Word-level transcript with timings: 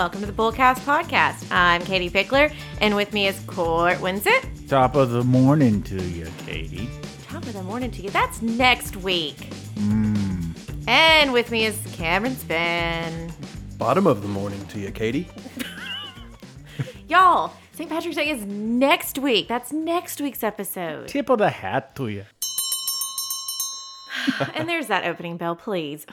welcome 0.00 0.20
to 0.20 0.26
the 0.26 0.32
Bullcast 0.32 0.78
Podcast. 0.78 1.46
I'm 1.52 1.82
Katie 1.82 2.08
Pickler, 2.08 2.50
and 2.80 2.96
with 2.96 3.12
me 3.12 3.26
is 3.26 3.38
Court 3.40 3.98
Winsett. 3.98 4.66
Top 4.66 4.94
of 4.94 5.10
the 5.10 5.22
morning 5.22 5.82
to 5.82 6.02
you, 6.02 6.26
Katie. 6.38 6.88
Top 7.24 7.42
of 7.42 7.52
the 7.52 7.62
morning 7.62 7.90
to 7.90 8.00
you. 8.00 8.08
That's 8.08 8.40
next 8.40 8.96
week. 8.96 9.52
Hmm. 9.78 10.52
And 10.88 11.34
with 11.34 11.50
me 11.50 11.66
is 11.66 11.78
Cameron 11.92 12.34
Spin. 12.34 13.30
Bottom 13.76 14.06
of 14.06 14.22
the 14.22 14.28
morning 14.28 14.64
to 14.68 14.78
you, 14.78 14.90
Katie. 14.90 15.28
Y'all, 17.10 17.52
St. 17.74 17.90
Patrick's 17.90 18.16
Day 18.16 18.30
is 18.30 18.46
next 18.46 19.18
week. 19.18 19.48
That's 19.48 19.70
next 19.70 20.18
week's 20.22 20.42
episode. 20.42 21.08
Tip 21.08 21.28
of 21.28 21.40
the 21.40 21.50
hat 21.50 21.94
to 21.96 22.08
you. 22.08 22.24
and 24.54 24.66
there's 24.66 24.86
that 24.86 25.04
opening 25.04 25.36
bell, 25.36 25.56
please. 25.56 26.06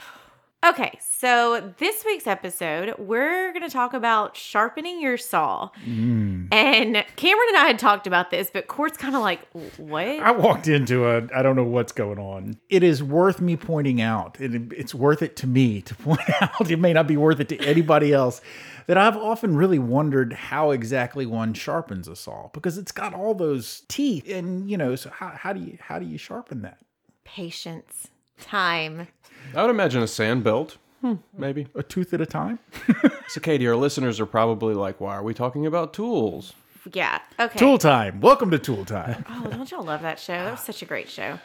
Okay, 0.66 0.98
so 1.00 1.72
this 1.78 2.04
week's 2.04 2.26
episode, 2.26 2.92
we're 2.98 3.52
going 3.52 3.62
to 3.62 3.70
talk 3.70 3.94
about 3.94 4.36
sharpening 4.36 5.00
your 5.00 5.16
saw. 5.16 5.70
Mm. 5.86 6.52
And 6.52 7.04
Cameron 7.14 7.46
and 7.50 7.58
I 7.58 7.66
had 7.68 7.78
talked 7.78 8.08
about 8.08 8.32
this, 8.32 8.50
but 8.52 8.66
Court's 8.66 8.98
kind 8.98 9.14
of 9.14 9.22
like, 9.22 9.40
what? 9.76 10.04
I 10.04 10.32
walked 10.32 10.66
into 10.66 11.06
a, 11.06 11.28
I 11.32 11.42
don't 11.42 11.54
know 11.54 11.62
what's 11.62 11.92
going 11.92 12.18
on. 12.18 12.58
It 12.68 12.82
is 12.82 13.04
worth 13.04 13.40
me 13.40 13.56
pointing 13.56 14.00
out. 14.00 14.40
It, 14.40 14.72
it's 14.72 14.92
worth 14.92 15.22
it 15.22 15.36
to 15.36 15.46
me 15.46 15.80
to 15.82 15.94
point 15.94 16.28
out. 16.40 16.68
It 16.68 16.80
may 16.80 16.92
not 16.92 17.06
be 17.06 17.16
worth 17.16 17.38
it 17.38 17.48
to 17.50 17.58
anybody 17.60 18.12
else. 18.12 18.40
That 18.88 18.98
I've 18.98 19.16
often 19.16 19.54
really 19.54 19.78
wondered 19.78 20.32
how 20.32 20.72
exactly 20.72 21.24
one 21.24 21.54
sharpens 21.54 22.08
a 22.08 22.16
saw 22.16 22.48
because 22.52 22.78
it's 22.78 22.90
got 22.90 23.14
all 23.14 23.34
those 23.34 23.82
teeth, 23.86 24.28
and 24.28 24.68
you 24.68 24.78
know, 24.78 24.96
so 24.96 25.10
how, 25.10 25.28
how 25.28 25.52
do 25.52 25.60
you 25.60 25.76
how 25.78 25.98
do 25.98 26.06
you 26.06 26.16
sharpen 26.16 26.62
that? 26.62 26.78
Patience, 27.22 28.08
time. 28.40 29.08
I 29.54 29.62
would 29.62 29.70
imagine 29.70 30.02
a 30.02 30.06
sand 30.06 30.44
belt, 30.44 30.76
maybe. 31.36 31.66
A 31.74 31.82
tooth 31.82 32.12
at 32.14 32.20
a 32.20 32.26
time. 32.26 32.58
So, 33.28 33.42
Katie, 33.42 33.68
our 33.68 33.76
listeners 33.76 34.20
are 34.20 34.26
probably 34.26 34.72
like, 34.72 35.02
why 35.02 35.14
are 35.14 35.22
we 35.22 35.34
talking 35.34 35.66
about 35.66 35.92
tools? 35.92 36.54
Yeah, 36.94 37.18
okay. 37.38 37.58
Tool 37.58 37.76
time. 37.76 38.22
Welcome 38.22 38.50
to 38.52 38.58
Tool 38.58 38.86
time. 38.86 39.22
Oh, 39.30 39.46
don't 39.50 39.70
y'all 39.70 39.84
love 39.84 40.00
that 40.00 40.18
show? 40.18 40.32
That 40.32 40.52
was 40.52 40.60
such 40.60 40.80
a 40.80 40.86
great 40.86 41.10
show. 41.10 41.38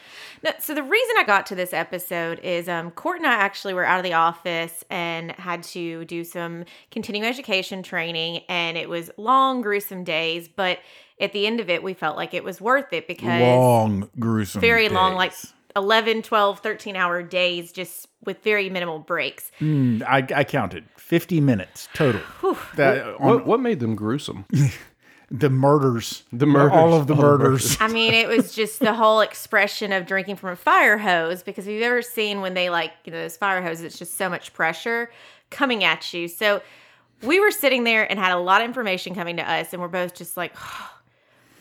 No, 0.44 0.52
so 0.59 0.73
the 0.73 0.81
reason 0.81 1.16
I 1.17 1.23
got 1.25 1.45
to 1.47 1.55
this 1.55 1.73
episode 1.73 2.39
is 2.39 2.69
um, 2.69 2.89
Court 2.91 3.17
and 3.17 3.27
I 3.27 3.33
actually 3.33 3.73
were 3.73 3.83
out 3.83 3.97
of 3.99 4.05
the 4.05 4.14
office 4.14 4.86
and 4.89 5.31
had 5.33 5.64
to 5.64 6.05
do 6.05 6.23
some 6.23 6.64
continuing 6.89 7.27
education 7.27 7.83
training, 7.83 8.44
and 8.47 8.77
it 8.77 8.88
was 8.88 9.11
long, 9.17 9.61
gruesome 9.61 10.05
days. 10.05 10.47
But 10.47 10.80
at 11.19 11.33
the 11.33 11.45
end 11.45 11.59
of 11.59 11.69
it, 11.69 11.83
we 11.83 11.94
felt 11.94 12.16
like 12.16 12.33
it 12.33 12.45
was 12.45 12.61
worth 12.61 12.94
it 12.94 13.09
because 13.09 13.41
Long, 13.41 14.09
gruesome. 14.19 14.61
very 14.61 14.88
long, 14.88 15.16
like 15.16 15.31
days. 15.31 15.53
11, 15.75 16.21
12, 16.21 16.59
13 16.59 16.95
hour 16.95 17.21
days, 17.23 17.71
just 17.71 18.07
with 18.25 18.41
very 18.43 18.69
minimal 18.69 18.99
breaks. 18.99 19.52
Mm, 19.59 20.02
I, 20.03 20.25
I 20.35 20.43
counted 20.43 20.85
50 20.97 21.41
minutes 21.41 21.88
total. 21.93 22.21
That, 22.75 23.05
on 23.19 23.27
What, 23.27 23.45
what 23.45 23.59
made 23.59 23.80
them 23.80 23.95
gruesome? 23.95 24.45
the 25.31 25.49
murders, 25.49 26.23
The 26.31 26.45
murders. 26.45 26.71
all 26.73 26.93
of 26.93 27.07
the 27.07 27.15
All 27.15 27.21
the 27.21 27.27
murders. 27.39 27.77
I 27.80 27.88
mean, 27.88 28.13
it 28.13 28.27
was 28.27 28.53
just 28.53 28.80
the 28.80 28.93
whole 28.93 29.21
expression 29.21 29.91
of 29.91 30.05
drinking 30.05 30.35
from 30.38 30.49
a 30.52 30.55
fire 30.55 30.97
hose 30.97 31.43
because 31.43 31.65
if 31.67 31.73
you've 31.73 31.83
ever 31.83 32.02
seen 32.02 32.41
when 32.41 32.53
they 32.53 32.69
like, 32.69 32.91
you 33.05 33.11
know, 33.11 33.21
those 33.21 33.35
fire 33.37 33.61
hoses, 33.61 33.83
it's 33.83 33.97
just 33.99 34.15
so 34.17 34.30
much 34.30 34.53
pressure 34.53 35.11
coming 35.49 35.83
at 35.83 36.13
you. 36.13 36.27
So 36.27 36.61
we 37.23 37.39
were 37.39 37.52
sitting 37.52 37.83
there 37.83 38.09
and 38.09 38.19
had 38.19 38.31
a 38.31 38.37
lot 38.37 38.61
of 38.61 38.67
information 38.67 39.15
coming 39.15 39.37
to 39.37 39.49
us, 39.49 39.71
and 39.73 39.81
we're 39.81 39.87
both 39.87 40.13
just 40.13 40.37
like, 40.37 40.55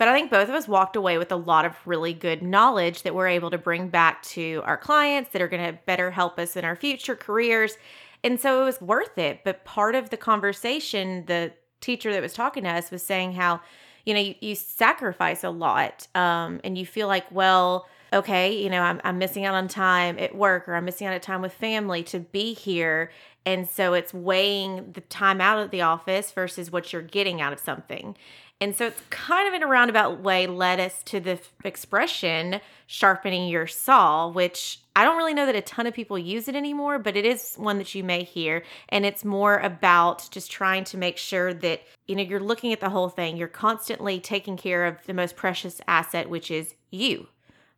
but 0.03 0.08
I 0.08 0.14
think 0.14 0.33
both 0.33 0.48
of 0.48 0.56
us 0.56 0.67
walked 0.67 0.97
away 0.97 1.17
with 1.17 1.31
a 1.31 1.36
lot 1.36 1.64
of 1.64 1.77
really 1.86 2.12
good 2.12 2.42
knowledge 2.42 3.05
that 3.05 3.14
we're 3.14 3.28
able 3.28 3.50
to 3.50 3.56
bring 3.56 3.86
back 3.86 4.20
to 4.25 4.61
our 4.64 4.77
clients 4.77 5.31
that 5.31 5.41
are 5.41 5.47
going 5.47 5.64
to 5.64 5.78
better 5.86 6.11
help 6.11 6.41
us 6.41 6.56
in 6.56 6.64
our 6.64 6.75
future 6.75 7.14
careers. 7.14 7.77
And 8.25 8.41
so 8.41 8.62
it 8.62 8.65
was 8.65 8.81
worth 8.81 9.16
it. 9.16 9.44
But 9.44 9.65
part 9.65 9.94
of 9.94 10.10
the 10.10 10.16
conversation, 10.16 11.25
the 11.26 11.53
teacher 11.81 12.12
that 12.12 12.21
was 12.21 12.32
talking 12.32 12.65
to 12.65 12.71
us 12.71 12.91
was 12.91 13.04
saying 13.04 13.34
how, 13.34 13.60
you 14.04 14.15
know, 14.15 14.19
you, 14.19 14.34
you 14.41 14.56
sacrifice 14.56 15.44
a 15.44 15.50
lot 15.50 16.09
um, 16.16 16.60
and 16.65 16.76
you 16.76 16.84
feel 16.84 17.06
like, 17.06 17.31
well, 17.31 17.87
okay, 18.12 18.60
you 18.60 18.71
know, 18.71 18.82
I'm, 18.82 19.00
I'm 19.05 19.19
missing 19.19 19.44
out 19.44 19.55
on 19.55 19.69
time 19.69 20.19
at 20.19 20.34
work 20.34 20.69
or 20.69 20.75
I'm 20.75 20.84
missing 20.84 21.06
out 21.06 21.15
on 21.15 21.21
time 21.21 21.43
with 21.43 21.53
family 21.53 22.03
to 22.03 22.19
be 22.19 22.55
here. 22.55 23.12
And 23.44 23.69
so 23.69 23.94
it's 23.94 24.14
weighing 24.14 24.92
the 24.92 25.00
time 25.00 25.41
out 25.41 25.58
of 25.58 25.70
the 25.70 25.82
office 25.82 26.30
versus 26.30 26.70
what 26.70 26.92
you're 26.92 27.03
getting 27.03 27.41
out 27.41 27.53
of 27.53 27.58
something. 27.58 28.16
And 28.60 28.76
so 28.76 28.86
it's 28.86 29.03
kind 29.10 29.48
of 29.48 29.54
in 29.54 29.64
a 29.64 29.66
roundabout 29.66 30.20
way 30.20 30.47
led 30.47 30.78
us 30.78 31.03
to 31.06 31.19
the 31.19 31.41
expression 31.64 32.60
sharpening 32.86 33.48
your 33.48 33.66
saw, 33.66 34.28
which 34.28 34.78
I 34.94 35.02
don't 35.02 35.16
really 35.16 35.34
know 35.34 35.47
that 35.47 35.56
a 35.56 35.62
ton 35.62 35.88
of 35.88 35.94
people 35.94 36.16
use 36.16 36.47
it 36.47 36.54
anymore, 36.54 37.00
but 37.00 37.16
it 37.16 37.25
is 37.25 37.56
one 37.56 37.78
that 37.78 37.92
you 37.92 38.04
may 38.04 38.22
hear. 38.22 38.62
And 38.88 39.04
it's 39.04 39.25
more 39.25 39.58
about 39.58 40.28
just 40.31 40.52
trying 40.52 40.84
to 40.84 40.97
make 40.97 41.16
sure 41.16 41.52
that, 41.52 41.82
you 42.06 42.14
know, 42.14 42.22
you're 42.22 42.38
looking 42.38 42.72
at 42.72 42.78
the 42.78 42.91
whole 42.91 43.08
thing. 43.08 43.36
You're 43.36 43.48
constantly 43.48 44.20
taking 44.20 44.56
care 44.56 44.86
of 44.86 45.04
the 45.06 45.14
most 45.14 45.34
precious 45.34 45.81
asset, 45.88 46.31
which 46.31 46.48
is 46.48 46.75
you 46.92 47.26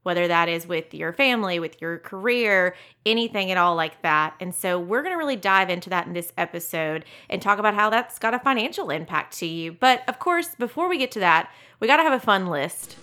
whether 0.04 0.28
that 0.28 0.48
is 0.48 0.66
with 0.66 0.94
your 0.94 1.12
family, 1.12 1.58
with 1.58 1.80
your 1.82 1.98
career, 1.98 2.76
anything 3.04 3.50
at 3.50 3.56
all 3.56 3.74
like 3.74 4.00
that. 4.02 4.34
And 4.38 4.54
so 4.54 4.78
we're 4.78 5.02
going 5.02 5.14
to 5.14 5.18
really 5.18 5.36
dive 5.36 5.70
into 5.70 5.90
that 5.90 6.06
in 6.06 6.12
this 6.12 6.32
episode 6.38 7.04
and 7.28 7.42
talk 7.42 7.58
about 7.58 7.74
how 7.74 7.90
that's 7.90 8.18
got 8.18 8.34
a 8.34 8.38
financial 8.38 8.90
impact 8.90 9.36
to 9.38 9.46
you. 9.46 9.72
But 9.72 10.08
of 10.08 10.18
course, 10.18 10.54
before 10.54 10.88
we 10.88 10.98
get 10.98 11.10
to 11.12 11.20
that, 11.20 11.50
we 11.80 11.88
got 11.88 11.96
to 11.96 12.04
have 12.04 12.12
a 12.12 12.24
fun 12.24 12.46
list. 12.46 12.96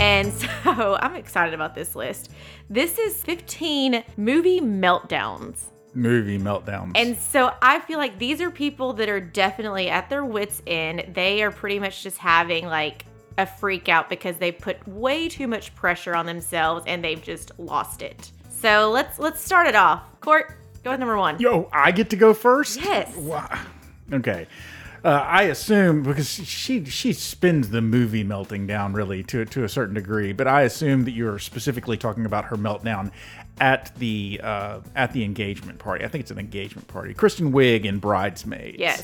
And 0.00 0.32
so 0.64 0.96
I'm 1.00 1.16
excited 1.16 1.52
about 1.54 1.74
this 1.74 1.94
list. 1.96 2.30
This 2.70 2.98
is 2.98 3.22
15 3.22 4.04
movie 4.16 4.60
meltdowns. 4.60 5.70
Movie 5.94 6.38
meltdowns. 6.38 6.92
And 6.96 7.16
so 7.16 7.52
I 7.62 7.80
feel 7.80 7.98
like 7.98 8.18
these 8.18 8.40
are 8.40 8.50
people 8.50 8.94
that 8.94 9.08
are 9.08 9.20
definitely 9.20 9.88
at 9.88 10.10
their 10.10 10.24
wits' 10.24 10.60
end. 10.66 11.12
They 11.14 11.42
are 11.42 11.50
pretty 11.50 11.78
much 11.78 12.02
just 12.02 12.18
having 12.18 12.66
like 12.66 13.04
a 13.38 13.46
freak 13.46 13.88
out 13.88 14.08
because 14.08 14.36
they 14.36 14.52
put 14.52 14.86
way 14.86 15.28
too 15.28 15.48
much 15.48 15.74
pressure 15.74 16.14
on 16.14 16.26
themselves 16.26 16.84
and 16.86 17.02
they've 17.02 17.22
just 17.22 17.52
lost 17.58 18.02
it. 18.02 18.30
So 18.48 18.90
let's 18.90 19.18
let's 19.18 19.40
start 19.40 19.66
it 19.66 19.74
off. 19.74 20.02
Court, 20.20 20.56
go 20.82 20.90
with 20.90 21.00
number 21.00 21.16
one. 21.16 21.38
Yo, 21.38 21.68
I 21.72 21.92
get 21.92 22.10
to 22.10 22.16
go 22.16 22.32
first? 22.32 22.80
Yes. 22.80 23.14
Wow. 23.16 23.48
Okay. 24.12 24.46
Uh, 25.04 25.22
I 25.28 25.42
assume 25.44 26.02
because 26.02 26.30
she 26.30 26.82
she 26.86 27.12
spins 27.12 27.68
the 27.68 27.82
movie 27.82 28.24
melting 28.24 28.66
down 28.66 28.94
really 28.94 29.22
to 29.24 29.44
to 29.44 29.64
a 29.64 29.68
certain 29.68 29.94
degree, 29.94 30.32
but 30.32 30.48
I 30.48 30.62
assume 30.62 31.04
that 31.04 31.10
you're 31.10 31.38
specifically 31.38 31.98
talking 31.98 32.24
about 32.24 32.46
her 32.46 32.56
meltdown 32.56 33.10
at 33.60 33.94
the 33.96 34.40
uh, 34.42 34.80
at 34.96 35.12
the 35.12 35.24
engagement 35.24 35.78
party. 35.78 36.06
I 36.06 36.08
think 36.08 36.22
it's 36.22 36.30
an 36.30 36.38
engagement 36.38 36.88
party. 36.88 37.12
Kristen 37.12 37.52
Wiig 37.52 37.84
in 37.84 37.98
Bridesmaids. 37.98 38.78
Yes. 38.78 39.02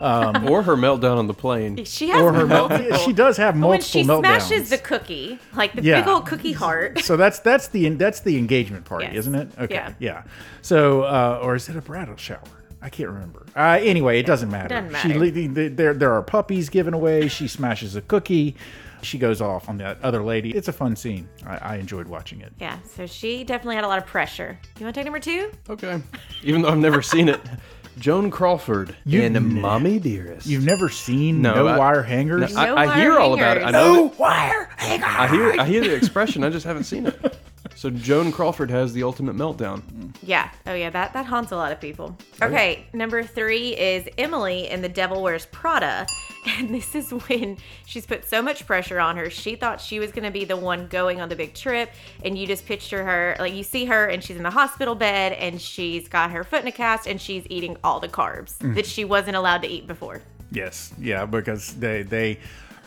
Or 0.00 0.62
her 0.62 0.76
meltdown 0.76 1.16
on 1.16 1.26
the 1.26 1.34
plane. 1.34 1.84
She 1.84 2.08
has 2.10 2.20
Or 2.20 2.32
her 2.32 2.46
multiple. 2.46 2.88
melt. 2.88 3.00
She 3.02 3.12
does 3.12 3.36
have 3.38 3.58
when 3.58 3.80
she 3.80 4.02
meltdowns. 4.02 4.18
smashes 4.20 4.70
the 4.70 4.78
cookie, 4.78 5.38
like 5.54 5.72
the 5.74 5.82
Yeah. 5.82 6.00
big 6.00 6.08
old 6.08 6.26
cookie 6.26 6.52
heart. 6.52 7.00
so 7.00 7.16
that's 7.16 7.38
that's 7.40 7.68
the 7.68 7.88
that's 7.90 8.20
the 8.20 8.36
engagement 8.36 8.84
party, 8.84 9.06
Yes. 9.06 9.16
isn't 9.20 9.34
it? 9.34 9.48
Okay, 9.58 9.74
Yeah. 9.74 9.92
yeah. 9.98 10.22
So, 10.62 11.02
uh, 11.02 11.40
or 11.42 11.54
is 11.54 11.68
it 11.68 11.76
a 11.76 11.80
bridal 11.80 12.16
shower? 12.16 12.40
I 12.82 12.88
can't 12.90 13.08
remember. 13.08 13.44
Uh, 13.56 13.78
anyway, 13.80 14.20
it 14.20 14.26
doesn't 14.26 14.50
matter. 14.50 14.68
Doesn't 14.68 14.92
matter. 14.92 15.18
le- 15.18 15.30
the- 15.30 15.46
the- 15.48 15.68
there 15.68 15.94
there 15.94 16.12
are 16.12 16.22
puppies 16.22 16.68
given 16.68 16.92
away. 16.94 17.26
She 17.28 17.48
smashes 17.48 17.96
a 17.96 18.00
cookie. 18.02 18.54
She 19.02 19.18
goes 19.18 19.40
off 19.40 19.68
on 19.68 19.76
that 19.78 19.98
other 20.02 20.22
lady. 20.22 20.50
It's 20.50 20.68
a 20.68 20.72
fun 20.72 20.96
scene. 20.96 21.28
I, 21.46 21.56
I 21.56 21.76
enjoyed 21.76 22.08
watching 22.08 22.40
it. 22.40 22.52
Yeah, 22.58 22.76
so 22.96 23.06
she 23.06 23.44
definitely 23.44 23.76
had 23.76 23.84
a 23.84 23.88
lot 23.88 23.98
of 23.98 24.06
pressure. 24.06 24.58
You 24.78 24.84
want 24.86 24.94
to 24.94 24.98
take 25.00 25.04
number 25.04 25.20
two? 25.20 25.50
Okay. 25.68 26.00
Even 26.42 26.62
though 26.62 26.68
I've 26.70 26.78
never 26.78 27.02
seen 27.02 27.28
it. 27.28 27.40
Joan 27.98 28.30
Crawford 28.30 28.94
You- 29.04 29.22
in 29.22 29.60
Mommy 29.60 29.98
Dearest. 29.98 30.46
You've 30.46 30.64
never 30.64 30.88
seen 30.88 31.40
No, 31.42 31.54
No, 31.54 31.66
I- 31.66 31.78
Wire 31.78 32.02
Hangers? 32.02 32.54
I, 32.54 32.66
No 32.66 32.76
I 32.76 32.94
hear 33.00 33.10
wire 33.12 33.20
all 33.20 33.34
about 33.34 33.56
it. 33.56 33.62
I 33.62 33.72
hangers. 33.72 33.72
know. 33.72 33.94
no 33.94 34.12
Wire 34.18 34.68
Hangers. 34.76 35.08
I 35.08 35.28
hear. 35.28 35.54
I 35.60 35.64
hear 35.64 35.80
the 35.82 35.94
expression. 35.94 36.44
I 36.44 36.50
just 36.50 36.66
haven't 36.66 36.84
seen 36.84 37.06
it. 37.06 37.38
So 37.74 37.90
Joan 37.90 38.32
Crawford 38.32 38.70
has 38.70 38.92
the 38.92 39.02
ultimate 39.02 39.36
meltdown. 39.36 39.82
Yeah. 40.22 40.50
Oh, 40.66 40.74
yeah. 40.74 40.90
That 40.90 41.12
that 41.12 41.26
haunts 41.26 41.52
a 41.52 41.56
lot 41.56 41.72
of 41.72 41.80
people. 41.80 42.16
Okay. 42.40 42.86
Number 42.92 43.22
three 43.22 43.76
is 43.76 44.08
Emily 44.18 44.68
in 44.68 44.82
The 44.82 44.88
Devil 44.88 45.22
Wears 45.22 45.46
Prada, 45.46 46.06
and 46.58 46.74
this 46.74 46.94
is 46.94 47.10
when 47.10 47.58
she's 47.86 48.06
put 48.06 48.24
so 48.24 48.40
much 48.42 48.66
pressure 48.66 49.00
on 49.00 49.16
her. 49.16 49.30
She 49.30 49.56
thought 49.56 49.80
she 49.80 49.98
was 49.98 50.12
going 50.12 50.24
to 50.24 50.30
be 50.30 50.44
the 50.44 50.56
one 50.56 50.86
going 50.88 51.20
on 51.20 51.28
the 51.28 51.36
big 51.36 51.54
trip, 51.54 51.90
and 52.24 52.36
you 52.38 52.46
just 52.46 52.66
picture 52.66 53.04
her 53.04 53.36
like 53.38 53.54
you 53.54 53.62
see 53.62 53.84
her, 53.86 54.06
and 54.06 54.22
she's 54.22 54.36
in 54.36 54.42
the 54.42 54.50
hospital 54.50 54.94
bed, 54.94 55.32
and 55.32 55.60
she's 55.60 56.08
got 56.08 56.30
her 56.30 56.44
foot 56.44 56.62
in 56.62 56.68
a 56.68 56.72
cast, 56.72 57.06
and 57.06 57.20
she's 57.20 57.44
eating 57.50 57.76
all 57.82 58.00
the 58.00 58.08
carbs 58.08 58.58
mm. 58.58 58.74
that 58.74 58.86
she 58.86 59.04
wasn't 59.04 59.36
allowed 59.36 59.62
to 59.62 59.68
eat 59.68 59.86
before. 59.86 60.22
Yes, 60.50 60.94
yeah, 60.98 61.26
because 61.26 61.74
they 61.74 62.02
they 62.02 62.38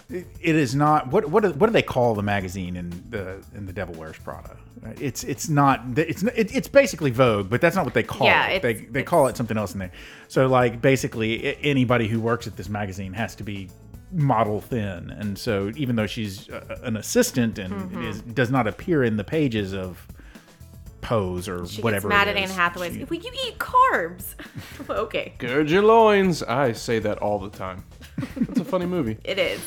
it 0.10 0.28
is 0.56 0.74
not 0.76 1.08
what 1.12 1.30
what 1.30 1.44
do, 1.44 1.52
what 1.52 1.68
do 1.68 1.74
they 1.74 1.82
call 1.84 2.16
the 2.16 2.24
magazine 2.24 2.76
in 2.76 2.90
the 3.10 3.44
in 3.56 3.66
the 3.66 3.74
Devil 3.74 3.96
Wears 3.96 4.18
Prada? 4.18 4.58
It's 5.00 5.24
it's 5.24 5.50
not 5.50 5.82
it's 5.98 6.24
it, 6.24 6.56
it's 6.56 6.68
basically 6.68 7.12
Vogue, 7.12 7.50
but 7.50 7.62
that's 7.62 7.76
not 7.76 7.86
what 7.86 7.94
they 7.94 8.04
call 8.04 8.26
Yeah, 8.28 8.48
it. 8.48 8.62
They 8.62 8.74
they 8.74 9.04
call 9.04 9.28
it 9.28 9.38
something 9.38 9.58
else 9.58 9.74
in 9.74 9.80
there. 9.80 9.92
So 10.28 10.48
like 10.48 10.82
basically 10.82 11.58
anybody 11.64 12.08
who 12.08 12.20
works 12.20 12.48
at 12.48 12.56
this 12.58 12.70
magazine 12.70 13.14
has 13.14 13.36
to 13.36 13.44
be 13.44 13.70
model 14.12 14.60
thin, 14.62 15.12
and 15.12 15.38
so 15.38 15.72
even 15.76 15.96
though 15.96 16.08
she's 16.08 16.50
uh, 16.50 16.80
an 16.84 16.98
assistant 16.98 17.60
and 17.60 17.72
Mm-hmm. 17.74 18.04
is, 18.06 18.22
does 18.22 18.50
not 18.50 18.66
appear 18.68 19.04
in 19.04 19.18
the 19.18 19.24
pages 19.24 19.74
of 19.76 20.08
pose 21.02 21.48
or 21.48 21.66
She 21.68 21.82
whatever. 21.82 22.10
gets 22.10 22.18
mad 22.18 22.28
it 22.28 22.32
at 22.32 22.38
Anne. 22.38 22.50
Hathaway. 22.50 22.92
She- 22.94 23.04
well, 23.04 23.20
you 23.20 23.32
eat 23.48 23.58
carbs. 23.60 24.34
okay, 24.90 25.34
Gird 25.38 25.70
your 25.70 25.84
loins. 25.84 26.42
I 26.44 26.72
say 26.74 26.98
that 27.00 27.20
all 27.20 27.38
the 27.40 27.50
time. 27.52 27.84
It's 28.36 28.60
a 28.60 28.66
funny 28.66 28.86
movie. 28.88 29.18
it 29.24 29.38
is. 29.40 29.62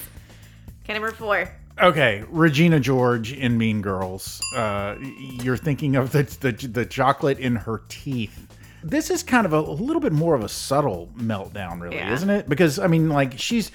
Okay, 0.85 0.93
number 0.95 1.13
four. 1.13 1.49
Okay, 1.81 2.25
Regina 2.29 2.79
George 2.81 3.33
in 3.33 3.57
Mean 3.57 3.81
Girls. 3.81 4.41
Uh, 4.55 4.97
you're 5.43 5.57
thinking 5.57 5.97
of 5.97 6.13
the, 6.13 6.23
the 6.41 6.53
the 6.69 6.85
chocolate 6.87 7.39
in 7.39 7.57
her 7.57 7.83
teeth. 7.89 8.47
This 8.85 9.11
is 9.11 9.23
kind 9.23 9.47
of 9.47 9.53
a, 9.53 9.59
a 9.59 9.61
little 9.61 10.01
bit 10.01 10.13
more 10.13 10.35
of 10.35 10.43
a 10.43 10.49
subtle 10.49 11.09
meltdown, 11.17 11.81
really, 11.81 11.97
Yeah. 11.97 12.13
isn't 12.13 12.29
it? 12.29 12.49
Because 12.49 12.79
I 12.79 12.89
mean, 12.89 13.09
like 13.09 13.39
she's 13.39 13.71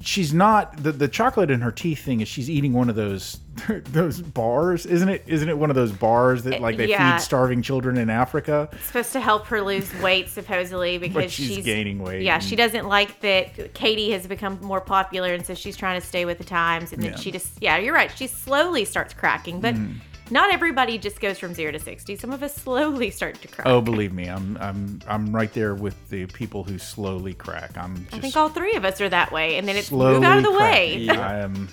she's 0.00 0.32
not 0.32 0.82
the 0.82 0.90
the 0.92 1.06
chocolate 1.08 1.50
in 1.50 1.60
her 1.60 1.70
teeth 1.70 2.02
thing 2.02 2.20
is 2.22 2.28
she's 2.28 2.48
eating 2.48 2.72
one 2.72 2.88
of 2.88 2.96
those 2.96 3.38
those 3.84 4.22
bars, 4.22 4.86
isn't 4.86 5.08
it? 5.08 5.22
Isn't 5.26 5.48
it 5.48 5.58
one 5.58 5.68
of 5.70 5.76
those 5.76 5.92
bars 5.92 6.44
that 6.44 6.60
like 6.62 6.76
they 6.78 6.88
yeah. 6.88 7.16
feed 7.18 7.22
starving 7.22 7.60
children 7.60 7.98
in 7.98 8.08
Africa? 8.08 8.68
It's 8.72 8.86
supposed 8.86 9.12
to 9.12 9.20
help 9.20 9.46
her 9.46 9.60
lose 9.60 9.92
weight, 10.00 10.28
supposedly, 10.30 10.96
because 10.98 11.30
she's 11.30 11.64
gaining 11.64 11.98
weight 11.98 12.22
Yeah, 12.22 12.36
and- 12.36 12.44
she 12.44 12.56
doesn't 12.56 12.86
like 12.88 13.20
that 13.20 13.74
Katie 13.74 14.12
has 14.12 14.26
become 14.26 14.58
more 14.62 14.80
popular, 14.80 15.34
and 15.34 15.44
so 15.44 15.54
she's 15.54 15.76
trying 15.76 16.00
to 16.00 16.06
stay 16.06 16.24
with 16.24 16.38
the 16.38 16.44
times. 16.44 16.92
And 16.92 17.02
then 17.02 17.12
Yeah. 17.12 17.18
she 17.18 17.30
just, 17.30 17.48
yeah, 17.60 17.76
you're 17.76 17.94
right. 17.94 18.10
She 18.16 18.26
slowly 18.28 18.84
starts 18.86 19.12
cracking, 19.12 19.60
but 19.60 19.74
Mm-hmm. 19.74 19.98
Not 20.30 20.52
everybody 20.52 20.98
just 20.98 21.20
goes 21.20 21.38
from 21.38 21.54
zero 21.54 21.72
to 21.72 21.78
sixty. 21.78 22.16
Some 22.16 22.30
of 22.32 22.42
us 22.42 22.54
slowly 22.54 23.10
start 23.10 23.40
to 23.42 23.48
crack. 23.48 23.66
Oh, 23.66 23.80
believe 23.80 24.12
me, 24.12 24.28
I'm 24.28 24.56
I'm 24.58 25.00
I'm 25.08 25.34
right 25.34 25.52
there 25.52 25.74
with 25.74 26.08
the 26.08 26.26
people 26.26 26.64
who 26.64 26.78
slowly 26.78 27.34
crack. 27.34 27.76
I'm 27.76 27.96
just 27.96 28.14
I 28.14 28.18
think 28.20 28.36
all 28.36 28.48
three 28.48 28.74
of 28.74 28.84
us 28.84 29.00
are 29.00 29.08
that 29.08 29.32
way, 29.32 29.56
and 29.56 29.66
then 29.66 29.76
it's 29.76 29.90
move 29.90 30.22
out 30.22 30.38
of 30.38 30.44
the 30.44 30.52
way. 30.52 31.06
cracking. 31.06 31.10
I 31.10 31.38
am. 31.40 31.68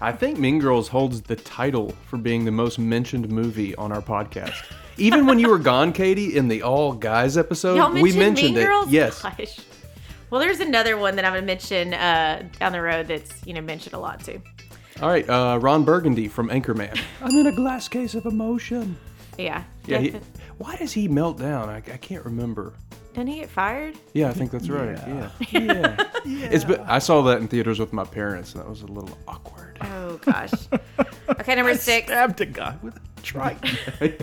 I 0.00 0.12
think 0.12 0.38
Mean 0.38 0.60
Girls 0.60 0.86
holds 0.86 1.22
the 1.22 1.34
title 1.34 1.94
for 2.06 2.18
being 2.18 2.44
the 2.44 2.52
most 2.52 2.78
mentioned 2.78 3.28
movie 3.28 3.74
on 3.76 3.90
our 3.90 4.02
podcast. 4.02 4.64
Even 4.96 5.26
when 5.26 5.38
you 5.38 5.48
were 5.48 5.58
gone, 5.58 5.92
Katie, 5.92 6.36
in 6.36 6.48
the 6.48 6.62
all 6.62 6.92
guys 6.92 7.36
episode, 7.36 7.76
mentioned, 7.78 8.02
we 8.02 8.12
mentioned 8.16 8.54
Mean 8.54 8.62
it. 8.62 8.66
Girls? 8.66 8.90
Yes. 8.90 9.22
Gosh. 9.22 9.60
Well, 10.30 10.40
there's 10.40 10.60
another 10.60 10.96
one 10.96 11.16
that 11.16 11.24
I'm 11.24 11.32
gonna 11.32 11.46
mention 11.46 11.94
uh, 11.94 12.48
down 12.58 12.72
the 12.72 12.82
road 12.82 13.08
that's 13.08 13.46
you 13.46 13.54
know 13.54 13.60
mentioned 13.60 13.94
a 13.94 13.98
lot 13.98 14.22
too. 14.22 14.42
All 15.00 15.08
right, 15.08 15.28
uh, 15.30 15.58
Ron 15.62 15.84
Burgundy 15.84 16.26
from 16.26 16.48
Anchorman. 16.48 17.00
I'm 17.22 17.36
in 17.36 17.46
a 17.46 17.52
glass 17.52 17.86
case 17.86 18.16
of 18.16 18.26
emotion. 18.26 18.96
Yeah. 19.38 19.62
Yeah. 19.86 19.98
He, 19.98 20.16
why 20.56 20.74
does 20.74 20.92
he 20.92 21.06
melt 21.06 21.38
down? 21.38 21.68
I, 21.68 21.76
I 21.76 21.96
can't 21.98 22.24
remember. 22.24 22.72
Didn't 23.14 23.28
he 23.28 23.36
get 23.40 23.50
fired? 23.50 23.96
Yeah, 24.12 24.28
I 24.28 24.32
think 24.32 24.50
that's 24.50 24.68
right. 24.68 24.98
Yeah. 25.08 25.30
Yeah. 26.24 26.48
It's 26.50 26.64
been, 26.64 26.80
I 26.80 26.98
saw 26.98 27.22
that 27.22 27.38
in 27.40 27.48
theaters 27.48 27.78
with 27.78 27.92
my 27.92 28.04
parents, 28.04 28.52
and 28.54 28.62
that 28.62 28.68
was 28.68 28.82
a 28.82 28.86
little 28.86 29.16
awkward. 29.26 29.78
Oh 29.80 30.18
gosh. 30.18 30.52
Okay, 31.28 31.54
number 31.54 31.74
six. 31.74 32.06
stabbed 32.08 32.40
a 32.40 32.46
guy 32.46 32.76
with 32.82 32.96
a 32.96 33.00
triton. 33.22 33.76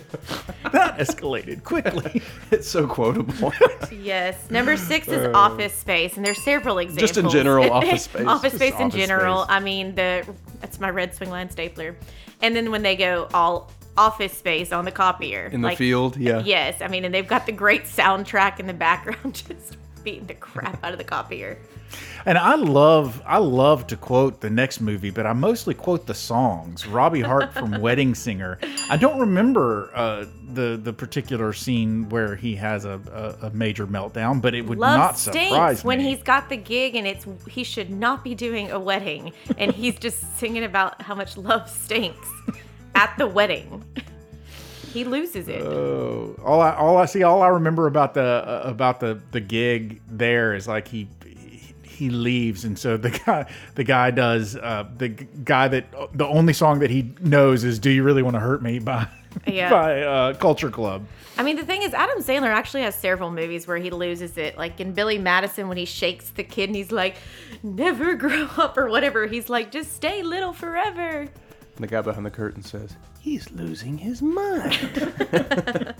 that 0.71 0.97
escalated 0.97 1.63
quickly. 1.63 2.21
It's 2.51 2.67
so 2.69 2.87
quotable. 2.87 3.53
Yes. 3.91 4.49
Number 4.51 4.77
six 4.77 5.07
is 5.07 5.25
uh, 5.25 5.31
Office 5.33 5.73
Space, 5.73 6.15
and 6.15 6.25
there's 6.25 6.41
several 6.41 6.77
examples. 6.77 7.09
Just 7.09 7.17
in 7.17 7.29
general, 7.29 7.71
Office 7.71 8.03
Space. 8.03 8.25
office 8.25 8.51
Just 8.53 8.55
Space 8.63 8.79
in 8.79 8.87
Office 8.87 8.99
general. 8.99 9.43
Space. 9.43 9.51
I 9.55 9.59
mean, 9.59 9.95
the 9.95 10.25
that's 10.61 10.79
my 10.79 10.89
red 10.89 11.13
Swingline 11.15 11.51
stapler. 11.51 11.95
And 12.41 12.55
then 12.55 12.71
when 12.71 12.83
they 12.83 12.95
go 12.95 13.27
all 13.33 13.71
Office 13.97 14.33
Space 14.33 14.71
on 14.71 14.85
the 14.85 14.91
copier 14.91 15.49
in 15.51 15.61
the 15.61 15.69
like, 15.69 15.77
field, 15.77 16.17
yeah. 16.17 16.41
Yes, 16.43 16.81
I 16.81 16.87
mean, 16.87 17.05
and 17.05 17.13
they've 17.13 17.27
got 17.27 17.45
the 17.45 17.51
great 17.51 17.83
soundtrack 17.83 18.59
in 18.59 18.67
the 18.67 18.73
background, 18.73 19.43
just 19.47 19.77
beating 20.03 20.27
the 20.27 20.33
crap 20.33 20.83
out 20.83 20.91
of 20.91 20.97
the 20.97 21.03
copier. 21.03 21.57
And 22.25 22.37
I 22.37 22.55
love, 22.55 23.21
I 23.25 23.37
love 23.37 23.87
to 23.87 23.97
quote 23.97 24.41
the 24.41 24.49
next 24.49 24.81
movie, 24.81 25.11
but 25.11 25.25
I 25.25 25.33
mostly 25.33 25.73
quote 25.73 26.07
the 26.07 26.13
songs. 26.13 26.85
Robbie 26.87 27.21
Hart 27.21 27.53
from 27.53 27.71
Wedding 27.81 28.15
Singer. 28.15 28.57
I 28.89 28.97
don't 28.97 29.19
remember 29.19 29.91
uh, 29.93 30.25
the 30.51 30.79
the 30.81 30.91
particular 30.91 31.53
scene 31.53 32.09
where 32.09 32.35
he 32.35 32.55
has 32.55 32.85
a, 32.85 32.99
a, 33.41 33.47
a 33.47 33.49
major 33.51 33.85
meltdown, 33.85 34.41
but 34.41 34.55
it 34.55 34.61
would 34.65 34.79
Love 34.79 34.97
not 34.97 35.17
stinks 35.17 35.49
surprise 35.49 35.83
when 35.83 35.99
he's 35.99 36.23
got 36.23 36.49
the 36.49 36.57
gig 36.57 36.95
and 36.95 37.05
it's 37.05 37.25
he 37.47 37.63
should 37.63 37.91
not 37.91 38.23
be 38.23 38.33
doing 38.33 38.71
a 38.71 38.79
wedding, 38.79 39.31
and 39.57 39.71
he's 39.71 39.97
just 39.97 40.37
singing 40.37 40.63
about 40.63 41.01
how 41.03 41.15
much 41.15 41.37
love 41.37 41.69
stinks 41.69 42.27
at 42.95 43.15
the 43.17 43.27
wedding. 43.27 43.83
He 44.91 45.03
loses 45.03 45.47
it. 45.49 45.61
Oh, 45.61 46.35
all 46.43 46.61
I 46.61 46.73
all 46.73 46.97
I 46.97 47.05
see, 47.05 47.21
all 47.23 47.41
I 47.41 47.49
remember 47.49 47.85
about 47.87 48.13
the 48.13 48.21
uh, 48.23 48.61
about 48.65 48.99
the 49.01 49.19
the 49.31 49.41
gig 49.41 50.01
there 50.09 50.53
is 50.55 50.67
like 50.69 50.87
he 50.87 51.09
he 51.83 52.09
leaves, 52.09 52.63
and 52.63 52.79
so 52.79 52.95
the 52.97 53.09
guy 53.25 53.45
the 53.75 53.83
guy 53.83 54.11
does 54.11 54.55
uh, 54.55 54.85
the 54.97 55.09
guy 55.09 55.67
that 55.67 55.85
the 56.13 56.25
only 56.25 56.53
song 56.53 56.79
that 56.79 56.89
he 56.89 57.13
knows 57.19 57.63
is 57.65 57.77
"Do 57.79 57.89
You 57.89 58.03
Really 58.03 58.23
Want 58.23 58.35
to 58.35 58.39
Hurt 58.39 58.61
Me" 58.63 58.79
by 58.79 59.07
Yeah. 59.45 59.69
by 59.69 60.01
uh, 60.01 60.33
Culture 60.35 60.69
Club. 60.71 61.05
I 61.37 61.43
mean, 61.43 61.57
the 61.57 61.65
thing 61.65 61.81
is, 61.81 61.93
Adam 61.93 62.19
Sandler 62.23 62.47
actually 62.47 62.83
has 62.83 62.95
several 62.95 63.29
movies 63.29 63.67
where 63.67 63.75
he 63.75 63.89
loses 63.89 64.37
it. 64.37 64.57
Like 64.57 64.79
in 64.79 64.93
Billy 64.93 65.17
Madison, 65.17 65.67
when 65.67 65.75
he 65.75 65.83
shakes 65.83 66.29
the 66.29 66.45
kid 66.45 66.69
and 66.69 66.75
he's 66.77 66.93
like, 66.93 67.17
"Never 67.61 68.15
grow 68.15 68.47
up" 68.57 68.77
or 68.77 68.87
whatever. 68.87 69.27
He's 69.27 69.49
like, 69.49 69.71
"Just 69.71 69.93
stay 69.93 70.23
little 70.23 70.53
forever." 70.53 71.27
And 71.75 71.83
the 71.83 71.87
guy 71.87 72.01
behind 72.01 72.25
the 72.25 72.31
curtain 72.31 72.63
says, 72.63 72.95
He's 73.19 73.51
losing 73.51 73.97
his 73.97 74.21
mind. 74.21 75.13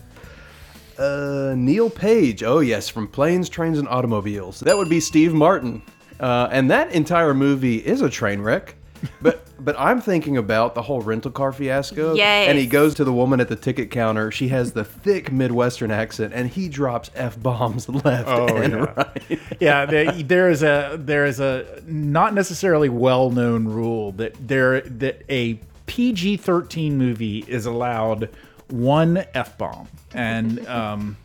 uh, 0.97 1.53
Neal 1.57 1.89
Page. 1.89 2.43
Oh, 2.43 2.59
yes, 2.59 2.87
from 2.87 3.07
Planes, 3.07 3.49
Trains, 3.49 3.79
and 3.79 3.87
Automobiles. 3.87 4.59
That 4.61 4.77
would 4.77 4.89
be 4.89 4.99
Steve 4.99 5.33
Martin. 5.33 5.81
Uh, 6.19 6.47
and 6.51 6.71
that 6.71 6.91
entire 6.91 7.33
movie 7.33 7.77
is 7.77 8.01
a 8.01 8.09
train 8.09 8.41
wreck. 8.41 8.75
But 9.21 9.41
but 9.59 9.75
I'm 9.79 10.01
thinking 10.01 10.37
about 10.37 10.75
the 10.75 10.81
whole 10.81 11.01
rental 11.01 11.31
car 11.31 11.51
fiasco. 11.53 12.13
Yes. 12.13 12.49
And 12.49 12.57
he 12.57 12.65
goes 12.67 12.93
to 12.95 13.03
the 13.03 13.13
woman 13.13 13.39
at 13.39 13.47
the 13.47 13.55
ticket 13.55 13.89
counter. 13.91 14.31
She 14.31 14.49
has 14.49 14.73
the 14.73 14.83
thick 14.83 15.31
Midwestern 15.31 15.91
accent, 15.91 16.33
and 16.33 16.49
he 16.49 16.67
drops 16.69 17.09
f 17.15 17.39
bombs 17.41 17.87
left 18.05 18.27
Oh, 18.27 18.55
and 18.57 18.73
yeah. 18.73 18.93
right. 18.97 19.39
yeah, 19.59 19.85
there, 19.85 20.11
there 20.11 20.49
is 20.49 20.61
a 20.63 20.97
there 20.99 21.25
is 21.25 21.39
a 21.39 21.81
not 21.85 22.33
necessarily 22.33 22.89
well 22.89 23.31
known 23.31 23.65
rule 23.65 24.11
that 24.13 24.35
there 24.47 24.81
that 24.81 25.23
a 25.29 25.59
PG 25.87 26.37
thirteen 26.37 26.97
movie 26.97 27.45
is 27.47 27.65
allowed 27.65 28.29
one 28.69 29.23
f 29.33 29.57
bomb, 29.57 29.87
and 30.13 30.67
um, 30.67 31.15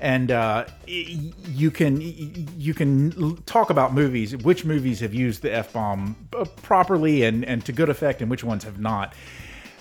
and 0.00 0.30
uh, 0.30 0.64
you 0.86 1.70
can 1.70 2.00
you 2.00 2.74
can 2.74 3.36
talk 3.44 3.70
about 3.70 3.92
movies, 3.92 4.36
which 4.36 4.64
movies 4.64 5.00
have 5.00 5.14
used 5.14 5.42
the 5.42 5.52
f 5.52 5.72
bomb 5.72 6.16
properly 6.62 7.22
and 7.24 7.44
and 7.44 7.64
to 7.66 7.72
good 7.72 7.88
effect, 7.88 8.20
and 8.22 8.30
which 8.30 8.42
ones 8.42 8.64
have 8.64 8.80
not. 8.80 9.14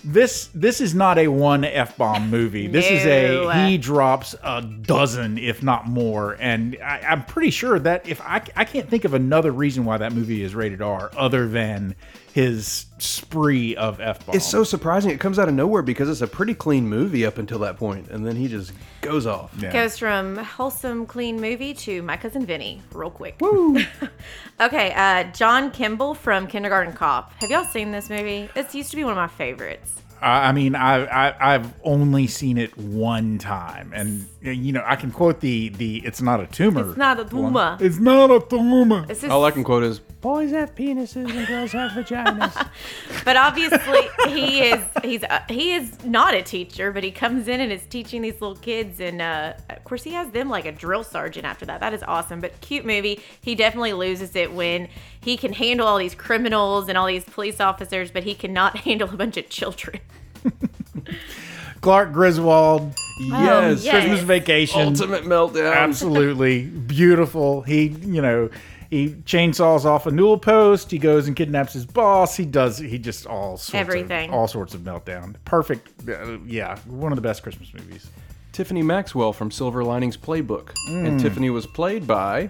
This 0.04 0.50
this 0.54 0.80
is 0.80 0.94
not 0.94 1.18
a 1.18 1.28
one 1.28 1.64
f 1.64 1.98
bomb 1.98 2.30
movie. 2.30 2.68
This 2.68 2.90
is 2.90 3.06
a 3.06 3.68
he 3.68 3.78
drops 3.78 4.36
a 4.44 4.62
dozen, 4.62 5.38
if 5.38 5.64
not 5.64 5.88
more. 5.88 6.38
And 6.40 6.78
I, 6.84 7.00
I'm 7.08 7.26
pretty 7.26 7.50
sure 7.50 7.80
that 7.80 8.08
if 8.08 8.22
I, 8.22 8.42
I 8.56 8.66
can't 8.66 8.90
think 8.90 9.06
of 9.06 9.14
another 9.14 9.52
reason 9.52 9.86
why 9.86 9.98
that 9.98 10.14
movie 10.14 10.42
is 10.42 10.56
rated 10.56 10.82
R 10.82 11.12
other 11.18 11.48
than 11.48 11.96
his 12.34 12.86
spree 12.98 13.76
of 13.76 14.00
f 14.00 14.26
bombs. 14.26 14.38
It's 14.38 14.46
so 14.46 14.64
surprising. 14.64 15.12
It 15.12 15.20
comes 15.20 15.40
out 15.40 15.48
of 15.48 15.54
nowhere 15.54 15.82
because 15.82 16.10
it's 16.10 16.22
a 16.22 16.28
pretty 16.28 16.54
clean 16.54 16.88
movie 16.88 17.26
up 17.26 17.38
until 17.38 17.60
that 17.60 17.78
point, 17.78 18.10
and 18.10 18.26
then 18.26 18.36
he 18.36 18.48
just 18.48 18.72
goes 19.02 19.26
off. 19.26 19.54
Yeah. 19.60 19.72
Goes 19.72 19.98
from 19.98 20.38
wholesome, 20.38 21.06
clean 21.06 21.40
movie 21.40 21.74
to 21.76 22.02
My 22.04 22.18
Cousin 22.18 22.46
Vinny, 22.46 22.82
real 22.94 23.12
quick. 23.12 23.36
Woo! 23.40 23.78
okay, 24.62 24.94
uh, 24.94 25.24
John 25.32 25.72
Kimble 25.72 26.14
from 26.14 26.48
Kindergarten 26.48 26.94
Cop. 26.94 27.34
Have 27.42 27.50
y'all 27.50 27.66
seen 27.66 27.92
this 27.92 28.10
movie? 28.10 28.50
It 28.56 28.74
used 28.74 28.92
to 28.92 28.96
be 28.96 29.04
one 29.04 29.14
of 29.14 29.18
my 29.18 29.28
favorites. 29.28 30.00
I 30.22 30.50
I 30.50 30.52
mean, 30.52 30.76
I, 30.76 31.06
I 31.06 31.56
I've 31.56 31.74
only 31.84 32.28
seen 32.28 32.58
it 32.58 32.78
one 32.78 33.38
time, 33.38 33.92
and 33.94 34.28
you 34.42 34.74
know 34.74 34.84
I 34.86 34.96
can 34.96 35.12
quote 35.12 35.40
the 35.40 35.70
the 35.70 35.98
"It's 36.06 36.22
not 36.22 36.42
a 36.42 36.48
tumor." 36.48 36.90
It's 36.90 36.98
not 36.98 37.20
a 37.20 37.26
tumor. 37.26 37.52
one. 37.52 37.78
It's 37.82 38.00
not 38.00 38.32
a 38.32 38.40
tumor. 38.40 39.06
All 39.30 39.46
I 39.46 39.52
can 39.52 39.64
quote 39.64 39.84
is 39.84 40.02
Boys 40.22 40.52
have 40.52 40.76
penises 40.76 41.34
and 41.34 41.48
girls 41.48 41.72
have 41.72 41.92
vaginas. 41.92 42.70
but 43.26 43.38
obviously 43.38 44.02
he 44.28 44.64
is 44.64 44.84
he's 45.02 45.24
uh, 45.24 45.40
he 45.48 45.74
is 45.74 46.04
not 46.04 46.34
a 46.34 46.42
teacher, 46.42 46.92
but 46.92 47.06
he 47.06 47.12
comes 47.12 47.48
in 47.48 47.62
and 47.62 47.72
is 47.72 47.86
teaching 47.86 48.22
these 48.22 48.34
little 48.34 48.58
kids, 48.58 49.00
and 49.00 49.22
uh, 49.22 49.54
of 49.70 49.84
course 49.86 50.04
he 50.04 50.12
has 50.12 50.30
them 50.32 50.50
like 50.50 50.66
a 50.66 50.74
drill 50.74 51.06
sergeant 51.06 51.46
after 51.46 51.66
that. 51.68 51.80
That 51.80 51.94
is 51.94 52.04
awesome. 52.04 52.42
But 52.42 52.60
cute 52.60 52.86
movie. 52.86 53.22
He 53.40 53.56
definitely 53.56 53.94
loses 53.94 54.36
it 54.36 54.52
when 54.52 54.90
he 55.22 55.38
can 55.38 55.54
handle 55.54 55.88
all 55.88 55.98
these 55.98 56.16
criminals 56.16 56.90
and 56.90 56.98
all 56.98 57.08
these 57.08 57.24
police 57.24 57.62
officers, 57.62 58.12
but 58.12 58.24
he 58.24 58.36
cannot 58.36 58.78
handle 58.80 59.10
a 59.10 59.16
bunch 59.16 59.38
of 59.38 59.48
children. 59.48 60.02
Clark 61.82 62.12
Griswold. 62.12 62.94
yes. 63.22 63.86
yes. 63.86 63.94
Christmas 63.94 64.20
Vacation. 64.22 64.82
Ultimate 64.82 65.24
meltdown. 65.24 65.74
Absolutely 65.74 66.66
beautiful. 66.66 67.62
He, 67.62 67.88
you 67.88 68.22
know, 68.22 68.50
he 68.90 69.10
chainsaws 69.10 69.86
off 69.86 70.08
a 70.08 70.12
newel 70.12 70.38
post. 70.38 70.90
He 70.90 70.98
goes 70.98 71.28
and 71.28 71.36
kidnaps 71.36 71.74
his 71.74 71.86
boss. 71.86 72.36
He 72.36 72.46
does. 72.46 72.78
He 72.78 72.98
just 72.98 73.26
all 73.28 73.58
sorts 73.58 73.76
Everything. 73.76 74.30
Of, 74.30 74.36
all 74.36 74.48
sorts 74.48 74.74
of 74.74 74.82
meltdown. 74.82 75.36
Perfect. 75.46 76.08
Uh, 76.10 76.40
yeah, 76.46 76.78
one 76.88 77.12
of 77.12 77.16
the 77.16 77.22
best 77.22 77.44
Christmas 77.44 77.74
movies. 77.74 78.10
Tiffany 78.52 78.82
Maxwell 78.82 79.32
from 79.32 79.52
Silver 79.52 79.84
Linings 79.84 80.18
Playbook. 80.18 80.72
And 80.88 81.20
Tiffany 81.20 81.50
was 81.50 81.68
played 81.68 82.08
by 82.08 82.50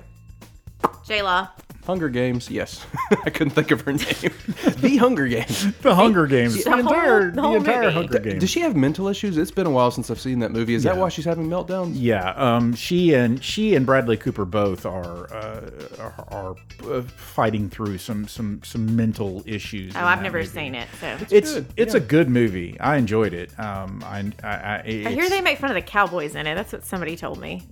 J 1.05 1.22
Law. 1.22 1.50
Hunger 1.89 2.08
Games. 2.10 2.51
Yes, 2.51 2.86
I 3.25 3.31
couldn't 3.31 3.51
think 3.53 3.72
of 3.72 3.81
her 3.81 3.91
name. 3.93 4.03
the 4.77 4.98
Hunger 5.00 5.27
Games. 5.27 5.74
The 5.81 5.96
Hunger 5.96 6.27
Games. 6.27 6.63
The 6.63 6.69
The, 6.69 6.77
entire, 6.77 7.22
whole- 7.22 7.29
the 7.29 7.31
the 7.36 7.41
whole 7.41 7.55
entire 7.55 7.81
movie. 7.81 7.93
Hunger 7.96 8.19
Games. 8.19 8.39
Does 8.41 8.50
she 8.51 8.60
have 8.60 8.75
mental 8.75 9.08
issues? 9.08 9.38
It's 9.39 9.50
been 9.50 9.65
a 9.65 9.72
while 9.72 9.89
since 9.89 10.12
I've 10.12 10.19
seen 10.19 10.38
that 10.39 10.51
movie. 10.51 10.75
Is 10.75 10.84
that 10.84 10.96
why 10.98 11.10
she's 11.10 11.25
having 11.25 11.48
meltdowns? 11.48 11.93
Yeah, 11.96 12.29
um, 12.36 12.75
she 12.75 13.15
and 13.15 13.43
she 13.43 13.74
and 13.75 13.88
Bradley 13.88 14.17
Cooper 14.17 14.46
both 14.46 14.86
are 14.86 15.34
uh, 15.34 15.69
are, 16.00 16.25
are 16.27 16.55
uh, 16.91 17.01
fighting 17.01 17.69
through 17.72 17.98
some 17.98 18.27
some 18.27 18.62
some 18.63 18.96
mental 18.96 19.41
issues. 19.48 19.96
Oh, 19.96 20.01
I've 20.05 20.22
never 20.22 20.46
seen 20.46 20.75
it, 20.75 20.88
so 21.01 21.17
It's 21.31 21.53
good, 21.55 21.65
it's 21.75 21.93
yeah. 21.96 22.01
a 22.01 22.03
good 22.03 22.29
movie. 22.29 22.79
I 22.79 22.98
enjoyed 22.98 23.34
it. 23.34 23.60
Um, 23.60 24.03
I 24.05 24.31
I, 24.43 24.48
I, 24.48 24.81
I 25.08 25.10
hear 25.12 25.27
they 25.27 25.41
make 25.41 25.58
fun 25.58 25.72
of 25.72 25.75
the 25.75 25.81
cowboys 25.81 26.36
in 26.36 26.46
it. 26.46 26.53
That's 26.53 26.72
what 26.72 26.86
somebody 26.86 27.15
told 27.15 27.39
me. 27.39 27.63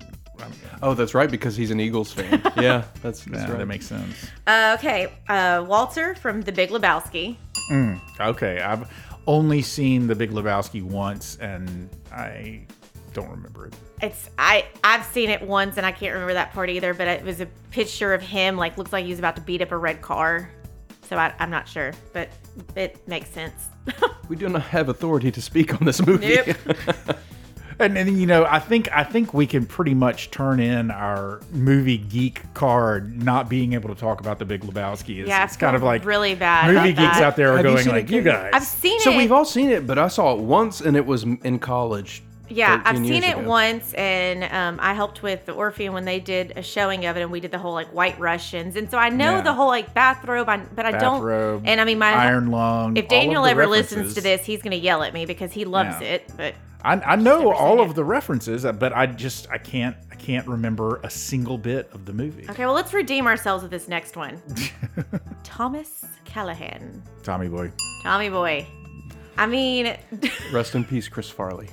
Oh, 0.82 0.94
that's 0.94 1.14
right, 1.14 1.30
because 1.30 1.56
he's 1.56 1.72
an 1.72 1.80
Eagles 1.80 2.12
fan. 2.12 2.42
yeah, 2.58 2.84
that's, 3.02 3.24
that's 3.26 3.26
yeah, 3.26 3.50
right. 3.50 3.58
that 3.58 3.66
makes 3.66 3.86
sense. 3.86 4.28
Uh, 4.46 4.76
okay, 4.78 5.12
uh, 5.28 5.64
Walter 5.68 6.16
from 6.16 6.42
The 6.42 6.52
Big 6.52 6.70
Lebowski. 6.70 7.36
Okay, 8.20 8.62
I've 8.62 8.90
only 9.28 9.62
seen 9.62 10.08
The 10.08 10.16
Big 10.16 10.32
Lebowski 10.32 10.82
once, 10.82 11.38
and 11.38 11.90
I 12.12 12.66
don't 13.14 13.30
remember 13.30 13.66
it. 13.68 13.76
It's 14.02 14.30
I 14.38 14.66
I've 14.84 15.04
seen 15.04 15.30
it 15.30 15.42
once 15.42 15.78
and 15.78 15.86
I 15.86 15.92
can't 15.92 16.14
remember 16.14 16.36
that 16.36 16.54
part 16.54 16.70
either, 16.70 16.94
but 16.94 17.08
it 17.08 17.24
was 17.24 17.42
a 17.42 17.48
picture 17.72 18.14
of 18.14 18.22
him 18.22 18.56
like 18.56 18.78
looks 18.78 18.94
like 18.94 19.06
he 19.06 19.10
was 19.10 19.18
about 19.18 19.36
to 19.38 19.42
beat 19.42 19.62
up 19.62 19.72
a 19.72 19.78
red 19.78 20.02
car. 20.02 20.52
So 21.10 21.18
I, 21.18 21.34
I'm 21.40 21.50
not 21.50 21.68
sure, 21.68 21.94
but 22.14 22.30
it 22.76 23.06
makes 23.08 23.30
sense. 23.30 23.70
We 24.28 24.36
do 24.36 24.50
not 24.50 24.64
have 24.64 24.90
authority 24.90 25.32
to 25.32 25.42
speak 25.42 25.74
on 25.80 25.86
this 25.86 26.06
movie. 26.06 26.36
Nope. 26.36 26.58
And, 27.80 27.98
and 27.98 28.20
you 28.20 28.26
know, 28.26 28.46
I 28.46 28.60
think 28.60 28.90
I 28.92 29.04
think 29.04 29.34
we 29.34 29.46
can 29.46 29.66
pretty 29.66 29.94
much 29.94 30.32
turn 30.32 30.60
in 30.60 30.90
our 30.90 31.42
movie 31.52 31.98
geek 31.98 32.42
card, 32.54 33.22
not 33.24 33.50
being 33.50 33.74
able 33.74 33.90
to 33.94 34.00
talk 34.00 34.20
about 34.20 34.40
The 34.40 34.46
Big 34.46 34.62
Lebowski. 34.62 35.20
It's, 35.20 35.30
Yeah, 35.30 35.44
it's 35.44 35.58
kind 35.58 35.76
of 35.76 35.84
like 35.84 36.04
really 36.04 36.34
bad 36.34 36.74
Movie 36.74 36.90
geeks 36.90 37.02
that. 37.02 37.24
out 37.24 37.36
there 37.36 37.52
are 37.54 37.58
Have 37.58 37.66
going 37.66 37.84
seen 37.84 37.94
like, 37.94 38.06
it, 38.06 38.16
you 38.16 38.22
guys. 38.24 38.50
I've 38.54 38.64
seen 38.64 39.00
so 39.02 39.10
it. 39.12 39.14
So 39.14 39.18
we've 39.18 39.32
all 39.32 39.46
seen 39.46 39.70
it, 39.70 39.86
but 39.86 40.00
I 40.00 40.08
saw 40.08 40.34
it 40.34 40.40
once, 40.40 40.82
and 40.82 40.98
it 40.98 41.06
was 41.06 41.24
in 41.24 41.60
college. 41.60 42.24
Yeah, 42.50 42.82
I've 42.86 42.98
seen 42.98 43.24
it 43.24 43.38
ago. 43.38 43.48
once, 43.48 43.94
and 43.94 44.44
um, 44.46 44.80
I 44.82 44.94
helped 44.94 45.22
with 45.22 45.46
the 45.46 45.52
Orpheum 45.54 45.94
when 45.94 46.06
they 46.06 46.20
did 46.20 46.54
a 46.56 46.62
showing 46.64 47.06
of 47.06 47.18
it, 47.18 47.22
and 47.22 47.32
we 47.32 47.40
did 47.40 47.52
the 47.52 47.58
whole 47.60 47.74
like 47.74 47.88
White 47.94 48.18
Russians, 48.20 48.76
and 48.76 48.90
so 48.90 48.98
I 48.98 49.10
know 49.10 49.36
Yeah. 49.38 49.42
the 49.42 49.54
whole 49.54 49.68
like 49.68 49.94
bathrobe, 49.94 50.48
I, 50.48 50.58
but 50.58 50.86
I 50.86 50.92
Bathrobe, 50.94 51.64
don't. 51.64 51.68
And 51.70 51.82
I 51.82 51.84
mean, 51.86 52.00
my 52.00 52.12
Iron 52.14 52.50
Lung. 52.52 52.96
if 52.96 53.08
Daniel 53.08 53.44
the 53.44 53.50
ever 53.52 53.68
listens 53.68 54.14
to 54.16 54.22
this, 54.22 54.46
he's 54.46 54.62
gonna 54.62 54.76
yell 54.78 55.04
at 55.04 55.14
me 55.14 55.26
because 55.26 55.52
he 55.52 55.66
loves 55.66 56.02
Yeah. 56.02 56.08
it. 56.08 56.32
But 56.38 56.56
I, 56.84 56.94
I 56.94 57.16
know 57.18 57.40
never 57.40 57.44
seen 57.54 57.54
all 57.54 57.82
it. 57.82 57.88
of 57.90 57.96
the 57.96 58.04
references, 58.06 58.64
uh, 58.64 58.72
but 58.72 58.94
I 58.94 59.08
just 59.08 59.50
I 59.50 59.58
can't 59.58 59.98
I 60.12 60.16
can't 60.16 60.48
remember 60.48 61.02
a 61.04 61.10
single 61.10 61.58
bit 61.58 61.90
of 61.92 62.06
the 62.06 62.14
movie. 62.14 62.46
okay, 62.50 62.66
well, 62.66 62.74
let's 62.76 62.94
redeem 62.94 63.28
ourselves 63.28 63.62
with 63.64 63.72
this 63.72 63.88
next 63.88 64.16
one. 64.16 64.42
Thomas 65.44 66.06
Callahan, 66.26 67.02
Tommy 67.24 67.48
Boy. 67.50 67.72
Tommy 68.04 68.30
Boy. 68.30 68.66
I 69.40 69.46
mean, 69.46 69.96
Rest 70.52 70.74
in 70.76 70.84
peace, 70.86 71.08
Chris 71.08 71.30
Farley. 71.30 71.70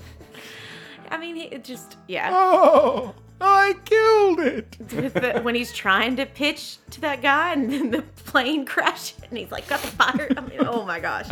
I 1.14 1.16
mean, 1.16 1.36
it 1.36 1.62
just 1.62 1.96
yeah. 2.08 2.30
Oh, 2.34 3.14
I 3.40 3.74
killed 3.84 4.40
it. 4.40 4.72
the, 4.80 5.40
when 5.42 5.54
he's 5.54 5.72
trying 5.72 6.16
to 6.16 6.26
pitch 6.26 6.78
to 6.90 7.00
that 7.02 7.22
guy 7.22 7.52
and 7.52 7.70
then 7.70 7.90
the 7.92 8.02
plane 8.02 8.66
crashes 8.66 9.20
and 9.28 9.38
he's 9.38 9.52
like 9.52 9.68
got 9.68 9.80
the 9.80 9.86
fire. 9.86 10.28
I 10.36 10.40
mean, 10.40 10.58
oh 10.66 10.84
my 10.84 10.98
gosh. 10.98 11.28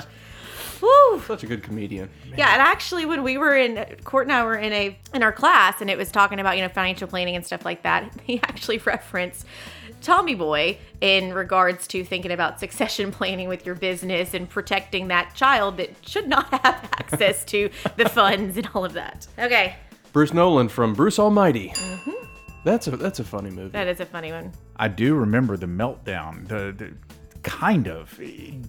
Woo. 0.80 1.20
Such 1.26 1.42
a 1.42 1.46
good 1.46 1.64
comedian. 1.64 2.10
Yeah, 2.36 2.52
and 2.52 2.62
actually 2.62 3.06
when 3.06 3.24
we 3.24 3.38
were 3.38 3.56
in 3.56 3.84
Court 4.04 4.26
and 4.26 4.32
I 4.32 4.44
were 4.44 4.54
in 4.54 4.72
a 4.72 4.96
in 5.12 5.24
our 5.24 5.32
class 5.32 5.80
and 5.80 5.90
it 5.90 5.98
was 5.98 6.12
talking 6.12 6.38
about, 6.38 6.56
you 6.56 6.62
know, 6.62 6.68
financial 6.68 7.08
planning 7.08 7.34
and 7.34 7.44
stuff 7.44 7.64
like 7.64 7.82
that, 7.82 8.08
he 8.22 8.40
actually 8.44 8.78
referenced 8.78 9.46
Tommy 10.02 10.34
Boy 10.34 10.78
in 11.00 11.32
regards 11.32 11.86
to 11.88 12.04
thinking 12.04 12.30
about 12.32 12.60
succession 12.60 13.10
planning 13.12 13.48
with 13.48 13.64
your 13.64 13.74
business 13.74 14.34
and 14.34 14.48
protecting 14.48 15.08
that 15.08 15.34
child 15.34 15.76
that 15.78 15.90
should 16.06 16.28
not 16.28 16.46
have 16.50 16.62
access 16.98 17.44
to 17.46 17.70
the 17.96 18.08
funds 18.08 18.56
and 18.56 18.68
all 18.74 18.84
of 18.84 18.92
that. 18.92 19.26
Okay, 19.38 19.76
Bruce 20.12 20.34
Nolan 20.34 20.68
from 20.68 20.94
Bruce 20.94 21.18
Almighty. 21.18 21.70
Mm-hmm. 21.70 22.10
That's 22.64 22.86
a 22.86 22.96
that's 22.96 23.18
a 23.18 23.24
funny 23.24 23.50
movie. 23.50 23.70
that 23.70 23.88
is 23.88 24.00
a 24.00 24.06
funny 24.06 24.30
one. 24.30 24.52
I 24.76 24.88
do 24.88 25.14
remember 25.14 25.56
the 25.56 25.66
meltdown. 25.66 26.46
The, 26.46 26.72
the 26.76 26.92
kind 27.42 27.88
of 27.88 28.18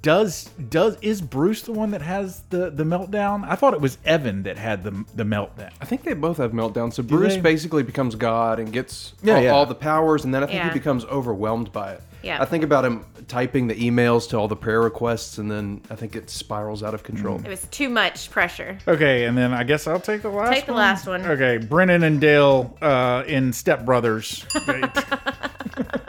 does 0.02 0.46
does 0.70 0.98
is 1.02 1.22
Bruce 1.22 1.62
the 1.64 1.72
one 1.72 1.92
that 1.92 2.02
has 2.02 2.42
the 2.50 2.70
the 2.70 2.84
meltdown? 2.84 3.46
I 3.48 3.56
thought 3.56 3.74
it 3.74 3.82
was 3.82 3.98
Evan 4.06 4.44
that 4.44 4.58
had 4.58 4.84
the 4.84 4.92
the 5.16 5.24
meltdown. 5.24 5.72
I 5.82 5.86
think 5.86 6.04
they 6.04 6.14
both 6.14 6.38
have 6.38 6.52
meltdowns. 6.52 6.94
So 6.94 7.04
Bruce 7.04 7.36
they? 7.36 7.42
basically 7.42 7.84
becomes 7.84 8.16
God 8.16 8.60
and 8.60 8.72
gets 8.72 9.14
Yeah, 9.24 9.36
all, 9.36 9.42
yeah. 9.44 9.50
all 9.52 9.66
the 9.66 9.76
powers, 9.76 10.26
and 10.26 10.34
then 10.34 10.44
I 10.44 10.48
think 10.48 10.58
Yeah. 10.58 10.68
he 10.70 10.74
becomes 10.74 11.06
overwhelmed 11.06 11.72
by 11.72 11.94
it. 11.94 12.02
Yeah. 12.24 12.42
I 12.42 12.46
think 12.46 12.64
about 12.64 12.86
him 12.86 13.06
typing 13.28 13.68
the 13.68 13.76
emails 13.76 14.30
to 14.30 14.38
all 14.38 14.48
the 14.48 14.56
prayer 14.56 14.80
requests, 14.82 15.40
and 15.40 15.52
then 15.52 15.82
I 15.90 15.96
think 15.96 16.16
it 16.16 16.30
spirals 16.30 16.82
out 16.82 16.94
of 16.94 17.04
control. 17.04 17.42
It 17.44 17.50
was 17.50 17.68
too 17.70 17.90
much 17.90 18.32
pressure. 18.32 18.78
Okay, 18.88 19.26
and 19.26 19.38
then 19.38 19.52
I 19.54 19.64
guess 19.66 19.88
I'll 19.88 20.00
take 20.00 20.22
the 20.22 20.30
last. 20.30 20.54
Take 20.54 20.66
the 20.66 20.72
one. 20.72 20.80
last 20.82 21.06
one. 21.06 21.22
Okay, 21.26 21.58
Brennan 21.58 22.04
and 22.04 22.22
Dale 22.22 22.78
uh, 22.82 23.24
in 23.28 23.52
Step 23.52 23.84
Brothers. 23.84 24.46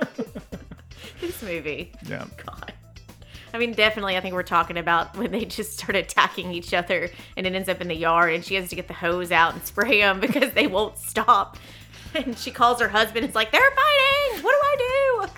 Movie. 1.44 1.92
yeah. 2.08 2.24
God. 2.44 2.72
I 3.52 3.58
mean, 3.58 3.72
definitely, 3.72 4.16
I 4.16 4.20
think 4.20 4.34
we're 4.34 4.42
talking 4.42 4.76
about 4.76 5.16
when 5.16 5.30
they 5.30 5.44
just 5.44 5.78
start 5.78 5.94
attacking 5.94 6.52
each 6.52 6.74
other 6.74 7.08
and 7.36 7.46
it 7.46 7.54
ends 7.54 7.68
up 7.68 7.80
in 7.80 7.86
the 7.86 7.94
yard 7.94 8.34
and 8.34 8.44
she 8.44 8.56
has 8.56 8.68
to 8.70 8.74
get 8.76 8.88
the 8.88 8.94
hose 8.94 9.30
out 9.30 9.54
and 9.54 9.64
spray 9.64 10.00
them 10.00 10.18
because 10.18 10.52
they 10.54 10.66
won't 10.66 10.98
stop. 10.98 11.56
And 12.16 12.38
she 12.38 12.52
calls 12.52 12.80
her 12.80 12.88
husband. 12.88 13.24
It's 13.24 13.34
like, 13.34 13.50
they're 13.50 13.60
fighting. 13.60 14.44
What 14.44 14.52
do 14.52 14.58
I 14.62 15.26
do? 15.26 15.28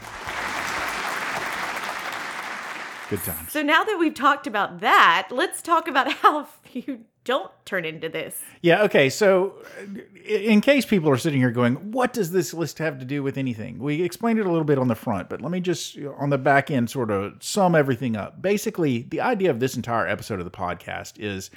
Good 3.16 3.25
times. 3.25 3.50
So 3.50 3.62
now 3.62 3.82
that 3.82 3.96
we've 3.98 4.12
talked 4.12 4.46
about 4.46 4.80
that, 4.80 5.28
let's 5.30 5.62
talk 5.62 5.88
about 5.88 6.12
how 6.12 6.46
you 6.72 7.06
don't 7.26 7.50
turn 7.66 7.85
into 7.85 8.09
this. 8.09 8.40
Yeah, 8.62 8.85
okay. 8.85 9.11
So, 9.11 9.56
uh, 9.78 10.00
in 10.25 10.61
case 10.61 10.87
people 10.87 11.11
are 11.11 11.18
sitting 11.18 11.40
here 11.40 11.50
going, 11.50 11.92
what 11.92 12.12
does 12.12 12.30
this 12.30 12.54
list 12.54 12.78
have 12.78 12.99
to 13.00 13.04
do 13.04 13.23
with 13.23 13.37
anything? 13.37 13.78
We 13.78 14.02
explained 14.02 14.38
it 14.38 14.47
a 14.47 14.49
little 14.50 14.64
bit 14.64 14.78
on 14.78 14.88
the 14.88 14.95
front, 14.95 15.28
but 15.28 15.42
let 15.42 15.50
me 15.50 15.61
just, 15.61 15.99
on 16.18 16.30
the 16.30 16.38
back 16.38 16.71
end, 16.71 16.88
sort 16.88 17.11
of 17.11 17.35
sum 17.42 17.75
everything 17.75 18.16
up. 18.16 18.40
Basically, 18.40 19.02
the 19.02 19.21
idea 19.21 19.50
of 19.50 19.61
this 19.61 19.76
entire 19.76 20.06
episode 20.06 20.38
of 20.38 20.45
the 20.45 20.50
podcast 20.50 21.14
is 21.18 21.50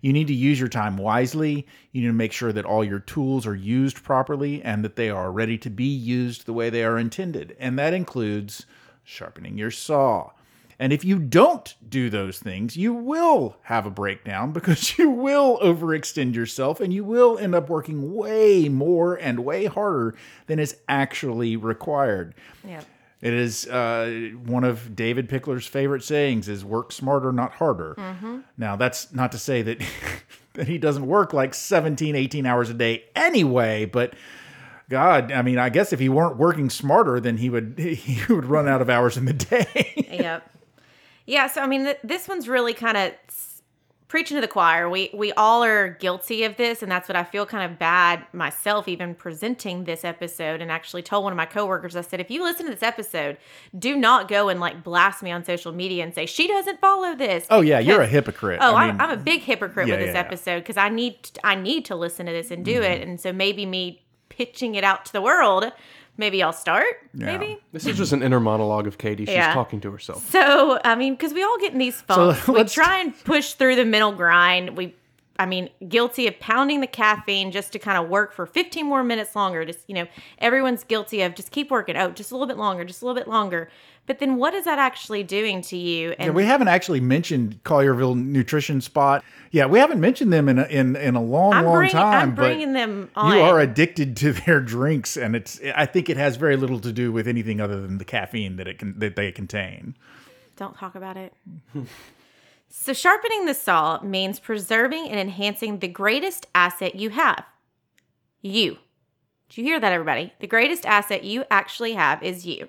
you 0.00 0.12
need 0.12 0.26
to 0.28 0.34
use 0.34 0.58
your 0.58 0.70
time 0.70 0.96
wisely. 0.96 1.66
You 1.92 2.00
need 2.00 2.08
to 2.08 2.14
make 2.14 2.32
sure 2.32 2.52
that 2.52 2.64
all 2.64 2.82
your 2.82 3.00
tools 3.00 3.46
are 3.46 3.54
used 3.54 4.02
properly 4.02 4.62
and 4.62 4.82
that 4.82 4.96
they 4.96 5.10
are 5.10 5.30
ready 5.30 5.58
to 5.58 5.70
be 5.70 5.84
used 5.84 6.46
the 6.46 6.54
way 6.54 6.70
they 6.70 6.82
are 6.82 6.98
intended. 6.98 7.54
And 7.60 7.78
that 7.78 7.92
includes 7.92 8.64
sharpening 9.04 9.58
your 9.58 9.70
saw. 9.70 10.30
And 10.80 10.94
if 10.94 11.04
you 11.04 11.18
don't 11.18 11.74
do 11.86 12.08
those 12.08 12.38
things, 12.38 12.74
you 12.74 12.94
will 12.94 13.58
have 13.64 13.84
a 13.84 13.90
breakdown 13.90 14.50
because 14.52 14.98
you 14.98 15.10
will 15.10 15.58
overextend 15.58 16.34
yourself 16.34 16.80
and 16.80 16.92
you 16.92 17.04
will 17.04 17.38
end 17.38 17.54
up 17.54 17.68
working 17.68 18.14
way 18.14 18.68
more 18.70 19.14
and 19.14 19.44
way 19.44 19.66
harder 19.66 20.16
than 20.46 20.58
is 20.58 20.78
actually 20.88 21.54
required. 21.54 22.34
Yeah. 22.66 22.80
It 23.20 23.34
is 23.34 23.66
uh, 23.68 24.30
one 24.46 24.64
of 24.64 24.96
David 24.96 25.28
Pickler's 25.28 25.66
favorite 25.66 26.02
sayings 26.02 26.48
is 26.48 26.64
work 26.64 26.90
smarter, 26.90 27.30
not 27.30 27.52
harder. 27.52 27.94
Now, 28.56 28.76
that's 28.76 29.12
not 29.12 29.32
to 29.32 29.38
say 29.38 29.60
that, 29.60 29.82
that 30.54 30.66
he 30.66 30.78
doesn't 30.78 31.06
work 31.06 31.34
like 31.34 31.52
17, 31.52 32.16
18 32.16 32.46
hours 32.46 32.70
a 32.70 32.74
day 32.74 33.04
anyway, 33.14 33.84
but 33.84 34.14
God, 34.88 35.30
I 35.30 35.42
mean, 35.42 35.58
I 35.58 35.68
guess 35.68 35.92
if 35.92 36.00
he 36.00 36.08
weren't 36.08 36.38
working 36.38 36.70
smarter, 36.70 37.20
then 37.20 37.36
he 37.36 37.50
would 37.50 37.78
he 37.78 38.32
would 38.32 38.46
run 38.46 38.66
out 38.66 38.80
of 38.80 38.88
hours 38.88 39.18
in 39.18 39.26
the 39.26 39.34
day. 39.34 40.08
yep. 40.10 40.50
Yeah, 41.30 41.46
so 41.46 41.60
I 41.62 41.66
mean, 41.68 41.84
th- 41.84 41.98
this 42.02 42.26
one's 42.26 42.48
really 42.48 42.74
kind 42.74 42.96
of 42.96 43.12
preaching 44.08 44.36
to 44.36 44.40
the 44.40 44.48
choir. 44.48 44.90
We 44.90 45.10
we 45.14 45.32
all 45.34 45.62
are 45.62 45.90
guilty 46.00 46.42
of 46.42 46.56
this, 46.56 46.82
and 46.82 46.90
that's 46.90 47.08
what 47.08 47.14
I 47.14 47.22
feel 47.22 47.46
kind 47.46 47.70
of 47.70 47.78
bad 47.78 48.26
myself, 48.32 48.88
even 48.88 49.14
presenting 49.14 49.84
this 49.84 50.04
episode. 50.04 50.60
And 50.60 50.72
actually 50.72 51.02
told 51.02 51.22
one 51.22 51.32
of 51.32 51.36
my 51.36 51.46
coworkers, 51.46 51.94
I 51.94 52.00
said, 52.00 52.18
if 52.18 52.32
you 52.32 52.42
listen 52.42 52.66
to 52.66 52.72
this 52.72 52.82
episode, 52.82 53.36
do 53.78 53.94
not 53.96 54.26
go 54.26 54.48
and 54.48 54.58
like 54.58 54.82
blast 54.82 55.22
me 55.22 55.30
on 55.30 55.44
social 55.44 55.70
media 55.72 56.02
and 56.02 56.12
say 56.12 56.26
she 56.26 56.48
doesn't 56.48 56.80
follow 56.80 57.14
this. 57.14 57.46
Oh 57.48 57.60
yeah, 57.60 57.78
you're 57.78 58.00
a 58.02 58.08
hypocrite. 58.08 58.58
Oh, 58.60 58.74
I 58.74 58.86
mean, 58.86 58.96
am 58.96 59.00
I'm 59.00 59.10
a 59.10 59.22
big 59.22 59.42
hypocrite 59.42 59.86
yeah, 59.86 59.94
with 59.94 60.06
this 60.06 60.14
yeah, 60.14 60.20
episode 60.20 60.60
because 60.60 60.76
I 60.76 60.88
need 60.88 61.30
I 61.44 61.54
need 61.54 61.84
to 61.84 61.94
listen 61.94 62.26
to 62.26 62.32
this 62.32 62.50
and 62.50 62.64
do 62.64 62.80
Mm-hmm. 62.80 62.92
it, 62.92 63.08
and 63.08 63.20
so 63.20 63.32
maybe 63.32 63.66
me 63.66 64.02
pitching 64.30 64.74
it 64.74 64.82
out 64.84 65.04
to 65.04 65.12
the 65.12 65.20
world, 65.20 65.70
maybe 66.20 66.40
I'll 66.42 66.52
start. 66.52 66.86
Maybe. 67.12 67.58
This 67.72 67.86
is 67.86 67.96
just 67.96 68.12
an 68.12 68.22
inner 68.22 68.38
monologue 68.38 68.86
of 68.86 68.98
Katie. 68.98 69.24
She's 69.26 69.34
Yeah. 69.34 69.52
talking 69.52 69.80
to 69.80 69.90
herself. 69.90 70.30
So, 70.30 70.78
I 70.84 70.94
mean, 70.94 71.14
because 71.14 71.32
we 71.34 71.42
all 71.42 71.58
get 71.58 71.72
in 71.72 71.78
these 71.78 71.96
So 72.08 72.32
funks. 72.34 72.46
we 72.46 72.62
try 72.64 72.98
and 72.98 73.24
push 73.24 73.54
through 73.54 73.74
the 73.76 73.84
mental 73.84 74.12
grind. 74.12 74.76
We, 74.76 74.94
I 75.40 75.46
mean, 75.46 75.70
guilty 75.88 76.26
of 76.26 76.38
pounding 76.38 76.82
the 76.82 76.86
caffeine 76.86 77.50
just 77.50 77.72
to 77.72 77.78
kind 77.78 77.96
of 77.96 78.10
work 78.10 78.34
for 78.34 78.44
15 78.44 78.84
more 78.84 79.02
minutes 79.02 79.34
longer. 79.34 79.64
Just, 79.64 79.78
you 79.88 79.94
know, 79.94 80.06
everyone's 80.38 80.84
guilty 80.84 81.22
of 81.22 81.34
just 81.34 81.50
keep 81.50 81.70
working. 81.70 81.96
Oh, 81.96 82.10
just 82.10 82.30
a 82.30 82.34
little 82.34 82.46
bit 82.46 82.58
longer, 82.58 82.84
just 82.84 83.00
a 83.00 83.06
little 83.06 83.18
bit 83.18 83.26
longer. 83.26 83.70
But 84.06 84.18
then 84.18 84.36
what 84.36 84.52
is 84.52 84.66
that 84.66 84.78
actually 84.78 85.22
doing 85.22 85.62
to 85.62 85.78
you? 85.78 86.10
And 86.18 86.26
yeah, 86.26 86.30
we 86.32 86.44
haven't 86.44 86.68
actually 86.68 87.00
mentioned 87.00 87.58
Collierville 87.64 88.22
Nutrition 88.22 88.82
Spot. 88.82 89.24
Yeah, 89.50 89.64
we 89.64 89.78
haven't 89.78 90.00
mentioned 90.00 90.30
them 90.30 90.46
in 90.46 90.58
a, 90.58 90.64
in 90.64 90.94
in 90.96 91.14
a 91.14 91.22
long, 91.22 91.54
I'm 91.54 91.64
long 91.64 91.76
bring, 91.76 91.90
time. 91.90 92.28
I'm 92.28 92.34
bringing 92.34 92.74
them 92.74 93.10
on. 93.16 93.34
You 93.34 93.40
are 93.40 93.60
addicted 93.60 94.18
to 94.18 94.32
their 94.32 94.60
drinks, 94.60 95.16
and 95.16 95.34
it's. 95.34 95.58
I 95.74 95.86
think 95.86 96.10
it 96.10 96.18
has 96.18 96.36
very 96.36 96.56
little 96.56 96.80
to 96.80 96.92
do 96.92 97.12
with 97.12 97.26
anything 97.26 97.60
other 97.60 97.80
than 97.80 97.96
the 97.98 98.04
caffeine 98.04 98.56
that 98.56 98.68
it 98.68 98.78
can 98.78 98.98
that 98.98 99.16
they 99.16 99.32
contain. 99.32 99.96
Don't 100.56 100.76
talk 100.76 100.96
about 100.96 101.16
it. 101.16 101.32
so 102.70 102.92
sharpening 102.92 103.46
the 103.46 103.54
saw 103.54 104.00
means 104.00 104.38
preserving 104.38 105.08
and 105.08 105.18
enhancing 105.18 105.78
the 105.78 105.88
greatest 105.88 106.46
asset 106.54 106.94
you 106.94 107.10
have. 107.10 107.44
You. 108.40 108.78
Did 109.48 109.58
you 109.58 109.64
hear 109.64 109.80
that, 109.80 109.92
everybody? 109.92 110.32
The 110.38 110.46
greatest 110.46 110.86
asset 110.86 111.24
you 111.24 111.44
actually 111.50 111.94
have 111.94 112.22
is 112.22 112.46
you. 112.46 112.68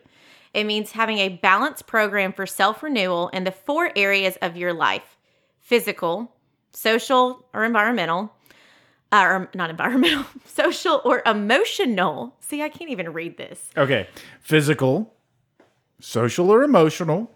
It 0.54 0.66
means 0.66 0.92
having 0.92 1.20
a 1.20 1.30
balanced 1.30 1.86
program 1.86 2.34
for 2.34 2.46
self 2.48 2.82
renewal 2.82 3.30
in 3.30 3.44
the 3.44 3.52
four 3.52 3.92
areas 3.96 4.38
of 4.42 4.58
your 4.58 4.74
life 4.74 5.18
physical, 5.60 6.34
social, 6.74 7.46
or 7.54 7.64
environmental, 7.64 8.34
uh, 9.12 9.22
or 9.22 9.50
not 9.54 9.70
environmental, 9.70 10.26
social 10.46 11.02
or 11.06 11.22
emotional. 11.26 12.36
See, 12.40 12.62
I 12.62 12.70
can't 12.70 12.90
even 12.90 13.14
read 13.14 13.38
this. 13.38 13.70
Okay. 13.78 14.08
Physical, 14.42 15.14
social 16.00 16.50
or 16.50 16.64
emotional. 16.64 17.32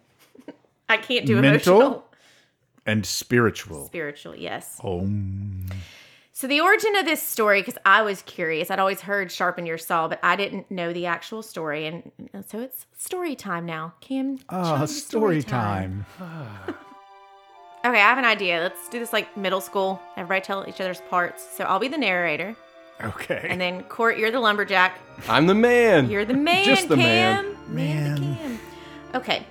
I 0.90 0.98
can't 0.98 1.26
do 1.26 1.40
mental, 1.42 1.76
emotional. 1.76 2.06
And 2.86 3.06
spiritual. 3.06 3.86
Spiritual, 3.88 4.36
yes. 4.36 4.80
Om. 4.84 5.68
So 6.34 6.48
the 6.48 6.60
origin 6.60 6.96
of 6.98 7.06
this 7.06 7.24
story, 7.24 7.62
because 7.62 7.78
I 7.86 8.02
was 8.02 8.22
curious, 8.24 8.70
I'd 8.70 8.80
always 8.80 9.02
heard 9.02 9.32
"sharpen 9.32 9.66
your 9.66 9.78
saw," 9.78 10.08
but 10.08 10.20
I 10.22 10.36
didn't 10.36 10.70
know 10.70 10.92
the 10.92 11.06
actual 11.06 11.42
story, 11.42 11.88
and 11.88 12.12
so 12.46 12.60
it's 12.60 12.86
story 12.98 13.36
time 13.36 13.66
now. 13.66 13.94
Kim, 14.02 14.40
ah, 14.50 14.82
oh, 14.82 14.86
story, 14.86 15.40
story, 15.40 15.44
time. 15.44 16.06
time. 16.18 16.58
okay, 17.86 18.02
I 18.02 18.10
have 18.10 18.18
an 18.18 18.26
idea. 18.26 18.60
Let's 18.60 18.90
do 18.90 19.00
this 19.00 19.14
like 19.14 19.36
middle 19.38 19.62
school. 19.62 20.02
Everybody 20.18 20.42
tell 20.46 20.68
each 20.68 20.82
other's 20.82 21.02
parts. 21.10 21.48
So 21.56 21.64
I'll 21.64 21.80
be 21.80 21.88
the 21.88 21.98
narrator. 21.98 22.56
Okay. 23.02 23.48
And 23.50 23.60
then 23.60 23.84
Court, 23.84 24.18
you're 24.18 24.32
the 24.32 24.40
lumberjack. 24.40 25.00
I'm 25.30 25.48
the 25.48 25.56
man. 25.56 26.10
You're 26.10 26.26
the 26.26 26.34
man. 26.50 26.66
Just 26.66 26.90
the 26.90 26.96
Kim. 26.96 27.06
man. 27.06 27.56
Man. 27.70 28.22
man 28.22 28.60
okay. 29.16 29.46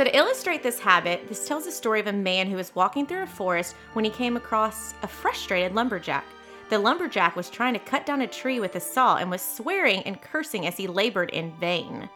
So, 0.00 0.04
to 0.04 0.16
illustrate 0.16 0.62
this 0.62 0.80
habit, 0.80 1.28
this 1.28 1.46
tells 1.46 1.66
the 1.66 1.70
story 1.70 2.00
of 2.00 2.06
a 2.06 2.12
man 2.14 2.46
who 2.46 2.56
was 2.56 2.74
walking 2.74 3.04
through 3.04 3.24
a 3.24 3.26
forest 3.26 3.76
when 3.92 4.02
he 4.02 4.10
came 4.10 4.34
across 4.34 4.94
a 5.02 5.06
frustrated 5.06 5.74
lumberjack. 5.74 6.24
The 6.70 6.78
lumberjack 6.78 7.36
was 7.36 7.50
trying 7.50 7.74
to 7.74 7.80
cut 7.80 8.06
down 8.06 8.22
a 8.22 8.26
tree 8.26 8.60
with 8.60 8.76
a 8.76 8.80
saw 8.80 9.18
and 9.18 9.30
was 9.30 9.42
swearing 9.42 10.02
and 10.04 10.18
cursing 10.22 10.66
as 10.66 10.78
he 10.78 10.86
labored 10.86 11.28
in 11.28 11.52
vain. 11.60 12.08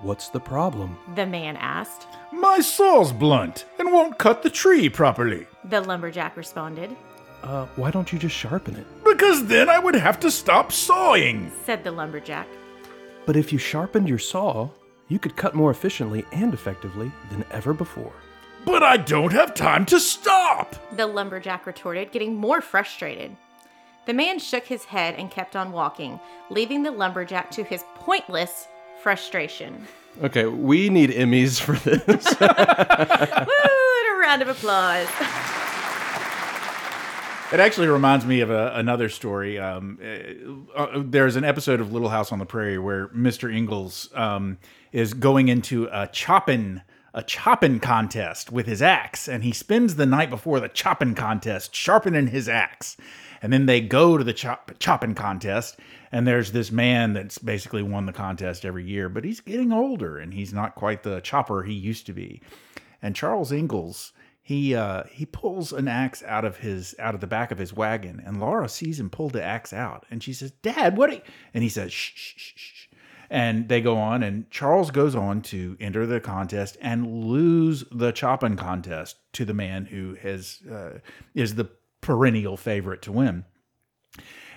What's 0.00 0.28
the 0.30 0.40
problem? 0.40 0.98
The 1.14 1.24
man 1.24 1.56
asked. 1.58 2.08
My 2.32 2.58
saw's 2.58 3.12
blunt 3.12 3.64
and 3.78 3.92
won't 3.92 4.18
cut 4.18 4.42
the 4.42 4.50
tree 4.50 4.88
properly. 4.88 5.46
The 5.62 5.82
lumberjack 5.82 6.36
responded. 6.36 6.96
Uh, 7.44 7.66
why 7.76 7.92
don't 7.92 8.12
you 8.12 8.18
just 8.18 8.34
sharpen 8.34 8.74
it? 8.74 8.88
Because 9.04 9.46
then 9.46 9.68
I 9.68 9.78
would 9.78 9.94
have 9.94 10.18
to 10.18 10.32
stop 10.32 10.72
sawing, 10.72 11.52
said 11.64 11.84
the 11.84 11.92
lumberjack. 11.92 12.48
But 13.24 13.36
if 13.36 13.52
you 13.52 13.58
sharpened 13.60 14.08
your 14.08 14.18
saw, 14.18 14.70
you 15.10 15.18
could 15.18 15.36
cut 15.36 15.54
more 15.54 15.70
efficiently 15.70 16.24
and 16.32 16.54
effectively 16.54 17.12
than 17.30 17.44
ever 17.50 17.74
before. 17.74 18.14
But 18.64 18.82
I 18.82 18.96
don't 18.96 19.32
have 19.32 19.52
time 19.52 19.84
to 19.86 20.00
stop! 20.00 20.76
The 20.96 21.06
lumberjack 21.06 21.66
retorted, 21.66 22.12
getting 22.12 22.36
more 22.36 22.62
frustrated. 22.62 23.36
The 24.06 24.14
man 24.14 24.38
shook 24.38 24.64
his 24.64 24.84
head 24.84 25.14
and 25.16 25.30
kept 25.30 25.56
on 25.56 25.72
walking, 25.72 26.18
leaving 26.48 26.82
the 26.82 26.90
lumberjack 26.90 27.50
to 27.52 27.64
his 27.64 27.84
pointless 27.94 28.66
frustration. 29.02 29.86
Okay, 30.22 30.46
we 30.46 30.88
need 30.88 31.10
Emmys 31.10 31.60
for 31.60 31.72
this. 31.72 32.24
Woo! 32.40 32.46
And 32.46 34.16
a 34.16 34.20
round 34.20 34.42
of 34.42 34.48
applause. 34.48 35.08
It 37.52 37.58
actually 37.58 37.88
reminds 37.88 38.24
me 38.24 38.40
of 38.42 38.50
a, 38.50 38.72
another 38.76 39.08
story. 39.08 39.58
Um, 39.58 39.98
uh, 40.76 40.78
uh, 40.82 41.02
there's 41.04 41.34
an 41.34 41.44
episode 41.44 41.80
of 41.80 41.92
Little 41.92 42.08
House 42.08 42.30
on 42.30 42.38
the 42.38 42.46
Prairie 42.46 42.78
where 42.78 43.08
Mr. 43.08 43.52
Ingalls 43.52 44.08
um, 44.14 44.58
is 44.92 45.14
going 45.14 45.48
into 45.48 45.88
a 45.92 46.06
chopping 46.06 46.82
a 47.12 47.22
chopping 47.22 47.80
contest 47.80 48.52
with 48.52 48.66
his 48.66 48.80
axe, 48.80 49.28
and 49.28 49.42
he 49.42 49.52
spends 49.52 49.96
the 49.96 50.06
night 50.06 50.30
before 50.30 50.60
the 50.60 50.68
chopping 50.68 51.14
contest 51.14 51.74
sharpening 51.74 52.28
his 52.28 52.48
axe. 52.48 52.96
And 53.42 53.52
then 53.52 53.66
they 53.66 53.80
go 53.80 54.16
to 54.16 54.22
the 54.22 54.32
chop, 54.32 54.72
chopping 54.78 55.14
contest, 55.14 55.78
and 56.12 56.26
there's 56.26 56.52
this 56.52 56.70
man 56.70 57.14
that's 57.14 57.38
basically 57.38 57.82
won 57.82 58.06
the 58.06 58.12
contest 58.12 58.64
every 58.64 58.84
year, 58.84 59.08
but 59.08 59.24
he's 59.24 59.40
getting 59.40 59.72
older 59.72 60.18
and 60.18 60.34
he's 60.34 60.52
not 60.52 60.74
quite 60.74 61.02
the 61.02 61.20
chopper 61.20 61.62
he 61.62 61.72
used 61.72 62.06
to 62.06 62.12
be. 62.12 62.42
And 63.02 63.16
Charles 63.16 63.50
Ingalls, 63.50 64.12
he 64.42 64.74
uh, 64.74 65.04
he 65.10 65.24
pulls 65.24 65.72
an 65.72 65.88
axe 65.88 66.22
out 66.24 66.44
of 66.44 66.58
his 66.58 66.94
out 66.98 67.14
of 67.14 67.20
the 67.20 67.26
back 67.26 67.50
of 67.50 67.58
his 67.58 67.72
wagon, 67.72 68.22
and 68.24 68.40
Laura 68.40 68.68
sees 68.68 69.00
him 69.00 69.08
pull 69.08 69.30
the 69.30 69.42
axe 69.42 69.72
out, 69.72 70.04
and 70.10 70.22
she 70.22 70.32
says, 70.32 70.50
"Dad, 70.62 70.96
what?" 70.96 71.24
And 71.54 71.62
he 71.62 71.68
says, 71.68 71.92
"Shh, 71.92 72.12
shh, 72.14 72.34
shh, 72.36 72.52
shh." 72.56 72.86
And 73.32 73.68
they 73.68 73.80
go 73.80 73.96
on, 73.96 74.24
and 74.24 74.50
Charles 74.50 74.90
goes 74.90 75.14
on 75.14 75.42
to 75.42 75.76
enter 75.78 76.04
the 76.04 76.18
contest 76.18 76.76
and 76.80 77.24
lose 77.26 77.84
the 77.92 78.10
chopping 78.10 78.56
contest 78.56 79.18
to 79.34 79.44
the 79.44 79.54
man 79.54 79.84
who 79.84 80.14
has 80.16 80.60
uh, 80.68 80.98
is 81.32 81.54
the 81.54 81.70
perennial 82.00 82.56
favorite 82.56 83.02
to 83.02 83.12
win. 83.12 83.44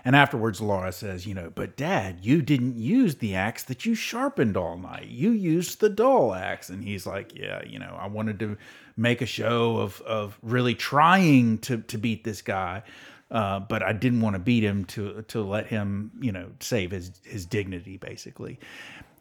And 0.05 0.15
afterwards, 0.15 0.59
Laura 0.59 0.91
says, 0.91 1.25
You 1.25 1.33
know, 1.33 1.51
but 1.53 1.77
dad, 1.77 2.19
you 2.21 2.41
didn't 2.41 2.75
use 2.75 3.15
the 3.15 3.36
axe 3.36 3.63
that 3.63 3.86
you 3.86 3.95
sharpened 3.95 4.57
all 4.57 4.77
night. 4.77 5.07
You 5.07 5.31
used 5.31 5.79
the 5.79 5.89
dull 5.89 6.33
axe. 6.33 6.69
And 6.69 6.83
he's 6.83 7.05
like, 7.05 7.33
Yeah, 7.36 7.63
you 7.65 7.79
know, 7.79 7.97
I 7.99 8.07
wanted 8.07 8.39
to 8.39 8.57
make 8.97 9.21
a 9.21 9.25
show 9.25 9.77
of, 9.77 10.01
of 10.01 10.38
really 10.41 10.75
trying 10.75 11.59
to, 11.59 11.77
to 11.77 11.97
beat 11.97 12.23
this 12.23 12.41
guy. 12.41 12.83
Uh, 13.31 13.59
but 13.59 13.81
I 13.81 13.93
didn't 13.93 14.21
want 14.21 14.36
to 14.36 14.39
beat 14.39 14.63
him 14.63 14.86
to 14.86 15.23
to 15.23 15.41
let 15.41 15.67
him, 15.67 16.12
you 16.19 16.31
know, 16.31 16.51
save 16.59 16.91
his 16.91 17.12
his 17.23 17.45
dignity, 17.45 17.97
basically. 17.97 18.59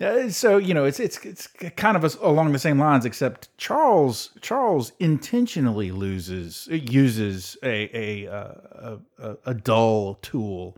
Uh, 0.01 0.29
so 0.29 0.59
you 0.59 0.75
know, 0.75 0.85
it's 0.85 1.01
it's 1.01 1.25
it's 1.25 1.47
kind 1.77 1.97
of 1.97 2.05
a, 2.05 2.11
along 2.21 2.53
the 2.53 2.59
same 2.59 2.79
lines, 2.79 3.05
except 3.05 3.57
Charles 3.57 4.31
Charles 4.41 4.93
intentionally 4.99 5.93
loses 5.93 6.69
uses 6.71 7.57
a 7.63 8.27
a 8.27 8.33
uh, 8.33 8.97
a, 9.19 9.37
a 9.47 9.55
dull 9.55 10.19
tool, 10.23 10.77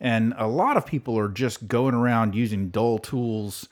and 0.00 0.34
a 0.36 0.46
lot 0.46 0.76
of 0.76 0.84
people 0.84 1.18
are 1.18 1.28
just 1.28 1.66
going 1.66 1.94
around 1.94 2.34
using 2.34 2.68
dull 2.68 2.98
tools. 2.98 3.68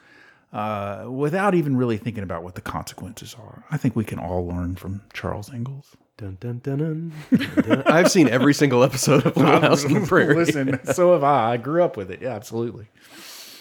Uh, 0.53 1.07
without 1.11 1.55
even 1.55 1.77
really 1.77 1.99
thinking 1.99 2.23
about 2.23 2.43
what 2.43 2.55
the 2.55 2.63
consequences 2.63 3.37
are. 3.39 3.65
I 3.71 3.77
think 3.77 3.95
we 3.95 4.05
can 4.05 4.19
all 4.19 4.47
learn 4.47 4.77
from 4.77 5.03
Charles 5.13 5.53
Ingalls. 5.53 5.97
Dun, 6.19 6.39
dun, 6.41 6.61
dun, 6.65 7.13
dun, 7.31 7.83
I've 7.87 8.11
seen 8.11 8.27
every 8.29 8.55
single 8.55 8.83
episode 8.83 9.27
of 9.27 9.37
Little 9.37 9.61
House 9.61 9.85
on 9.85 9.93
the 9.93 10.01
Prairie. 10.07 10.35
Listen, 10.35 10.81
so 10.87 11.13
have 11.13 11.23
I. 11.23 11.53
I 11.53 11.57
grew 11.59 11.83
up 11.85 11.99
with 11.99 12.11
it. 12.11 12.23
Yeah, 12.23 12.31
absolutely. 12.35 12.87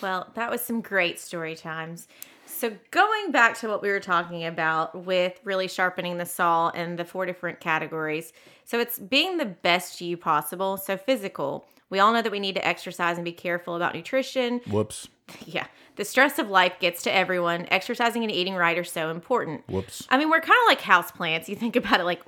Well, 0.02 0.30
that 0.36 0.50
was 0.50 0.62
some 0.62 0.80
great 0.80 1.20
story 1.20 1.56
times. 1.56 2.08
So, 2.46 2.72
going 2.92 3.34
back 3.34 3.58
to 3.60 3.68
what 3.68 3.82
we 3.82 3.90
were 3.90 4.00
talking 4.00 4.46
about 4.46 5.04
with 5.06 5.38
really 5.44 5.68
sharpening 5.68 6.18
the 6.18 6.26
saw 6.26 6.70
and 6.70 6.98
the 6.98 7.04
four 7.04 7.26
different 7.26 7.60
categories. 7.60 8.32
So, 8.64 8.80
it's 8.80 9.00
being 9.00 9.36
the 9.36 9.46
best 9.46 10.00
you 10.00 10.16
possible. 10.16 10.78
So, 10.78 10.96
physical. 10.96 11.66
We 11.90 12.00
all 12.00 12.14
know 12.14 12.22
that 12.22 12.32
we 12.32 12.40
need 12.40 12.56
to 12.56 12.66
exercise 12.66 13.18
and 13.18 13.26
be 13.26 13.34
careful 13.34 13.76
about 13.76 13.94
nutrition. 13.94 14.62
Whoops. 14.70 15.10
Yeah. 15.46 15.66
The 15.96 16.06
stress 16.06 16.40
of 16.40 16.50
life 16.50 16.74
gets 16.80 17.04
to 17.04 17.14
everyone. 17.14 17.68
Exercising 17.72 18.24
and 18.24 18.32
eating 18.32 18.56
right 18.56 18.78
are 18.78 18.84
so 18.84 19.10
important. 19.10 19.64
Whoops. 19.70 20.06
I 20.10 20.18
mean, 20.18 20.30
we're 20.30 20.42
kind 20.42 20.52
of 20.64 20.68
like 20.68 20.82
houseplants. 20.82 21.48
You 21.48 21.56
think 21.56 21.76
about 21.76 22.00
it 22.00 22.04
like 22.04 22.22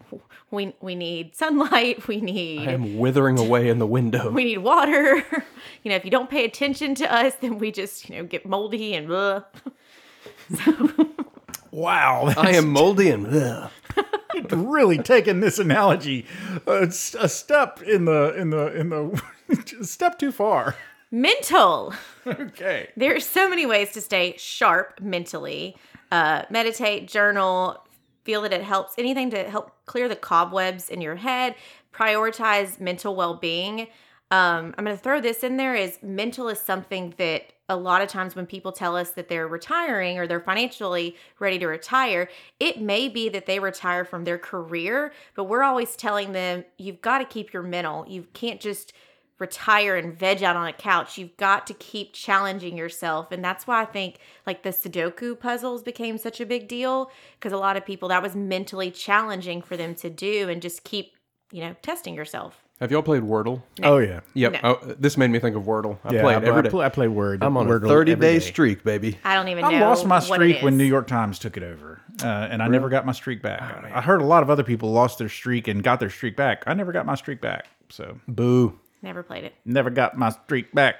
we 0.51 0.73
we 0.81 0.95
need 0.95 1.35
sunlight, 1.35 2.07
we 2.07 2.21
need 2.21 2.67
I 2.67 2.71
am 2.71 2.97
withering 2.97 3.37
away 3.37 3.67
in 3.69 3.79
the 3.79 3.87
window. 3.87 4.31
We 4.31 4.45
need 4.45 4.59
water. 4.59 5.15
you 5.83 5.89
know, 5.89 5.95
if 5.95 6.05
you 6.05 6.11
don't 6.11 6.29
pay 6.29 6.45
attention 6.45 6.95
to 6.95 7.13
us, 7.13 7.33
then 7.35 7.57
we 7.57 7.71
just, 7.71 8.09
you 8.09 8.15
know, 8.15 8.23
get 8.23 8.45
moldy 8.45 8.93
and 8.93 9.07
blah. 9.09 9.43
So 10.63 11.07
Wow. 11.71 12.33
I 12.37 12.51
am 12.51 12.69
moldy 12.69 13.09
and 13.09 13.27
ugh. 13.35 13.69
really 14.51 14.97
taking 14.97 15.41
this 15.41 15.59
analogy 15.59 16.25
uh, 16.67 16.71
a, 16.73 16.83
a 16.85 17.29
step 17.29 17.81
in 17.81 18.05
the 18.05 18.33
in 18.35 18.49
the 18.51 18.73
in 18.79 18.89
the 18.89 19.21
step 19.83 20.17
too 20.17 20.31
far. 20.31 20.75
Mental. 21.11 21.93
Okay. 22.25 22.89
There's 22.97 23.25
so 23.25 23.49
many 23.49 23.65
ways 23.65 23.93
to 23.93 24.01
stay 24.01 24.35
sharp 24.37 24.99
mentally. 25.01 25.77
Uh, 26.11 26.43
meditate, 26.49 27.07
journal, 27.07 27.81
feel 28.25 28.41
that 28.41 28.51
it 28.51 28.63
helps 28.63 28.95
anything 28.97 29.29
to 29.29 29.49
help 29.49 29.71
clear 29.85 30.09
the 30.09 30.15
cobwebs 30.15 30.89
in 30.89 30.99
your 30.99 31.15
head, 31.15 31.55
prioritize 31.93 32.81
mental 32.81 33.15
well-being. 33.15 33.87
Um, 34.29 34.75
I'm 34.77 34.83
going 34.83 34.97
to 34.97 35.01
throw 35.01 35.21
this 35.21 35.41
in 35.45 35.55
there 35.55 35.73
is 35.73 35.99
mental 36.03 36.49
is 36.49 36.59
something 36.59 37.13
that 37.17 37.53
a 37.69 37.77
lot 37.77 38.01
of 38.01 38.09
times 38.09 38.35
when 38.35 38.45
people 38.45 38.73
tell 38.73 38.97
us 38.97 39.11
that 39.11 39.29
they're 39.29 39.47
retiring 39.47 40.17
or 40.17 40.27
they're 40.27 40.41
financially 40.41 41.15
ready 41.39 41.57
to 41.59 41.67
retire, 41.67 42.29
it 42.59 42.81
may 42.81 43.07
be 43.07 43.29
that 43.29 43.45
they 43.45 43.59
retire 43.59 44.03
from 44.03 44.25
their 44.25 44.37
career, 44.37 45.13
but 45.35 45.45
we're 45.45 45.63
always 45.63 45.95
telling 45.95 46.33
them 46.33 46.65
you've 46.77 47.01
got 47.01 47.19
to 47.19 47.25
keep 47.25 47.53
your 47.53 47.63
mental. 47.63 48.05
You 48.07 48.27
can't 48.33 48.59
just 48.59 48.91
retire 49.39 49.95
and 49.95 50.17
veg 50.17 50.43
out 50.43 50.55
on 50.55 50.67
a 50.67 50.73
couch. 50.73 51.17
You've 51.17 51.35
got 51.37 51.67
to 51.67 51.73
keep 51.73 52.13
challenging 52.13 52.77
yourself. 52.77 53.31
And 53.31 53.43
that's 53.43 53.67
why 53.67 53.81
I 53.81 53.85
think 53.85 54.17
like 54.45 54.63
the 54.63 54.69
Sudoku 54.69 55.39
puzzles 55.39 55.83
became 55.83 56.17
such 56.17 56.41
a 56.41 56.45
big 56.45 56.67
deal 56.67 57.11
because 57.39 57.53
a 57.53 57.57
lot 57.57 57.77
of 57.77 57.85
people 57.85 58.09
that 58.09 58.23
was 58.23 58.35
mentally 58.35 58.91
challenging 58.91 59.61
for 59.61 59.77
them 59.77 59.93
to 59.95 60.09
do 60.09 60.49
and 60.49 60.61
just 60.61 60.83
keep, 60.83 61.13
you 61.51 61.61
know, 61.61 61.75
testing 61.81 62.15
yourself. 62.15 62.63
Have 62.79 62.91
y'all 62.91 63.01
played 63.01 63.23
Wordle? 63.23 63.63
Oh 63.81 63.97
yeah. 63.97 64.19
Yep. 64.35 64.53
No. 64.53 64.59
Oh, 64.63 64.93
this 64.99 65.17
made 65.17 65.31
me 65.31 65.39
think 65.39 65.55
of 65.55 65.63
Wordle. 65.63 65.97
I 66.03 66.13
Yeah, 66.13 66.21
play 66.21 66.35
I, 66.35 66.37
it 66.37 66.43
every 66.43 66.59
I 66.59 66.61
day. 66.61 66.69
play, 66.69 66.85
I 66.85 66.89
play 66.89 67.07
Word. 67.07 67.43
I'm 67.43 67.57
on 67.57 67.65
Wordle 67.67 67.85
a 67.85 67.87
30 67.87 68.11
every 68.11 68.21
day 68.21 68.33
day. 68.35 68.39
streak, 68.39 68.83
baby. 68.83 69.17
I 69.23 69.33
don't 69.33 69.47
even 69.47 69.63
know. 69.63 69.69
I 69.69 69.79
lost 69.79 70.05
my 70.05 70.19
what 70.19 70.41
it 70.43 70.51
streak 70.51 70.61
when 70.63 70.73
is. 70.73 70.77
New 70.77 70.83
York 70.83 71.07
Times 71.07 71.39
took 71.39 71.57
it 71.57 71.63
over, 71.63 71.99
uh, 72.21 72.27
and 72.27 72.61
I 72.61 72.67
never 72.67 72.87
got 72.89 73.03
my 73.03 73.13
streak 73.13 73.41
back. 73.41 73.61
I 73.91 73.99
heard 74.01 74.21
a 74.21 74.25
lot 74.25 74.43
of 74.43 74.51
other 74.51 74.61
people 74.63 74.91
lost 74.91 75.17
their 75.17 75.27
streak 75.29 75.67
and 75.67 75.81
got 75.81 75.99
their 75.99 76.11
streak 76.11 76.35
back. 76.35 76.65
I 76.67 76.75
never 76.75 76.91
got 76.91 77.07
my 77.07 77.15
streak 77.15 77.41
back, 77.41 77.65
so 77.89 78.19
Boo. 78.27 78.77
Never 79.07 79.23
played 79.23 79.45
it. 79.45 79.53
never 79.63 79.89
got 79.89 80.17
my 80.17 80.29
streak 80.31 80.73
back. 80.73 80.95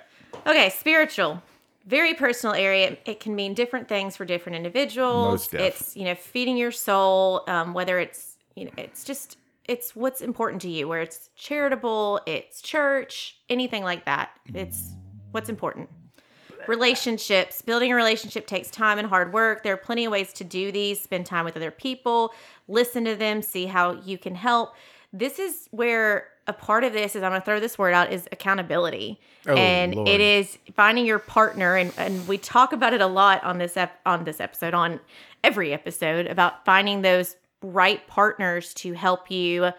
Okay, 0.46 0.70
spiritual. 0.70 1.44
Very 1.86 2.14
personal 2.14 2.56
area. 2.56 2.98
It 3.06 3.20
can 3.20 3.36
mean 3.36 3.54
different 3.54 3.90
things 3.90 4.16
for 4.16 4.24
different 4.24 4.56
individuals. 4.56 5.28
Most 5.32 5.52
def. 5.52 5.62
it's, 5.62 5.98
you 5.98 6.06
know, 6.06 6.16
feeding 6.16 6.56
your 6.56 6.72
soul, 6.72 7.44
um, 7.48 7.74
whether 7.74 8.00
it's, 8.00 8.38
you 8.56 8.64
know, 8.64 8.72
it's 8.78 9.04
just, 9.04 9.38
it's 9.66 9.94
what's 9.94 10.22
important 10.22 10.62
to 10.62 10.70
you, 10.70 10.88
where 10.88 11.02
it's 11.02 11.30
charitable, 11.36 12.22
it's 12.26 12.62
church, 12.62 13.38
anything 13.50 13.84
like 13.84 14.06
that. 14.06 14.30
It's 14.54 14.96
what's 15.32 15.50
important. 15.50 15.90
Relationships. 16.66 17.62
Building 17.62 17.92
a 17.92 17.96
relationship 17.96 18.48
takes 18.48 18.70
time 18.72 19.00
and 19.00 19.08
hard 19.08 19.34
work. 19.34 19.64
There 19.64 19.74
are 19.74 19.78
plenty 19.78 20.06
of 20.06 20.14
ways 20.14 20.32
to 20.34 20.46
do 20.46 20.72
these. 20.72 21.02
Spend 21.02 21.26
time 21.26 21.44
with 21.44 21.58
other 21.58 21.72
people, 21.72 22.34
listen 22.70 23.04
to 23.04 23.18
them, 23.18 23.42
see 23.42 23.66
how 23.66 23.92
you 24.06 24.18
can 24.18 24.36
help. 24.36 24.76
This 25.12 25.40
is 25.40 25.68
where 25.72 26.30
a 26.48 26.54
part 26.54 26.84
of 26.84 26.94
this 26.94 27.16
is 27.16 27.24
I'm 27.24 27.32
going 27.32 27.42
to 27.42 27.46
throw 27.46 27.60
this 27.60 27.78
word 27.78 27.94
out 27.94 28.12
is 28.12 28.28
accountability. 28.32 29.20
Oh, 29.46 29.54
and 29.54 29.96
Lord. 29.96 30.08
it 30.08 30.22
is 30.22 30.58
finding 30.76 31.06
your 31.06 31.20
partner 31.20 31.76
and, 31.76 31.94
and 31.98 32.28
we 32.28 32.38
talk 32.38 32.74
about 32.74 32.94
it 32.94 33.02
a 33.02 33.08
lot 33.08 33.44
on 33.44 33.58
this 33.58 33.78
ep- 33.78 34.00
on 34.06 34.24
this 34.24 34.40
episode 34.40 34.74
on 34.74 35.00
every 35.44 35.74
episode 35.74 36.28
about 36.28 36.66
finding 36.66 37.02
those 37.02 37.36
right 37.62 38.06
partners 38.08 38.74
to 38.76 38.94
help 38.94 39.32
you 39.32 39.72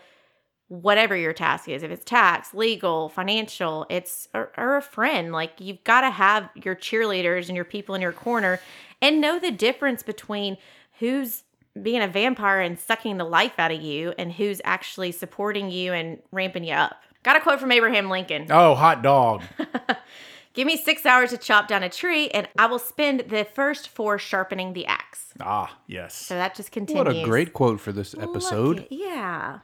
whatever 0.68 1.16
your 1.16 1.32
task 1.32 1.68
is 1.68 1.82
if 1.82 1.90
it's 1.90 2.04
tax 2.04 2.52
legal 2.52 3.08
financial 3.08 3.86
it's 3.88 4.28
or, 4.34 4.52
or 4.58 4.76
a 4.76 4.82
friend 4.82 5.32
like 5.32 5.52
you've 5.58 5.82
got 5.84 6.02
to 6.02 6.10
have 6.10 6.48
your 6.54 6.74
cheerleaders 6.74 7.48
and 7.48 7.56
your 7.56 7.64
people 7.64 7.94
in 7.94 8.02
your 8.02 8.12
corner 8.12 8.60
and 9.00 9.20
know 9.20 9.38
the 9.38 9.50
difference 9.50 10.02
between 10.02 10.56
who's 10.98 11.44
being 11.82 12.02
a 12.02 12.08
vampire 12.08 12.60
and 12.60 12.78
sucking 12.78 13.16
the 13.18 13.24
life 13.24 13.58
out 13.58 13.70
of 13.70 13.80
you 13.80 14.14
and 14.18 14.32
who's 14.32 14.60
actually 14.64 15.12
supporting 15.12 15.70
you 15.70 15.92
and 15.92 16.18
ramping 16.32 16.64
you 16.64 16.74
up 16.74 17.02
got 17.22 17.36
a 17.36 17.40
quote 17.40 17.60
from 17.60 17.72
abraham 17.72 18.08
lincoln 18.10 18.46
Oh, 18.50 18.74
hot 18.74 19.02
dog! 19.02 19.42
Give 20.54 20.66
me 20.66 20.76
six 20.76 21.06
hours 21.06 21.30
to 21.30 21.38
chop 21.38 21.68
down 21.68 21.84
a 21.84 21.88
tree, 21.88 22.30
and 22.30 22.48
I 22.58 22.66
will 22.66 22.80
spend 22.80 23.20
the 23.28 23.44
first 23.44 23.88
four 23.88 24.18
sharpening 24.18 24.72
the 24.72 24.86
axe. 24.86 25.32
ah, 25.40 25.78
yes. 25.86 26.16
So 26.16 26.34
that 26.34 26.56
just 26.56 26.72
continues. 26.72 27.04
What 27.04 27.14
a 27.14 27.22
great 27.22 27.52
quote 27.52 27.78
for 27.80 27.92
this 27.92 28.12
episode. 28.18 28.86
yeah. 28.90 29.60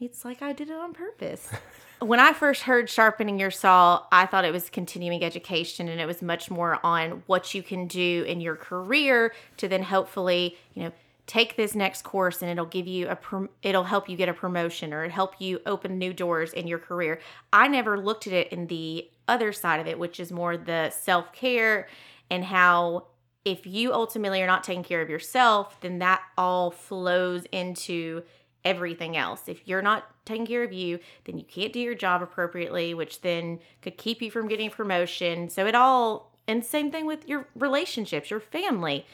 It's 0.00 0.24
like 0.24 0.40
I 0.40 0.52
did 0.54 0.70
it 0.70 0.76
on 0.76 0.94
purpose. 0.94 1.50
when 1.98 2.20
I 2.20 2.32
first 2.32 2.62
heard 2.62 2.88
sharpening 2.88 3.38
your 3.38 3.50
saw, 3.50 4.04
I 4.10 4.24
thought 4.26 4.44
it 4.46 4.52
was 4.52 4.70
continuing 4.70 5.22
education 5.24 5.88
and 5.88 6.00
it 6.00 6.06
was 6.06 6.22
much 6.22 6.50
more 6.50 6.78
on 6.86 7.24
what 7.26 7.52
you 7.52 7.62
can 7.62 7.86
do 7.88 8.24
in 8.26 8.40
your 8.40 8.54
career 8.56 9.34
to 9.58 9.68
then 9.68 9.82
hopefully, 9.82 10.56
you 10.72 10.84
know, 10.84 10.92
take 11.28 11.56
this 11.56 11.74
next 11.74 12.02
course 12.02 12.42
and 12.42 12.50
it'll 12.50 12.64
give 12.64 12.88
you 12.88 13.06
a 13.08 13.14
prom- 13.14 13.50
it'll 13.62 13.84
help 13.84 14.08
you 14.08 14.16
get 14.16 14.28
a 14.28 14.34
promotion 14.34 14.92
or 14.92 15.04
it'll 15.04 15.14
help 15.14 15.40
you 15.40 15.60
open 15.66 15.98
new 15.98 16.12
doors 16.12 16.52
in 16.54 16.66
your 16.66 16.78
career. 16.78 17.20
I 17.52 17.68
never 17.68 18.00
looked 18.00 18.26
at 18.26 18.32
it 18.32 18.48
in 18.50 18.66
the 18.66 19.08
other 19.28 19.52
side 19.52 19.78
of 19.78 19.86
it, 19.86 19.98
which 19.98 20.18
is 20.18 20.32
more 20.32 20.56
the 20.56 20.90
self-care 20.90 21.86
and 22.30 22.42
how 22.44 23.06
if 23.44 23.66
you 23.66 23.92
ultimately 23.92 24.42
are 24.42 24.46
not 24.46 24.64
taking 24.64 24.82
care 24.82 25.02
of 25.02 25.10
yourself, 25.10 25.80
then 25.82 25.98
that 26.00 26.22
all 26.36 26.70
flows 26.70 27.44
into 27.52 28.22
everything 28.64 29.16
else. 29.16 29.42
If 29.48 29.68
you're 29.68 29.82
not 29.82 30.10
taking 30.24 30.46
care 30.46 30.64
of 30.64 30.72
you, 30.72 30.98
then 31.24 31.38
you 31.38 31.44
can't 31.44 31.72
do 31.72 31.80
your 31.80 31.94
job 31.94 32.22
appropriately, 32.22 32.94
which 32.94 33.20
then 33.20 33.60
could 33.82 33.96
keep 33.98 34.20
you 34.20 34.30
from 34.30 34.48
getting 34.48 34.70
promotion. 34.70 35.48
So 35.50 35.66
it 35.66 35.74
all, 35.74 36.32
and 36.46 36.64
same 36.64 36.90
thing 36.90 37.06
with 37.06 37.28
your 37.28 37.48
relationships, 37.54 38.30
your 38.30 38.40
family. 38.40 39.06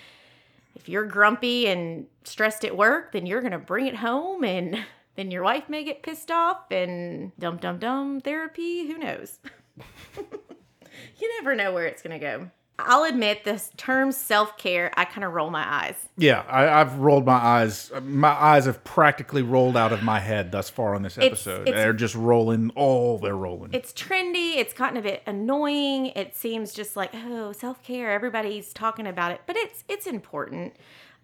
If 0.74 0.88
you're 0.88 1.06
grumpy 1.06 1.66
and 1.68 2.06
stressed 2.24 2.64
at 2.64 2.76
work, 2.76 3.12
then 3.12 3.26
you're 3.26 3.40
going 3.40 3.52
to 3.52 3.58
bring 3.58 3.86
it 3.86 3.96
home 3.96 4.44
and 4.44 4.84
then 5.16 5.30
your 5.30 5.42
wife 5.42 5.68
may 5.68 5.84
get 5.84 6.02
pissed 6.02 6.30
off 6.30 6.70
and 6.70 7.32
dum 7.38 7.58
dum 7.58 7.78
dum 7.78 8.20
therapy, 8.20 8.86
who 8.86 8.98
knows? 8.98 9.38
you 10.16 11.40
never 11.40 11.54
know 11.54 11.72
where 11.72 11.86
it's 11.86 12.02
going 12.02 12.18
to 12.18 12.24
go. 12.24 12.50
I'll 12.76 13.04
admit 13.04 13.44
this 13.44 13.70
term 13.76 14.10
self 14.10 14.58
care, 14.58 14.90
I 14.96 15.04
kind 15.04 15.22
of 15.24 15.32
roll 15.32 15.48
my 15.48 15.64
eyes. 15.64 15.94
Yeah, 16.16 16.42
I, 16.48 16.80
I've 16.80 16.96
rolled 16.98 17.24
my 17.24 17.34
eyes. 17.34 17.92
My 18.02 18.30
eyes 18.30 18.64
have 18.66 18.82
practically 18.82 19.42
rolled 19.42 19.76
out 19.76 19.92
of 19.92 20.02
my 20.02 20.18
head 20.18 20.50
thus 20.50 20.70
far 20.70 20.94
on 20.96 21.02
this 21.02 21.16
episode. 21.16 21.68
it's- 21.68 21.74
they're 21.74 21.92
just 21.92 22.16
rolling. 22.16 22.72
Oh, 22.76 23.18
they're 23.18 23.36
rolling. 23.36 23.70
It's 23.74 23.92
trendy, 23.92 24.56
it's 24.56 24.74
gotten 24.74 24.96
a 24.96 25.02
bit 25.02 25.22
annoying. 25.24 26.06
It 26.06 26.34
seems 26.34 26.72
just 26.74 26.96
like, 26.96 27.10
oh, 27.14 27.52
self 27.52 27.80
care, 27.84 28.10
everybody's 28.10 28.72
talking 28.72 29.06
about 29.06 29.30
it, 29.30 29.42
but 29.46 29.54
it's 29.56 29.84
it's 29.88 30.06
important. 30.08 30.74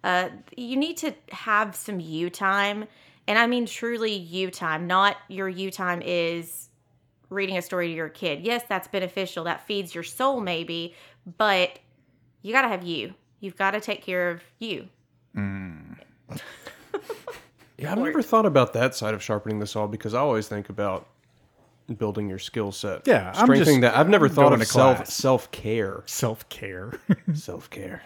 Uh, 0.05 0.29
you 0.55 0.77
need 0.77 0.97
to 0.97 1.13
have 1.31 1.75
some 1.75 1.99
you 1.99 2.29
time, 2.29 2.85
and 3.27 3.37
I 3.37 3.45
mean 3.45 3.65
truly 3.65 4.13
you 4.13 4.51
time. 4.51 4.87
Not 4.87 5.17
your 5.27 5.49
you 5.49 5.69
time 5.69 6.01
is 6.01 6.69
reading 7.29 7.55
a 7.57 7.61
story 7.61 7.87
to 7.87 7.93
your 7.93 8.09
kid. 8.09 8.41
Yes, 8.45 8.63
that's 8.67 8.87
beneficial. 8.89 9.45
That 9.45 9.65
feeds 9.65 9.93
your 9.95 10.03
soul, 10.03 10.41
maybe, 10.41 10.95
but 11.37 11.79
you 12.41 12.53
got 12.53 12.63
to 12.63 12.67
have 12.67 12.83
you. 12.83 13.13
You've 13.39 13.57
got 13.57 13.71
to 13.71 13.81
take 13.81 14.03
care 14.03 14.29
of 14.29 14.41
you. 14.59 14.87
Yeah, 17.81 17.93
I've 17.93 17.97
never 17.97 18.21
thought 18.21 18.45
about 18.45 18.73
that 18.73 18.93
side 18.93 19.15
of 19.15 19.23
sharpening 19.23 19.57
the 19.57 19.65
saw 19.65 19.87
because 19.87 20.13
I 20.13 20.19
always 20.19 20.47
think 20.47 20.69
about 20.69 21.07
building 21.97 22.29
your 22.29 22.37
skill 22.37 22.71
set. 22.71 23.07
Yeah, 23.07 23.33
I'm 23.35 23.47
just 23.55 23.81
that. 23.81 23.97
I've 23.97 24.07
never 24.07 24.29
thought 24.29 24.53
of 24.53 24.59
to 24.59 24.65
self 24.65 25.07
self 25.07 25.49
care. 25.49 26.03
Self 26.05 26.47
care. 26.49 26.99
Self 27.33 27.69
care. 27.71 28.03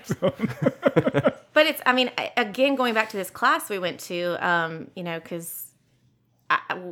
But 1.53 1.67
it's, 1.67 1.81
I 1.85 1.93
mean, 1.93 2.09
again, 2.37 2.75
going 2.75 2.93
back 2.93 3.09
to 3.09 3.17
this 3.17 3.29
class 3.29 3.69
we 3.69 3.77
went 3.79 3.99
to, 4.01 4.37
um, 4.45 4.91
you 4.95 5.03
know, 5.03 5.19
because 5.19 5.64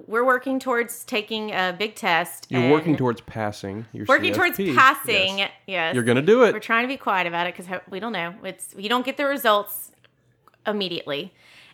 we're 0.08 0.26
working 0.26 0.60
towards 0.60 1.04
taking 1.04 1.52
a 1.52 1.76
big 1.78 1.96
test. 1.96 2.48
You're 2.50 2.72
working 2.72 2.98
towards 2.98 3.22
passing. 3.22 3.86
Your 3.94 4.06
working 4.08 4.34
towards 4.34 4.58
passing. 4.58 5.40
Yes. 5.40 5.52
Yes, 5.68 5.96
You're 5.96 6.04
gonna 6.04 6.22
do 6.22 6.44
it. 6.44 6.54
We're 6.54 6.60
trying 6.60 6.84
to 6.84 6.88
be 6.88 6.98
quiet 6.98 7.28
about 7.28 7.48
it 7.48 7.56
because 7.56 7.82
we 7.90 8.00
don't 8.00 8.14
know. 8.14 8.34
It's 8.44 8.74
you 8.78 8.90
don't 8.90 9.06
get 9.06 9.18
the 9.18 9.26
results 9.26 9.92
immediately, 10.66 11.34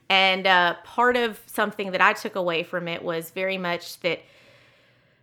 and 0.09 0.45
uh, 0.45 0.75
part 0.83 1.15
of 1.15 1.39
something 1.45 1.91
that 1.91 2.01
I 2.01 2.13
took 2.13 2.35
away 2.35 2.63
from 2.63 2.87
it 2.87 3.01
was 3.03 3.31
very 3.31 3.57
much 3.57 3.99
that. 4.01 4.19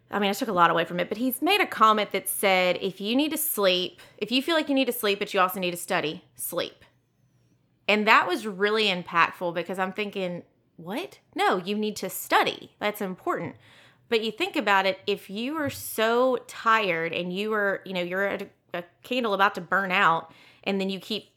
I 0.09 0.21
mean, 0.21 0.31
I 0.31 0.35
took 0.35 0.49
a 0.49 0.53
lot 0.53 0.71
away 0.71 0.85
from 0.85 1.01
it, 1.01 1.09
but 1.09 1.19
he's 1.19 1.43
made 1.43 1.61
a 1.61 1.67
comment 1.67 2.13
that 2.13 2.29
said, 2.29 2.79
if 2.81 3.01
you 3.01 3.17
need 3.17 3.33
to 3.33 3.37
sleep, 3.37 4.01
if 4.19 4.31
you 4.31 4.41
feel 4.41 4.55
like 4.55 4.69
you 4.69 4.75
need 4.77 4.85
to 4.85 4.93
sleep, 4.93 5.19
but 5.19 5.35
you 5.35 5.41
also 5.41 5.59
need 5.59 5.73
to 5.73 5.77
study, 5.77 6.23
sleep. 6.37 6.85
And 7.89 8.07
that 8.07 8.29
was 8.29 8.47
really 8.47 8.87
impactful 8.87 9.53
because 9.55 9.81
I'm 9.81 9.93
thinking, 9.93 10.45
what? 10.77 11.19
No, 11.35 11.57
you 11.57 11.77
need 11.77 11.97
to 11.97 12.11
study. 12.11 12.73
That's 12.79 13.01
important. 13.01 13.57
But 14.09 14.23
you 14.23 14.31
think 14.31 14.57
about 14.57 14.87
it, 14.87 15.01
if 15.07 15.29
you 15.29 15.57
are 15.57 15.71
so 15.71 16.39
tired 16.47 17.13
and 17.13 17.33
you 17.33 17.53
are, 17.55 17.81
you 17.85 17.93
know, 17.93 18.03
you're 18.03 18.27
a, 18.27 18.47
a 18.75 18.85
candle 19.03 19.35
about 19.35 19.55
to 19.57 19.61
burn 19.61 19.91
out 19.91 20.33
and 20.65 20.81
then 20.81 20.91
you 20.91 21.01
keep 21.01 21.31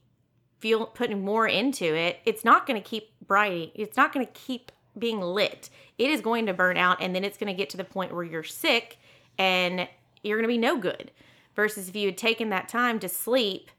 feel 0.59 0.85
putting 0.85 1.23
more 1.23 1.47
into 1.47 1.85
it, 1.85 2.19
it's 2.25 2.43
not 2.43 2.67
going 2.67 2.81
to 2.81 2.87
keep 2.87 3.11
bright. 3.25 3.71
It's 3.75 3.97
not 3.97 4.13
going 4.13 4.25
to 4.25 4.31
keep 4.33 4.71
being 4.97 5.21
lit. 5.21 5.69
It 5.97 6.09
is 6.09 6.21
going 6.21 6.45
to 6.47 6.53
burn 6.53 6.77
out 6.77 7.01
and 7.01 7.15
then 7.15 7.23
it's 7.23 7.37
going 7.37 7.47
to 7.47 7.57
get 7.57 7.69
to 7.71 7.77
the 7.77 7.83
point 7.83 8.13
where 8.13 8.23
you're 8.23 8.43
sick 8.43 8.97
and 9.37 9.87
you're 10.21 10.37
going 10.37 10.47
to 10.47 10.53
be 10.53 10.57
no 10.57 10.77
good. 10.77 11.11
Versus 11.55 11.89
if 11.89 11.95
you 11.95 12.07
had 12.07 12.17
taken 12.17 12.49
that 12.49 12.69
time 12.69 12.99
to 12.99 13.09
sleep 13.09 13.71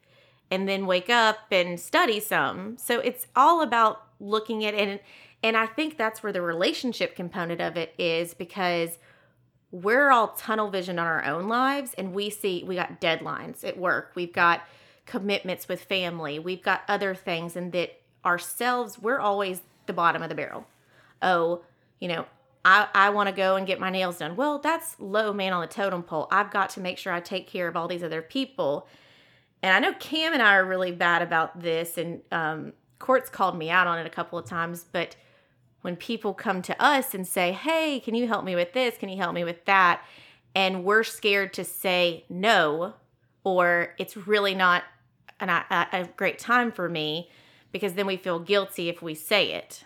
and 0.51 0.68
then 0.68 0.87
wake 0.87 1.09
up 1.09 1.38
and 1.51 1.79
study 1.79 2.18
some. 2.18 2.77
So 2.77 2.99
it's 3.01 3.27
all 3.37 3.62
about 3.62 4.03
looking 4.18 4.64
at 4.64 4.75
it 4.75 4.88
and 4.88 5.01
and 5.42 5.57
I 5.57 5.66
think 5.66 5.96
that's 5.96 6.22
where 6.22 6.33
the 6.33 6.42
relationship 6.42 7.16
component 7.16 7.61
of 7.61 7.76
it 7.76 7.94
is 7.98 8.35
because 8.35 8.98
we're 9.72 10.11
all 10.11 10.29
tunnel 10.29 10.70
vision 10.70 10.98
on 10.98 11.07
our 11.07 11.24
own 11.24 11.48
lives 11.48 11.94
and 11.94 12.12
we 12.12 12.29
see 12.29 12.64
we 12.66 12.74
got 12.74 13.00
deadlines 13.00 13.64
at 13.64 13.79
work. 13.79 14.12
We've 14.14 14.33
got 14.33 14.62
commitments 15.07 15.68
with 15.68 15.83
family. 15.83 16.38
We've 16.38 16.62
got 16.62 16.83
other 16.88 17.14
things 17.14 17.57
and 17.57 17.72
that 17.72 18.00
ourselves 18.24 18.98
we're 18.98 19.20
always 19.20 19.62
the 19.87 19.92
bottom 19.92 20.22
of 20.22 20.29
the 20.29 20.35
barrel. 20.35 20.66
Oh, 21.22 21.62
you 22.00 22.09
know, 22.09 22.26
I, 22.64 22.88
I 22.94 23.11
want 23.11 23.29
to 23.29 23.35
go 23.35 23.57
and 23.57 23.66
get 23.66 23.81
my 23.81 23.90
nails 23.90 24.18
done. 24.18 24.37
Well, 24.37 24.59
that's 24.59 24.96
low 24.98 25.33
man 25.33 25.53
on 25.53 25.62
the 25.62 25.66
totem 25.66 26.03
pole. 26.03 26.29
I've 26.31 26.50
got 26.50 26.70
to 26.70 26.81
make 26.81 26.98
sure 26.98 27.12
I 27.12 27.20
take 27.20 27.46
care 27.46 27.68
of 27.68 27.76
all 27.76 27.88
these 27.88 28.03
other 28.03 28.22
people. 28.22 28.87
And 29.62 29.72
I 29.72 29.79
know 29.79 29.96
Cam 29.98 30.33
and 30.33 30.42
I 30.42 30.55
are 30.57 30.64
really 30.64 30.92
bad 30.92 31.22
about 31.22 31.61
this, 31.61 31.98
and 31.98 32.22
um, 32.33 32.72
Court's 32.98 33.29
called 33.29 33.59
me 33.59 33.70
out 33.70 33.87
on 33.87 33.98
it 33.98 34.07
a 34.07 34.11
couple 34.11 34.38
of 34.38 34.46
times. 34.46 34.85
But 34.90 35.16
when 35.82 35.96
people 35.96 36.34
come 36.34 36.62
to 36.62 36.82
us 36.82 37.14
and 37.14 37.26
say, 37.26 37.52
Hey, 37.52 38.00
can 38.00 38.14
you 38.14 38.26
help 38.26 38.44
me 38.44 38.54
with 38.54 38.72
this? 38.72 38.96
Can 38.96 39.08
you 39.08 39.16
help 39.16 39.34
me 39.34 39.44
with 39.44 39.64
that? 39.64 40.02
And 40.54 40.84
we're 40.84 41.04
scared 41.04 41.52
to 41.54 41.64
say 41.64 42.24
no, 42.28 42.94
or 43.44 43.94
it's 43.98 44.16
really 44.16 44.54
not 44.54 44.82
an, 45.38 45.48
a, 45.48 45.86
a 45.92 46.08
great 46.16 46.38
time 46.38 46.72
for 46.72 46.88
me 46.88 47.30
because 47.72 47.94
then 47.94 48.06
we 48.06 48.16
feel 48.16 48.38
guilty 48.40 48.88
if 48.88 49.00
we 49.00 49.14
say 49.14 49.52
it. 49.52 49.84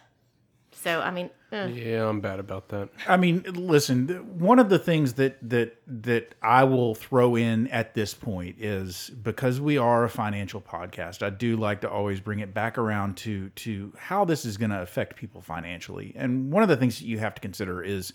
So, 0.75 1.01
I 1.01 1.11
mean, 1.11 1.31
ugh. 1.53 1.71
Yeah, 1.71 2.09
I'm 2.09 2.21
bad 2.21 2.41
about 2.41 2.69
that. 2.69 2.91
I 3.09 3.17
mean, 3.17 3.43
listen. 3.49 4.09
One 4.39 4.59
of 4.59 4.69
the 4.69 4.79
things 4.79 5.15
that 5.15 5.39
that 5.49 5.77
that 5.87 6.35
I 6.43 6.65
will 6.65 6.95
throw 6.95 7.37
in 7.37 7.69
at 7.69 7.95
this 7.95 8.13
point 8.13 8.57
is 8.59 9.11
because 9.23 9.61
we 9.61 9.79
are 9.79 10.05
a 10.05 10.11
financial 10.11 10.61
podcast. 10.61 11.23
I 11.23 11.31
do 11.31 11.57
like 11.57 11.81
to 11.83 11.91
always 11.91 12.21
bring 12.21 12.41
it 12.41 12.53
back 12.53 12.77
around 12.77 13.17
to 13.19 13.49
to 13.51 13.93
how 13.97 14.25
this 14.25 14.45
is 14.45 14.57
going 14.57 14.71
to 14.71 14.83
affect 14.83 15.17
people 15.17 15.41
financially. 15.41 16.13
And 16.17 16.53
one 16.53 16.63
of 16.63 16.69
the 16.69 16.77
things 16.77 16.99
that 16.99 17.07
you 17.07 17.19
have 17.19 17.35
to 17.35 17.41
consider 17.41 17.83
is 17.83 18.13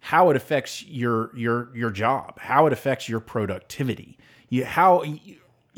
how 0.00 0.30
it 0.30 0.36
affects 0.36 0.84
your 0.84 1.36
your 1.36 1.74
your 1.74 1.90
job, 1.90 2.38
how 2.38 2.66
it 2.66 2.72
affects 2.72 3.08
your 3.08 3.20
productivity. 3.20 4.18
You 4.48 4.64
how 4.64 5.02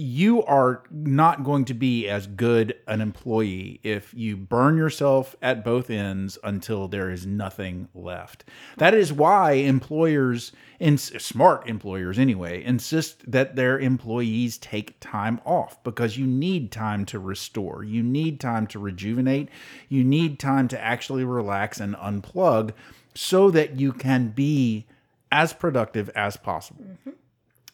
you 0.00 0.44
are 0.44 0.84
not 0.92 1.42
going 1.42 1.64
to 1.64 1.74
be 1.74 2.08
as 2.08 2.28
good 2.28 2.72
an 2.86 3.00
employee 3.00 3.80
if 3.82 4.14
you 4.14 4.36
burn 4.36 4.76
yourself 4.76 5.34
at 5.42 5.64
both 5.64 5.90
ends 5.90 6.38
until 6.44 6.86
there 6.86 7.10
is 7.10 7.26
nothing 7.26 7.88
left. 7.96 8.44
That 8.76 8.94
is 8.94 9.12
why 9.12 9.54
employers, 9.54 10.52
smart 10.96 11.68
employers 11.68 12.16
anyway, 12.16 12.62
insist 12.62 13.28
that 13.30 13.56
their 13.56 13.76
employees 13.76 14.56
take 14.58 15.00
time 15.00 15.40
off 15.44 15.82
because 15.82 16.16
you 16.16 16.28
need 16.28 16.70
time 16.70 17.04
to 17.06 17.18
restore. 17.18 17.82
You 17.82 18.04
need 18.04 18.38
time 18.38 18.68
to 18.68 18.78
rejuvenate. 18.78 19.48
You 19.88 20.04
need 20.04 20.38
time 20.38 20.68
to 20.68 20.80
actually 20.80 21.24
relax 21.24 21.80
and 21.80 21.96
unplug 21.96 22.70
so 23.16 23.50
that 23.50 23.80
you 23.80 23.92
can 23.92 24.28
be 24.28 24.86
as 25.32 25.52
productive 25.52 26.08
as 26.10 26.36
possible. 26.36 26.84
Mm-hmm. 26.84 27.10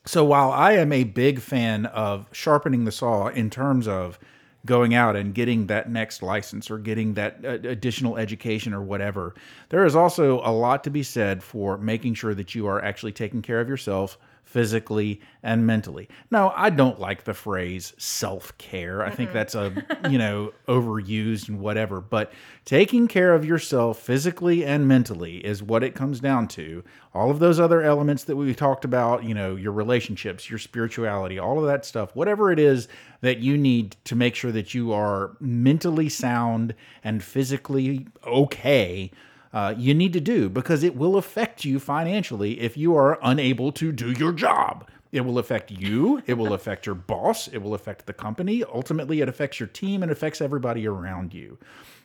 So 0.07 0.25
while 0.25 0.51
I 0.53 0.73
am 0.73 0.93
a 0.93 1.05
big 1.05 1.41
fan 1.41 1.87
of 1.87 2.27
sharpening 2.33 2.85
the 2.85 2.93
saw 2.93 3.29
in 3.29 3.49
terms 3.49 3.89
of 3.89 4.19
going 4.67 4.95
out 4.95 5.17
and 5.17 5.35
getting 5.35 5.67
that 5.67 5.91
next 5.91 6.23
license 6.23 6.71
or 6.71 6.79
getting 6.79 7.15
that 7.15 7.39
uh, 7.45 7.49
additional 7.69 8.17
education 8.17 8.75
or 8.75 8.83
whatever, 8.83 9.35
there 9.71 9.85
is 9.85 9.97
also 9.97 10.41
a 10.41 10.53
lot 10.53 10.85
to 10.85 10.91
be 10.91 11.03
said 11.03 11.43
for 11.43 11.79
making 11.79 12.15
sure 12.15 12.35
that 12.35 12.55
you 12.55 12.67
are 12.67 12.83
actually 12.83 13.13
taking 13.13 13.41
care 13.41 13.61
of 13.61 13.69
yourself 13.69 14.19
physically 14.55 15.21
and 15.43 15.67
mentally. 15.67 16.09
Now, 16.31 16.53
I 16.55 16.71
don't 16.71 17.01
like 17.01 17.25
the 17.25 17.35
phrase 17.35 17.93
self-care. 17.99 19.05
I 19.05 19.11
think 19.11 19.33
that's 19.33 19.57
a, 19.57 19.85
you 20.09 20.17
know, 20.17 20.53
overused 20.69 21.49
and 21.49 21.59
whatever, 21.59 22.01
but 22.01 22.33
taking 22.65 23.09
care 23.09 23.35
of 23.35 23.45
yourself 23.45 23.99
physically 23.99 24.65
and 24.65 24.87
mentally 24.87 25.45
is 25.45 25.61
what 25.61 25.83
it 25.83 25.97
comes 25.97 26.21
down 26.21 26.47
to. 26.47 26.85
All 27.13 27.33
of 27.33 27.41
those 27.41 27.59
other 27.59 27.83
elements 27.83 28.23
that 28.25 28.37
we 28.37 28.55
talked 28.55 28.85
about, 28.85 29.25
you 29.25 29.35
know, 29.35 29.57
your 29.57 29.73
relationships, 29.73 30.49
your 30.49 30.61
spirituality, 30.61 31.37
all 31.37 31.59
of 31.59 31.67
that 31.67 31.85
stuff, 31.85 32.15
whatever 32.15 32.53
it 32.53 32.61
is 32.61 32.87
that 33.23 33.39
you 33.39 33.59
need 33.59 33.97
to 34.05 34.15
make 34.15 34.37
sure 34.37 34.53
that 34.53 34.73
you 34.73 34.93
are 34.93 35.37
mentally 35.41 36.09
sound 36.09 36.77
and 37.03 37.25
physically 37.25 38.07
okay 38.25 39.11
uh, 39.55 39.73
you 39.79 39.95
need 39.95 40.13
to 40.13 40.21
do 40.21 40.49
because 40.49 40.83
it 40.83 40.97
will 40.97 41.17
affect 41.17 41.65
you 41.65 41.79
financially 41.79 42.61
if 42.61 42.77
you 42.77 42.97
are 42.97 43.19
unable 43.23 43.71
to 43.73 43.93
do 43.93 44.11
your 44.11 44.33
job. 44.33 44.87
It 45.13 45.21
will 45.21 45.39
affect 45.39 45.71
you. 45.71 46.21
It 46.27 46.35
will 46.35 46.53
affect 46.55 46.87
your 46.87 46.97
boss. 46.97 47.47
It 47.47 47.59
will 47.59 47.73
affect 47.73 48.07
the 48.07 48.13
company. 48.13 48.65
Ultimately, 48.65 49.21
it 49.21 49.29
affects 49.29 49.61
your 49.61 49.69
team 49.69 50.03
and 50.03 50.11
affects 50.11 50.41
everybody 50.41 50.89
around 50.89 51.33
you. 51.33 51.57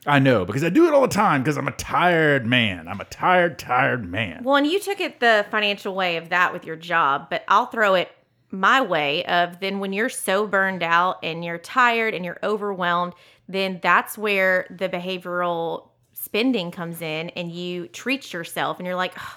I 0.06 0.20
know 0.20 0.46
because 0.46 0.64
I 0.64 0.70
do 0.70 0.88
it 0.88 0.94
all 0.94 1.02
the 1.02 1.08
time 1.08 1.42
because 1.42 1.58
I'm 1.58 1.68
a 1.68 1.72
tired 1.72 2.46
man. 2.46 2.88
I'm 2.88 3.02
a 3.02 3.06
tired, 3.06 3.58
tired 3.58 4.08
man. 4.08 4.44
Well, 4.44 4.56
and 4.56 4.68
you 4.68 4.80
took 4.80 5.02
it 5.02 5.20
the 5.20 5.48
financial 5.50 5.96
way 5.96 6.18
of 6.18 6.30
that 6.30 6.54
with 6.54 6.66
your 6.66 6.76
job, 6.76 7.32
but 7.32 7.44
I'll 7.48 7.66
throw 7.66 7.96
it 7.96 8.12
my 8.52 8.80
way 8.82 9.26
of 9.26 9.60
then 9.60 9.80
when 9.80 9.92
you're 9.92 10.10
so 10.10 10.46
burned 10.46 10.84
out 10.84 11.18
and 11.24 11.44
you're 11.44 11.58
tired 11.58 12.14
and 12.14 12.24
you're 12.24 12.40
overwhelmed, 12.44 13.14
then 13.48 13.80
that's 13.82 14.18
where 14.18 14.68
the 14.70 14.88
behavioral 14.88 15.89
spending 16.30 16.70
comes 16.70 17.02
in 17.02 17.30
and 17.32 17.52
you 17.52 17.88
treat 17.88 18.32
yourself 18.32 18.78
and 18.78 18.86
you're 18.86 18.96
like, 18.96 19.14
"Ugh, 19.18 19.34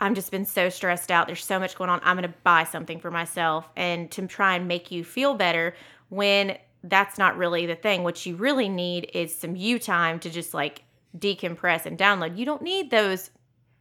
I'm 0.00 0.14
just 0.14 0.30
been 0.30 0.46
so 0.46 0.70
stressed 0.70 1.10
out. 1.10 1.26
There's 1.26 1.44
so 1.44 1.58
much 1.60 1.76
going 1.76 1.90
on. 1.90 2.00
I'm 2.02 2.16
going 2.16 2.28
to 2.28 2.34
buy 2.44 2.64
something 2.64 2.98
for 2.98 3.10
myself 3.10 3.68
and 3.76 4.10
to 4.12 4.26
try 4.26 4.56
and 4.56 4.66
make 4.66 4.90
you 4.90 5.04
feel 5.04 5.34
better 5.34 5.74
when 6.08 6.56
that's 6.82 7.18
not 7.18 7.36
really 7.36 7.66
the 7.66 7.74
thing. 7.76 8.04
What 8.04 8.24
you 8.24 8.36
really 8.36 8.68
need 8.70 9.10
is 9.12 9.34
some 9.34 9.54
you 9.54 9.78
time 9.78 10.18
to 10.20 10.30
just 10.30 10.54
like 10.54 10.82
decompress 11.18 11.84
and 11.84 11.98
download. 11.98 12.38
You 12.38 12.46
don't 12.46 12.62
need 12.62 12.90
those 12.90 13.30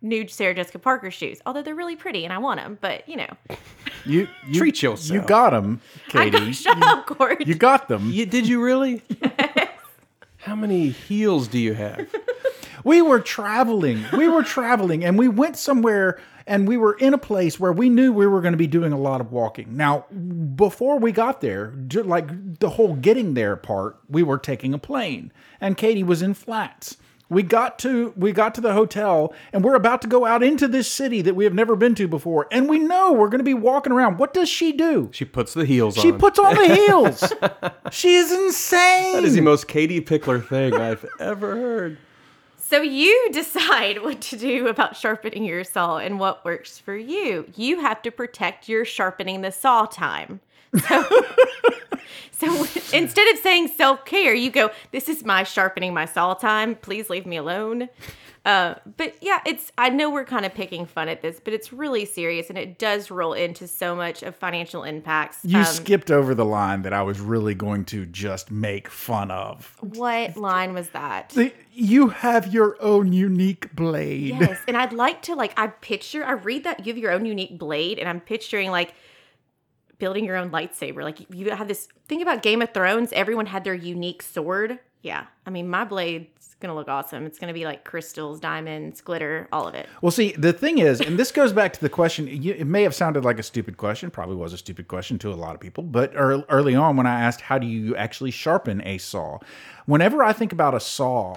new 0.01 0.27
Sarah 0.27 0.53
Jessica 0.53 0.79
Parker 0.79 1.11
shoes, 1.11 1.39
although 1.45 1.61
they're 1.61 1.75
really 1.75 1.95
pretty 1.95 2.25
and 2.25 2.33
I 2.33 2.39
want 2.39 2.59
them, 2.59 2.77
but 2.81 3.07
you 3.07 3.15
know. 3.15 3.29
You, 4.05 4.27
you 4.47 4.53
Treat 4.59 4.83
yourself. 4.83 5.09
You 5.15 5.21
got 5.25 5.51
them, 5.51 5.79
I 6.09 6.29
Katie. 6.29 6.39
know, 6.39 6.51
shut 6.51 6.83
up, 6.83 7.05
Court. 7.05 7.47
you 7.47 7.55
got 7.55 7.87
them. 7.87 8.11
You, 8.11 8.25
did 8.25 8.45
you 8.47 8.61
really? 8.61 9.01
How 10.39 10.55
many 10.55 10.89
heels 10.89 11.47
do 11.47 11.57
you 11.57 11.73
have? 11.73 12.05
We 12.83 13.01
were 13.01 13.19
traveling. 13.19 14.05
We 14.13 14.27
were 14.27 14.43
traveling 14.43 15.03
and 15.05 15.17
we 15.17 15.27
went 15.27 15.57
somewhere 15.57 16.19
and 16.45 16.67
we 16.67 16.75
were 16.75 16.93
in 16.95 17.13
a 17.13 17.17
place 17.17 17.57
where 17.59 17.71
we 17.71 17.87
knew 17.89 18.11
we 18.11 18.27
were 18.27 18.41
going 18.41 18.51
to 18.51 18.57
be 18.57 18.67
doing 18.67 18.91
a 18.91 18.97
lot 18.99 19.21
of 19.21 19.31
walking. 19.31 19.77
Now, 19.77 20.05
before 20.55 20.99
we 20.99 21.11
got 21.13 21.39
there, 21.41 21.73
like 21.93 22.59
the 22.59 22.71
whole 22.71 22.95
getting 22.95 23.33
there 23.33 23.55
part, 23.55 23.97
we 24.09 24.23
were 24.23 24.37
taking 24.37 24.73
a 24.73 24.77
plane 24.77 25.31
and 25.61 25.77
Katie 25.77 26.03
was 26.03 26.21
in 26.21 26.33
flats. 26.33 26.97
We 27.29 27.41
got 27.41 27.79
to 27.79 28.13
we 28.17 28.31
got 28.31 28.53
to 28.55 28.61
the 28.61 28.73
hotel 28.73 29.33
and 29.53 29.63
we're 29.63 29.73
about 29.75 30.01
to 30.03 30.07
go 30.07 30.25
out 30.25 30.43
into 30.43 30.67
this 30.67 30.91
city 30.91 31.21
that 31.21 31.35
we 31.35 31.45
have 31.45 31.53
never 31.53 31.75
been 31.75 31.95
to 31.95 32.07
before 32.07 32.47
and 32.51 32.69
we 32.69 32.77
know 32.77 33.11
we're 33.13 33.29
going 33.29 33.39
to 33.39 33.45
be 33.45 33.53
walking 33.55 33.91
around. 33.93 34.17
What 34.19 34.33
does 34.33 34.49
she 34.49 34.71
do? 34.73 35.09
She 35.13 35.25
puts 35.25 35.53
the 35.53 35.65
heels 35.65 35.95
She 35.95 36.11
on. 36.11 36.19
puts 36.19 36.37
on 36.37 36.53
the 36.53 36.75
heels. 36.75 37.33
she 37.91 38.15
is 38.15 38.31
insane. 38.31 39.13
that 39.13 39.23
is 39.23 39.33
the 39.35 39.41
most 39.41 39.67
Katie 39.67 40.01
Pickler 40.01 40.45
thing 40.47 40.75
I've 40.75 41.05
ever 41.19 41.55
heard. 41.55 41.97
So 42.63 42.81
you 42.81 43.29
decide 43.31 44.01
what 44.01 44.21
to 44.21 44.37
do 44.37 44.67
about 44.67 44.95
sharpening 44.95 45.43
your 45.43 45.63
saw 45.63 45.97
and 45.97 46.19
what 46.19 46.45
works 46.45 46.79
for 46.79 46.95
you. 46.95 47.45
You 47.55 47.81
have 47.81 48.01
to 48.03 48.11
protect 48.11 48.69
your 48.69 48.85
sharpening 48.85 49.41
the 49.41 49.51
saw 49.51 49.85
time. 49.85 50.39
So, 50.87 51.05
so 52.31 52.65
instead 52.93 53.27
of 53.33 53.39
saying 53.39 53.67
self 53.67 54.05
care, 54.05 54.33
you 54.33 54.49
go, 54.49 54.71
"This 54.91 55.07
is 55.07 55.23
my 55.23 55.43
sharpening 55.43 55.93
my 55.93 56.05
saw 56.05 56.33
time. 56.33 56.75
Please 56.75 57.09
leave 57.09 57.25
me 57.25 57.37
alone." 57.37 57.89
Uh, 58.45 58.75
but 58.97 59.15
yeah, 59.21 59.39
it's. 59.45 59.71
I 59.77 59.87
know 59.87 60.09
we're 60.09 60.25
kind 60.25 60.45
of 60.45 60.53
picking 60.53 60.85
fun 60.85 61.07
at 61.07 61.21
this, 61.21 61.39
but 61.41 61.53
it's 61.53 61.71
really 61.71 62.03
serious, 62.03 62.49
and 62.49 62.57
it 62.57 62.77
does 62.77 63.09
roll 63.09 63.31
into 63.31 63.69
so 63.69 63.95
much 63.95 64.21
of 64.21 64.35
financial 64.35 64.83
impacts. 64.83 65.39
You 65.43 65.59
Um, 65.59 65.63
skipped 65.65 66.11
over 66.11 66.35
the 66.35 66.43
line 66.43 66.81
that 66.81 66.91
I 66.91 67.03
was 67.03 67.21
really 67.21 67.55
going 67.55 67.85
to 67.85 68.05
just 68.05 68.51
make 68.51 68.89
fun 68.89 69.31
of. 69.31 69.77
what 69.79 70.35
line 70.35 70.73
was 70.73 70.89
that? 70.89 71.29
The- 71.29 71.53
you 71.71 72.09
have 72.09 72.53
your 72.53 72.75
own 72.81 73.13
unique 73.13 73.73
blade. 73.75 74.35
Yes, 74.37 74.59
and 74.67 74.75
I'd 74.75 74.91
like 74.93 75.21
to 75.23 75.35
like 75.35 75.57
I 75.57 75.67
picture 75.67 76.25
I 76.25 76.33
read 76.33 76.65
that 76.65 76.85
you 76.85 76.91
have 76.93 76.97
your 77.01 77.11
own 77.11 77.25
unique 77.25 77.57
blade, 77.57 77.97
and 77.97 78.09
I'm 78.09 78.19
picturing 78.19 78.71
like 78.71 78.93
building 79.99 80.25
your 80.25 80.35
own 80.35 80.49
lightsaber. 80.51 81.01
Like 81.01 81.19
you 81.33 81.49
have 81.51 81.69
this 81.69 81.87
think 82.09 82.21
about 82.21 82.41
Game 82.43 82.61
of 82.61 82.73
Thrones. 82.73 83.13
Everyone 83.13 83.45
had 83.45 83.63
their 83.63 83.73
unique 83.73 84.21
sword. 84.21 84.79
Yeah, 85.03 85.25
I 85.45 85.49
mean 85.51 85.67
my 85.69 85.83
blade's 85.83 86.55
gonna 86.61 86.73
look 86.73 86.87
awesome. 86.87 87.25
It's 87.25 87.37
gonna 87.37 87.53
be 87.53 87.65
like 87.65 87.83
crystals, 87.83 88.39
diamonds, 88.39 89.01
glitter, 89.01 89.49
all 89.51 89.67
of 89.67 89.75
it. 89.75 89.87
Well, 90.01 90.11
see, 90.11 90.31
the 90.31 90.53
thing 90.53 90.77
is, 90.79 91.01
and 91.01 91.19
this 91.19 91.29
goes 91.29 91.51
back 91.51 91.73
to 91.73 91.81
the 91.81 91.89
question. 91.89 92.27
It 92.29 92.65
may 92.65 92.83
have 92.83 92.95
sounded 92.95 93.25
like 93.25 93.37
a 93.37 93.43
stupid 93.43 93.75
question, 93.75 94.09
probably 94.09 94.37
was 94.37 94.53
a 94.53 94.57
stupid 94.57 94.87
question 94.87 95.19
to 95.19 95.31
a 95.31 95.35
lot 95.35 95.55
of 95.55 95.59
people. 95.59 95.83
But 95.83 96.13
early 96.15 96.73
on, 96.73 96.95
when 96.95 97.05
I 97.05 97.19
asked, 97.19 97.41
"How 97.41 97.57
do 97.57 97.67
you 97.67 97.95
actually 97.97 98.31
sharpen 98.31 98.81
a 98.87 98.97
saw?" 98.97 99.39
Whenever 99.85 100.23
I 100.23 100.31
think 100.31 100.53
about 100.53 100.73
a 100.73 100.79
saw, 100.79 101.33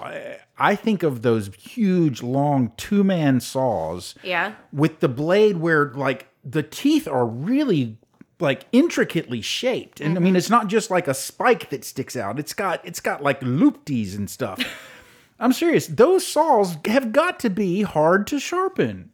I 0.57 0.77
think 0.77 1.03
of 1.03 1.23
those 1.23 1.53
huge, 1.57 2.23
long 2.23 2.71
two-man 2.77 3.41
saws. 3.41 4.15
Yeah. 4.23 4.53
with 4.73 5.01
the 5.01 5.09
blade 5.09 5.57
where 5.57 5.93
like 5.95 6.29
the 6.45 6.63
teeth 6.63 7.09
are 7.09 7.27
really 7.27 7.99
like 8.39 8.67
intricately 8.73 9.41
shaped 9.41 10.01
and 10.01 10.17
i 10.17 10.21
mean 10.21 10.31
mm-hmm. 10.31 10.37
it's 10.37 10.51
not 10.51 10.67
just 10.67 10.91
like 10.91 11.09
a 11.09 11.15
spike 11.15 11.71
that 11.71 11.85
sticks 11.85 12.17
out 12.17 12.39
it's 12.39 12.53
got 12.53 12.85
it's 12.85 13.01
got 13.01 13.23
like 13.23 13.41
loopties 13.41 14.15
and 14.17 14.29
stuff 14.29 14.61
i'm 15.41 15.53
serious 15.53 15.87
those 15.87 16.27
saws 16.27 16.77
have 16.87 17.13
got 17.13 17.41
to 17.41 17.51
be 17.51 17.83
hard 17.83 18.27
to 18.27 18.39
sharpen 18.39 19.11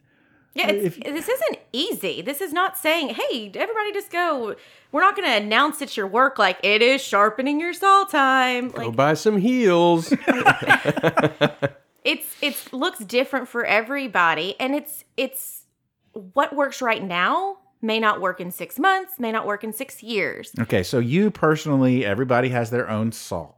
Yeah, 0.54 0.68
it's, 0.68 0.96
this 0.98 1.28
isn't 1.30 1.58
easy. 1.72 2.20
This 2.20 2.42
is 2.42 2.52
not 2.52 2.76
saying, 2.76 3.14
"Hey, 3.14 3.50
everybody, 3.54 3.90
just 3.94 4.10
go." 4.10 4.54
We're 4.92 5.00
not 5.00 5.16
going 5.16 5.26
to 5.26 5.34
announce 5.34 5.80
it's 5.80 5.96
your 5.96 6.06
work 6.06 6.38
like 6.38 6.58
it 6.62 6.82
is 6.82 7.00
sharpening 7.00 7.58
your 7.58 7.72
saw 7.72 8.04
time. 8.04 8.68
Like 8.68 8.84
Go 8.84 8.90
buy 8.92 9.14
some 9.14 9.38
heels. 9.38 10.12
it's 12.04 12.36
it's 12.42 12.72
looks 12.72 12.98
different 12.98 13.48
for 13.48 13.64
everybody 13.64 14.54
and 14.60 14.74
it's 14.74 15.04
it's 15.16 15.64
what 16.12 16.54
works 16.54 16.82
right 16.82 17.02
now 17.02 17.58
may 17.82 17.98
not 17.98 18.20
work 18.20 18.40
in 18.40 18.50
six 18.50 18.78
months, 18.78 19.18
may 19.18 19.32
not 19.32 19.46
work 19.46 19.64
in 19.64 19.72
six 19.72 20.02
years. 20.02 20.52
Okay, 20.58 20.82
so 20.82 20.98
you 20.98 21.30
personally, 21.30 22.04
everybody 22.04 22.48
has 22.50 22.70
their 22.70 22.88
own 22.88 23.12
saw. 23.12 23.52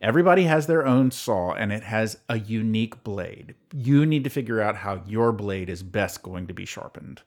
Everybody 0.00 0.42
has 0.42 0.66
their 0.66 0.86
own 0.86 1.10
saw 1.10 1.52
and 1.52 1.72
it 1.72 1.82
has 1.82 2.18
a 2.28 2.38
unique 2.38 3.02
blade. 3.04 3.54
You 3.72 4.04
need 4.04 4.24
to 4.24 4.30
figure 4.30 4.60
out 4.60 4.76
how 4.76 5.02
your 5.06 5.32
blade 5.32 5.70
is 5.70 5.82
best 5.82 6.22
going 6.22 6.46
to 6.48 6.54
be 6.54 6.66
sharpened. 6.66 7.22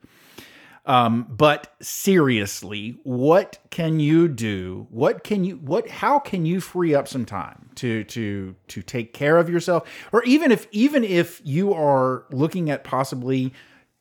Um, 0.86 1.26
but 1.28 1.76
seriously, 1.82 2.98
what 3.04 3.58
can 3.72 4.00
you 4.00 4.30
do? 4.30 4.88
What 4.90 5.24
can 5.24 5.44
you 5.44 5.56
what 5.58 5.90
how 5.90 6.18
can 6.18 6.46
you 6.46 6.62
free 6.62 6.96
up 6.96 7.10
some 7.10 7.26
time 7.26 7.72
to 7.76 8.06
to 8.06 8.56
to 8.70 8.82
take 8.82 9.12
care 9.12 9.38
of 9.38 9.50
yourself? 9.50 9.90
Or 10.14 10.24
even 10.24 10.50
if 10.50 10.66
even 10.72 11.04
if 11.04 11.42
you 11.44 11.74
are 11.74 12.24
looking 12.32 12.70
at 12.70 12.86
possibly 12.86 13.54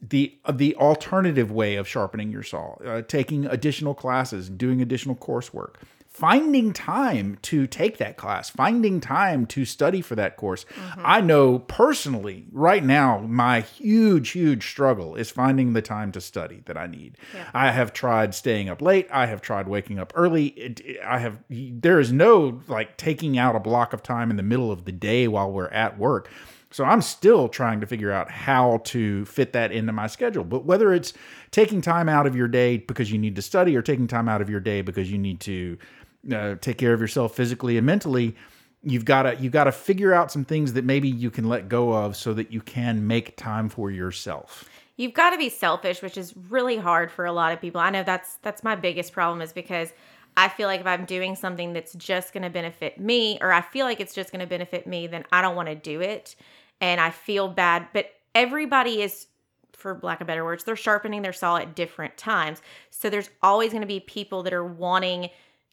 the 0.09 0.37
the 0.53 0.75
alternative 0.77 1.51
way 1.51 1.77
of 1.77 1.89
sharpening 1.89 2.31
your 2.31 2.43
saw, 2.43 2.75
uh, 2.85 3.03
taking 3.03 3.47
additional 3.47 3.95
classes, 3.95 4.49
doing 4.49 4.83
additional 4.83 5.17
coursework, 5.17 5.77
finding 6.17 6.73
time 6.73 7.37
to 7.43 7.67
take 7.67 7.99
that 7.99 8.17
class, 8.17 8.49
finding 8.49 9.01
time 9.01 9.45
to 9.45 9.67
study 9.67 10.01
for 10.01 10.15
that 10.15 10.37
course. 10.39 10.65
I 10.97 11.21
know 11.21 11.59
personally, 11.59 12.47
right 12.53 12.83
now, 12.83 13.19
my 13.19 13.61
huge, 13.61 14.31
huge 14.31 14.67
struggle 14.67 15.15
is 15.15 15.31
finding 15.31 15.75
the 15.75 15.83
time 15.83 16.13
to 16.13 16.21
study 16.23 16.63
that 16.65 16.79
I 16.79 16.87
need. 16.87 17.19
I 17.53 17.71
have 17.71 17.93
tried 17.93 18.35
staying 18.35 18.71
up 18.71 18.81
late. 18.81 19.09
I 19.13 19.27
have 19.27 19.43
tried 19.43 19.69
waking 19.69 19.99
up 19.99 20.13
early. 20.17 20.47
It, 20.47 20.81
I 21.05 21.19
have, 21.19 21.39
there 21.51 22.01
is 22.01 22.13
no 22.13 22.63
like 22.67 22.97
taking 22.97 23.37
out 23.37 23.55
a 23.55 23.61
block 23.61 23.93
of 23.93 24.03
time 24.03 24.31
in 24.31 24.37
the 24.37 24.43
middle 24.43 24.73
of 24.73 24.87
the 24.87 24.93
day 24.93 25.29
while 25.29 25.53
we're 25.53 25.69
at 25.69 25.99
work. 25.99 26.31
So 26.71 26.85
I'm 26.85 27.01
still 27.01 27.49
trying 27.49 27.81
to 27.81 27.87
figure 27.87 28.11
out 28.11 28.31
how 28.31 28.79
to 28.85 29.25
fit 29.27 29.53
that 29.53 29.73
into 29.73 29.93
my 29.93 30.09
schedule. 30.09 30.45
But 30.45 30.65
whether 30.65 30.93
it's 30.93 31.13
taking 31.51 31.81
time 31.81 32.09
out 32.09 32.27
of 32.27 32.35
your 32.35 32.49
day 32.49 32.79
because 32.79 33.11
you 33.11 33.19
need 33.19 33.37
to 33.37 33.43
study 33.43 33.77
or 33.77 33.83
taking 33.83 34.07
time 34.07 34.29
out 34.29 34.43
of 34.43 34.51
your 34.51 34.61
day 34.61 34.83
because 34.83 35.11
you 35.11 35.19
need 35.19 35.41
to 35.41 35.79
uh, 36.35 36.55
take 36.61 36.79
care 36.79 36.93
of 36.93 37.01
yourself 37.01 37.35
physically 37.35 37.77
and 37.77 37.87
mentally, 37.87 38.35
you've 38.83 39.05
got 39.05 39.23
to 39.23 39.37
you've 39.37 39.53
got 39.53 39.65
to 39.65 39.73
figure 39.73 40.13
out 40.13 40.31
some 40.31 40.45
things 40.45 40.73
that 40.73 40.85
maybe 40.85 41.09
you 41.09 41.31
can 41.31 41.49
let 41.49 41.69
go 41.69 41.93
of 41.93 42.17
so 42.17 42.35
that 42.35 42.53
you 42.53 42.61
can 42.61 43.07
make 43.07 43.37
time 43.37 43.69
for 43.69 43.91
yourself. 43.91 44.69
You've 44.97 45.15
got 45.15 45.31
to 45.31 45.39
be 45.39 45.51
selfish, 45.51 46.01
which 46.01 46.17
is 46.17 46.35
really 46.49 46.79
hard 46.79 47.11
for 47.11 47.27
a 47.27 47.33
lot 47.33 47.53
of 47.53 47.61
people. 47.61 47.81
I 47.81 47.91
know 47.91 48.03
that's 48.03 48.37
that's 48.43 48.65
my 48.65 48.75
biggest 48.75 49.13
problem 49.13 49.41
is 49.41 49.53
because 49.53 49.93
I 50.37 50.49
feel 50.49 50.69
like 50.69 50.81
if 50.81 50.87
I'm 50.87 51.05
doing 51.05 51.35
something 51.35 51.73
that's 51.73 51.95
just 51.95 52.33
going 52.33 52.43
to 52.43 52.51
benefit 52.51 53.01
me 53.01 53.39
or 53.41 53.53
I 53.53 53.63
feel 53.63 53.87
like 53.87 54.01
it's 54.01 54.15
just 54.15 54.33
going 54.33 54.41
to 54.41 54.47
benefit 54.47 54.87
me, 54.87 55.07
then 55.07 55.25
I 55.33 55.41
don't 55.41 55.57
want 55.57 55.69
to 55.69 55.75
do 55.75 56.01
it 56.01 56.37
and 56.81 57.01
I 57.01 57.11
feel 57.11 57.49
bad, 57.49 57.89
but 57.93 58.11
everybody 58.35 59.01
is 59.03 59.27
for 59.73 60.01
lack 60.03 60.21
of 60.21 60.27
better 60.27 60.45
words, 60.45 60.65
they're 60.65 60.77
sharpening 60.77 61.23
their 61.23 61.33
saw 61.33 61.57
at 61.59 61.75
different 61.75 62.17
times. 62.17 62.63
So 62.91 63.11
there's 63.11 63.31
always 63.43 63.71
going 63.71 63.83
to 63.83 63.87
be 63.87 64.01
people 64.01 64.43
that 64.45 64.53
are 64.53 64.65
wanting 64.65 65.31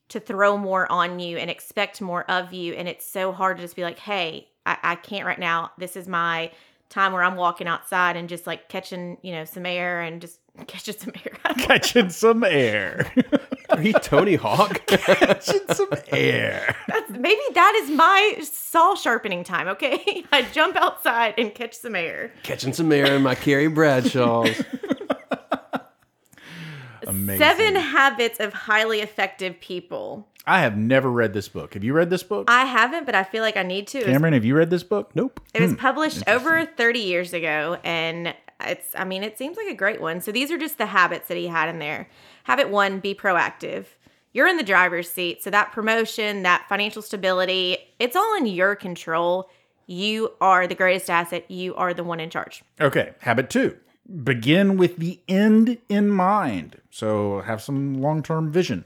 to 0.10 0.19
throw 0.19 0.58
more 0.58 0.91
on 0.91 1.19
you 1.19 1.38
and 1.38 1.49
expect 1.49 2.02
more 2.02 2.30
of 2.30 2.54
you. 2.54 2.73
And 2.73 2.88
it's 2.88 3.06
so 3.06 3.32
hard 3.32 3.58
to 3.58 3.63
just 3.63 3.76
be 3.76 3.84
like, 3.84 3.99
hey, 3.99 4.49
I, 4.65 4.78
I 4.84 4.95
can't 4.95 5.26
right 5.26 5.39
now. 5.39 5.71
This 5.78 5.95
is 5.95 6.08
my 6.08 6.52
time 6.89 7.13
where 7.13 7.23
I'm 7.23 7.36
walking 7.36 7.67
outside 7.67 8.15
and 8.15 8.30
just 8.30 8.45
like 8.45 8.69
catching, 8.69 9.17
you 9.21 9.32
know, 9.32 9.45
some 9.45 9.65
air 9.65 10.02
and 10.02 10.21
just 10.21 10.39
catching 10.67 10.95
some 10.97 11.13
air. 11.26 11.56
Catching 11.58 12.10
some 12.10 12.43
air. 12.43 13.12
Are 13.74 13.82
you 13.82 13.94
Tony 13.94 14.36
Hawk? 14.36 14.86
Catching 14.88 15.62
some 15.72 15.90
air. 16.08 16.76
That's, 16.88 17.12
maybe 17.12 17.42
that 17.54 17.76
is 17.84 17.90
my 17.90 18.38
saw 18.42 18.96
sharpening 18.96 19.44
time, 19.44 19.68
okay? 19.70 20.24
I 20.32 20.44
jump 20.44 20.76
outside 20.76 21.36
and 21.38 21.54
catch 21.54 21.74
some 21.74 21.96
air. 21.96 22.32
Catching 22.44 22.74
some 22.74 22.92
air 22.92 23.16
in 23.16 23.24
my 23.24 23.36
Carrie 23.36 23.68
Bradshaws. 23.68 24.62
Amazing. 27.08 27.40
Seven 27.40 27.76
habits 27.76 28.40
of 28.40 28.54
highly 28.54 29.02
effective 29.02 29.60
people. 29.60 30.28
I 30.46 30.60
have 30.60 30.78
never 30.78 31.10
read 31.10 31.34
this 31.34 31.48
book. 31.48 31.74
Have 31.74 31.84
you 31.84 31.94
read 31.94 32.10
this 32.10 32.24
book? 32.24 32.46
I 32.50 32.66
haven't, 32.66 33.06
but 33.06 33.16
I 33.16 33.24
feel 33.24 33.42
like 33.42 33.58
I 33.58 33.64
need 33.64 33.88
to. 33.88 34.00
It 34.00 34.08
was 34.08 34.14
Cameron, 34.14 34.34
have 34.34 34.46
you 34.46 34.56
read 34.56 34.70
this 34.70 34.84
book? 34.84 35.12
Nope. 35.16 35.40
It 35.54 35.62
was 35.62 35.72
hmm. 35.72 35.78
published 35.78 36.24
over 36.28 36.66
30 36.66 37.00
years 37.00 37.34
ago 37.34 37.78
and 37.84 38.36
it's 38.60 38.96
I 38.96 39.04
mean 39.04 39.24
it 39.24 39.38
seems 39.38 39.58
like 39.58 39.68
a 39.68 39.74
great 39.74 40.02
one. 40.02 40.22
So 40.22 40.32
these 40.32 40.52
are 40.52 40.58
just 40.58 40.78
the 40.78 40.86
habits 40.86 41.28
that 41.28 41.38
he 41.38 41.48
had 41.48 41.70
in 41.70 41.80
there. 41.80 42.10
Habit 42.44 42.70
1, 42.70 43.00
be 43.00 43.14
proactive. 43.16 43.86
You're 44.34 44.48
in 44.48 44.58
the 44.58 44.64
driver's 44.64 45.10
seat, 45.10 45.44
so 45.44 45.50
that 45.50 45.72
promotion, 45.72 46.44
that 46.44 46.66
financial 46.68 47.02
stability, 47.02 47.78
it's 48.00 48.16
all 48.16 48.36
in 48.36 48.46
your 48.48 48.76
control. 48.76 49.50
You 49.86 50.32
are 50.42 50.66
the 50.66 50.76
greatest 50.76 51.10
asset. 51.10 51.50
You 51.52 51.76
are 51.76 51.94
the 51.94 52.04
one 52.04 52.20
in 52.20 52.30
charge. 52.30 52.64
Okay, 52.82 53.14
habit 53.20 53.50
two 53.50 53.78
begin 54.24 54.78
with 54.78 54.98
the 54.98 55.20
end 55.28 55.78
in 55.90 56.10
mind. 56.10 56.82
So 56.90 57.42
have 57.42 57.62
some 57.62 57.96
long 57.96 58.22
term 58.22 58.52
vision. 58.52 58.86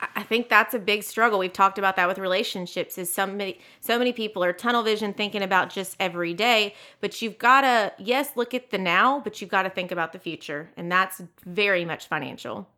I- 0.00 0.08
I 0.16 0.22
think 0.22 0.48
that's 0.48 0.74
a 0.74 0.78
big 0.78 1.02
struggle. 1.02 1.38
We've 1.38 1.52
talked 1.52 1.78
about 1.78 1.96
that 1.96 2.08
with 2.08 2.18
relationships. 2.18 2.96
Is 2.98 3.12
so 3.12 3.26
many 3.26 3.60
so 3.80 3.98
many 3.98 4.12
people 4.12 4.42
are 4.42 4.52
tunnel 4.52 4.82
vision 4.82 5.12
thinking 5.12 5.42
about 5.42 5.70
just 5.70 5.96
every 6.00 6.34
day, 6.34 6.74
but 7.00 7.20
you've 7.20 7.38
got 7.38 7.62
to 7.62 7.92
yes 7.98 8.30
look 8.36 8.54
at 8.54 8.70
the 8.70 8.78
now, 8.78 9.20
but 9.20 9.40
you've 9.40 9.50
got 9.50 9.62
to 9.62 9.70
think 9.70 9.92
about 9.92 10.12
the 10.12 10.18
future, 10.18 10.70
and 10.76 10.90
that's 10.90 11.20
very 11.44 11.84
much 11.84 12.06
financial. 12.06 12.68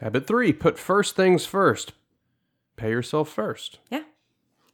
Habit 0.00 0.26
three 0.26 0.52
put 0.52 0.78
first 0.78 1.16
things 1.16 1.46
first. 1.46 1.92
Pay 2.76 2.90
yourself 2.90 3.28
first. 3.28 3.78
Yeah, 3.90 4.02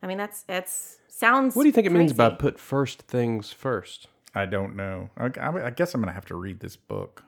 I 0.03 0.07
mean 0.07 0.19
that's 0.19 0.43
that's 0.43 0.99
sounds. 1.09 1.55
What 1.55 1.63
do 1.65 1.69
you 1.69 1.73
think 1.73 1.87
it 1.87 1.93
means 1.93 2.13
crazy. 2.13 2.31
by 2.31 2.31
put 2.31 2.59
first 2.59 3.03
things 3.03 3.53
first? 3.53 4.09
I 4.35 4.47
don't 4.47 4.77
know. 4.77 5.11
I, 5.17 5.31
I 5.41 5.67
I 5.67 5.71
guess 5.71 5.95
I'm 5.95 6.01
going 6.01 6.09
to 6.09 6.15
have 6.15 6.27
to 6.27 6.37
read 6.37 6.61
this 6.61 6.77
book. 6.77 7.25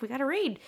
we 0.00 0.08
got 0.08 0.18
to 0.18 0.26
read. 0.26 0.58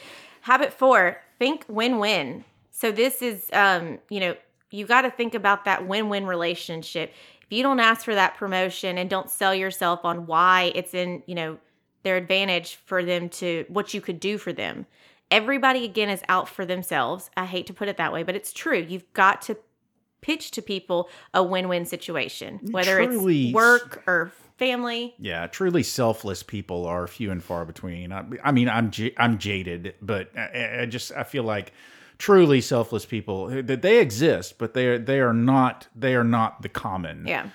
Habit 0.42 0.72
four, 0.72 1.20
think 1.38 1.64
win 1.68 1.98
win. 1.98 2.44
So 2.70 2.92
this 2.92 3.20
is, 3.20 3.50
um, 3.52 3.98
you 4.08 4.20
know, 4.20 4.36
you 4.70 4.86
got 4.86 5.02
to 5.02 5.10
think 5.10 5.34
about 5.34 5.64
that 5.64 5.86
win 5.86 6.08
win 6.08 6.26
relationship. 6.26 7.12
If 7.42 7.56
you 7.56 7.62
don't 7.62 7.80
ask 7.80 8.04
for 8.04 8.14
that 8.14 8.36
promotion 8.36 8.96
and 8.96 9.10
don't 9.10 9.28
sell 9.28 9.54
yourself 9.54 10.04
on 10.04 10.26
why 10.26 10.72
it's 10.74 10.94
in, 10.94 11.22
you 11.26 11.34
know, 11.34 11.58
their 12.04 12.16
advantage 12.16 12.76
for 12.86 13.04
them 13.04 13.28
to 13.28 13.66
what 13.68 13.92
you 13.92 14.00
could 14.00 14.20
do 14.20 14.38
for 14.38 14.52
them. 14.52 14.86
Everybody 15.30 15.84
again 15.84 16.08
is 16.08 16.22
out 16.28 16.48
for 16.48 16.64
themselves. 16.66 17.30
I 17.36 17.46
hate 17.46 17.66
to 17.68 17.72
put 17.72 17.88
it 17.88 17.96
that 17.98 18.12
way, 18.12 18.22
but 18.22 18.34
it's 18.34 18.52
true. 18.52 18.78
You've 18.78 19.10
got 19.12 19.42
to 19.42 19.56
pitch 20.20 20.50
to 20.52 20.62
people 20.62 21.08
a 21.32 21.42
win-win 21.42 21.86
situation, 21.86 22.60
whether 22.70 23.04
Truly. 23.04 23.46
it's 23.46 23.54
work 23.54 24.02
or 24.06 24.32
family. 24.58 25.14
Yeah, 25.18 25.46
truly 25.46 25.82
selfless 25.82 26.42
people 26.42 26.84
are 26.86 27.06
few 27.06 27.30
and 27.30 27.42
far 27.42 27.64
between. 27.64 28.12
I, 28.12 28.24
I 28.44 28.52
mean, 28.52 28.68
I'm 28.68 28.90
j- 28.90 29.14
I'm 29.16 29.38
jaded, 29.38 29.94
but 30.02 30.30
I, 30.36 30.80
I 30.82 30.86
just 30.86 31.12
I 31.12 31.22
feel 31.22 31.44
like 31.44 31.72
truly 32.18 32.60
selfless 32.60 33.06
people 33.06 33.50
eh, 33.50 33.62
that 33.62 33.82
they 33.82 34.00
exist, 34.00 34.58
but 34.58 34.74
they 34.74 34.86
are 34.88 34.98
they 34.98 35.20
are 35.20 35.32
not 35.32 35.88
they 35.96 36.14
are 36.14 36.24
not 36.24 36.60
the 36.62 36.68
common. 36.68 37.26
Yeah. 37.26 37.48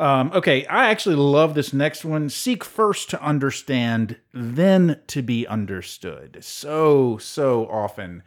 Um, 0.00 0.30
okay, 0.32 0.64
I 0.64 0.90
actually 0.90 1.16
love 1.16 1.52
this 1.52 1.74
next 1.74 2.06
one. 2.06 2.30
Seek 2.30 2.64
first 2.64 3.10
to 3.10 3.22
understand, 3.22 4.16
then 4.32 4.98
to 5.08 5.20
be 5.20 5.46
understood. 5.46 6.38
So, 6.40 7.18
so 7.18 7.68
often 7.68 8.22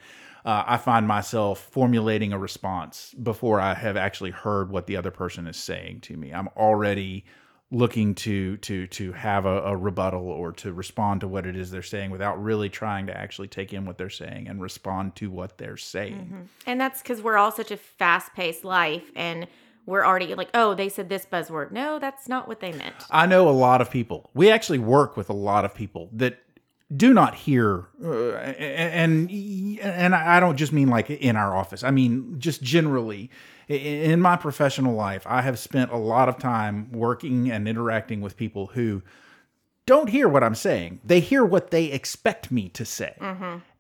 uh, 0.46 0.66
I 0.68 0.78
find 0.78 1.08
myself 1.08 1.60
formulating 1.72 2.32
a 2.32 2.38
response 2.38 3.16
before 3.24 3.60
I 3.60 3.74
have 3.74 3.98
actually 3.98 4.30
heard 4.30 4.70
what 4.70 4.86
the 4.86 4.98
other 4.98 5.10
person 5.10 5.48
is 5.48 5.58
saying 5.58 6.02
to 6.02 6.16
me. 6.16 6.32
I'm 6.32 6.48
already 6.50 7.26
looking 7.72 8.14
to 8.14 8.56
to 8.58 8.86
to 8.86 9.12
have 9.14 9.48
a, 9.48 9.64
a 9.64 9.76
rebuttal 9.76 10.30
or 10.30 10.52
to 10.52 10.72
respond 10.72 11.22
to 11.22 11.28
what 11.28 11.48
it 11.48 11.56
is 11.56 11.72
they're 11.72 11.82
saying 11.82 12.12
without 12.12 12.42
really 12.44 12.70
trying 12.70 13.08
to 13.08 13.18
actually 13.18 13.48
take 13.48 13.74
in 13.74 13.84
what 13.84 13.98
they're 13.98 14.12
saying 14.12 14.48
and 14.48 14.62
respond 14.62 15.16
to 15.16 15.32
what 15.32 15.58
they're 15.58 15.76
saying. 15.76 16.50
And 16.68 16.80
that's 16.80 17.02
because 17.02 17.24
we're 17.24 17.38
all 17.38 17.52
such 17.52 17.72
a 17.72 17.78
fast 17.78 18.36
paced 18.36 18.64
life 18.64 19.10
and 19.16 19.48
we're 19.86 20.06
already 20.06 20.34
like, 20.36 20.50
oh, 20.54 20.74
they 20.74 20.90
said 20.90 21.10
this 21.10 21.26
buzzword. 21.26 21.72
No, 21.72 22.00
that's 22.00 22.28
not 22.28 22.48
what 22.48 22.60
they 22.60 22.72
meant. 22.72 22.96
I 23.10 23.26
know 23.26 23.50
a 23.50 23.52
lot 23.52 23.82
of 23.82 23.90
people. 23.92 24.30
We 24.34 24.50
actually 24.50 24.80
work 24.80 25.18
with 25.18 25.30
a 25.30 25.34
lot 25.34 25.66
of 25.66 25.76
people 25.76 26.10
that 26.14 26.40
do 26.96 27.14
not 27.14 27.34
hear, 27.36 27.88
uh, 28.04 28.34
and 28.34 29.30
and 29.82 30.14
I 30.14 30.40
don't 30.40 30.58
just 30.58 30.72
mean 30.72 30.90
like 30.90 31.10
in 31.10 31.36
our 31.36 31.56
office. 31.56 31.84
I 31.84 31.92
mean 31.92 32.36
just 32.40 32.62
generally 32.62 33.32
in 33.68 34.22
my 34.22 34.36
professional 34.36 34.94
life. 34.94 35.24
I 35.26 35.42
have 35.42 35.58
spent 35.58 35.92
a 35.92 35.98
lot 35.98 36.30
of 36.30 36.38
time 36.38 36.92
working 36.92 37.50
and 37.52 37.68
interacting 37.68 38.22
with 38.22 38.38
people 38.38 38.68
who 38.68 39.02
don't 39.86 40.10
hear 40.10 40.28
what 40.28 40.44
I'm 40.44 40.56
saying. 40.56 41.02
They 41.04 41.20
hear 41.20 41.44
what 41.44 41.72
they 41.72 41.86
expect 41.86 42.52
me 42.52 42.70
to 42.70 42.86
say. 42.86 43.16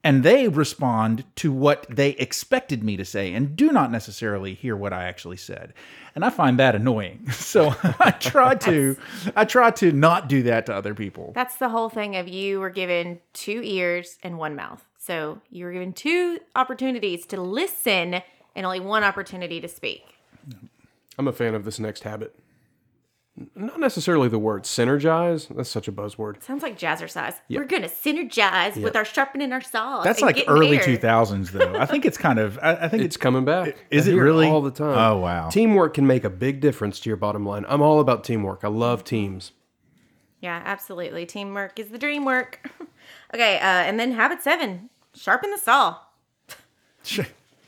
And 0.03 0.23
they 0.23 0.49
respond 0.49 1.23
to 1.37 1.51
what 1.51 1.85
they 1.89 2.09
expected 2.11 2.83
me 2.83 2.97
to 2.97 3.05
say 3.05 3.33
and 3.33 3.55
do 3.55 3.71
not 3.71 3.89
necessarily 3.89 4.53
hear 4.53 4.75
what 4.75 4.91
I 4.91 5.05
actually 5.05 5.37
said. 5.37 5.73
And 6.13 6.25
I 6.25 6.29
find 6.29 6.59
that 6.59 6.75
annoying. 6.75 7.27
So 7.53 7.75
I 7.99 8.11
try 8.11 8.55
to 8.55 8.97
I 9.35 9.45
try 9.45 9.69
to 9.71 9.91
not 9.91 10.27
do 10.27 10.43
that 10.43 10.65
to 10.65 10.73
other 10.73 10.95
people. 10.95 11.31
That's 11.35 11.57
the 11.57 11.69
whole 11.69 11.89
thing 11.89 12.15
of 12.15 12.27
you 12.27 12.59
were 12.59 12.69
given 12.69 13.19
two 13.33 13.61
ears 13.63 14.17
and 14.23 14.37
one 14.37 14.55
mouth. 14.55 14.83
So 14.97 15.41
you 15.49 15.65
were 15.65 15.71
given 15.71 15.93
two 15.93 16.39
opportunities 16.55 17.25
to 17.27 17.41
listen 17.41 18.21
and 18.55 18.65
only 18.65 18.79
one 18.79 19.03
opportunity 19.03 19.61
to 19.61 19.67
speak. 19.67 20.03
I'm 21.17 21.27
a 21.27 21.33
fan 21.33 21.53
of 21.53 21.63
this 21.65 21.79
next 21.79 22.03
habit. 22.03 22.35
Not 23.55 23.79
necessarily 23.79 24.29
the 24.29 24.37
word 24.37 24.63
synergize. 24.63 25.47
That's 25.55 25.69
such 25.69 25.87
a 25.87 25.91
buzzword. 25.91 26.43
Sounds 26.43 26.61
like 26.61 26.77
jazzercise. 26.77 27.35
We're 27.49 27.65
gonna 27.65 27.87
synergize 27.89 28.81
with 28.81 28.95
our 28.95 29.05
sharpening 29.05 29.51
our 29.51 29.61
saws. 29.61 30.03
That's 30.03 30.21
and 30.21 30.35
like 30.35 30.45
early 30.47 30.77
2000s, 30.77 31.51
though. 31.51 31.75
I 31.75 31.85
think 31.87 32.05
it's 32.05 32.17
kind 32.17 32.37
of. 32.37 32.59
I, 32.61 32.73
I 32.75 32.87
think 32.89 33.03
It's 33.03 33.15
it's. 33.15 33.17
coming 33.17 33.43
back. 33.43 33.75
Is 33.89 34.07
I 34.07 34.11
it 34.11 34.13
hear 34.13 34.23
really? 34.23 34.47
all 34.47 34.61
the 34.61 34.69
time? 34.71 34.97
Oh, 34.97 35.17
wow. 35.17 35.49
Teamwork 35.49 35.95
can 35.95 36.05
make 36.05 36.23
a 36.23 36.29
big 36.29 36.59
difference 36.61 36.99
to 37.01 37.09
your 37.09 37.17
bottom 37.17 37.43
line. 37.45 37.65
I'm 37.67 37.81
all 37.81 37.99
about 37.99 38.23
teamwork. 38.23 38.59
I 38.63 38.67
love 38.67 39.03
teams. 39.03 39.51
Yeah, 40.39 40.61
absolutely. 40.63 41.25
Teamwork 41.25 41.79
is 41.79 41.87
the 41.89 41.97
dream 41.97 42.25
work. 42.25 42.69
okay, 43.33 43.55
uh, 43.57 43.61
and 43.61 43.99
then 43.99 44.11
habit 44.11 44.43
seven: 44.43 44.89
sharpen 45.15 45.49
the 45.51 45.57
saw. 45.57 45.97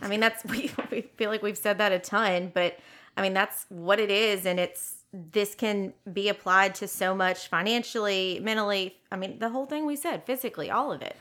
I 0.01 0.07
mean, 0.07 0.20
that's 0.20 0.43
we, 0.51 0.72
we 0.91 1.01
feel 1.18 1.30
like 1.32 1.41
we've 1.41 1.57
said 1.57 1.78
that 1.80 1.91
a 1.91 1.99
ton, 1.99 2.51
but 2.53 2.78
I 3.18 3.22
mean 3.22 3.34
that's 3.34 3.66
what 3.70 3.99
it 3.99 4.11
is, 4.11 4.45
and 4.45 4.59
it's 4.59 4.95
this 5.16 5.55
can 5.55 5.93
be 6.11 6.28
applied 6.28 6.76
to 6.76 6.88
so 6.88 7.16
much 7.16 7.47
financially, 7.47 8.39
mentally. 8.43 8.97
I 9.11 9.16
mean, 9.16 9.39
the 9.39 9.49
whole 9.49 9.66
thing 9.66 9.86
we 9.86 9.95
said, 9.95 10.26
physically, 10.26 10.70
all 10.70 10.91
of 10.91 11.01
it. 11.01 11.16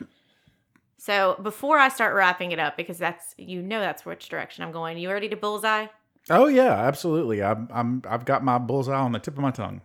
So 0.99 1.39
before 1.43 1.79
I 1.79 1.89
start 1.89 2.15
wrapping 2.15 2.53
it 2.53 2.59
up, 2.59 2.77
because 2.77 2.99
that's 2.99 3.35
you 3.39 3.63
know 3.63 3.81
that's 3.81 4.05
which 4.05 4.29
direction 4.29 4.65
I'm 4.65 4.73
going. 4.73 4.99
You 4.99 5.11
ready 5.11 5.29
to 5.29 5.37
bullseye? 5.37 5.87
Oh 6.31 6.47
yeah, 6.47 6.73
absolutely. 6.73 7.43
I'm. 7.43 7.69
I'm. 7.73 8.03
I've 8.09 8.25
got 8.25 8.43
my 8.43 8.59
bullseye 8.59 8.97
on 8.97 9.13
the 9.13 9.19
tip 9.19 9.35
of 9.35 9.43
my 9.43 9.51
tongue. 9.51 9.83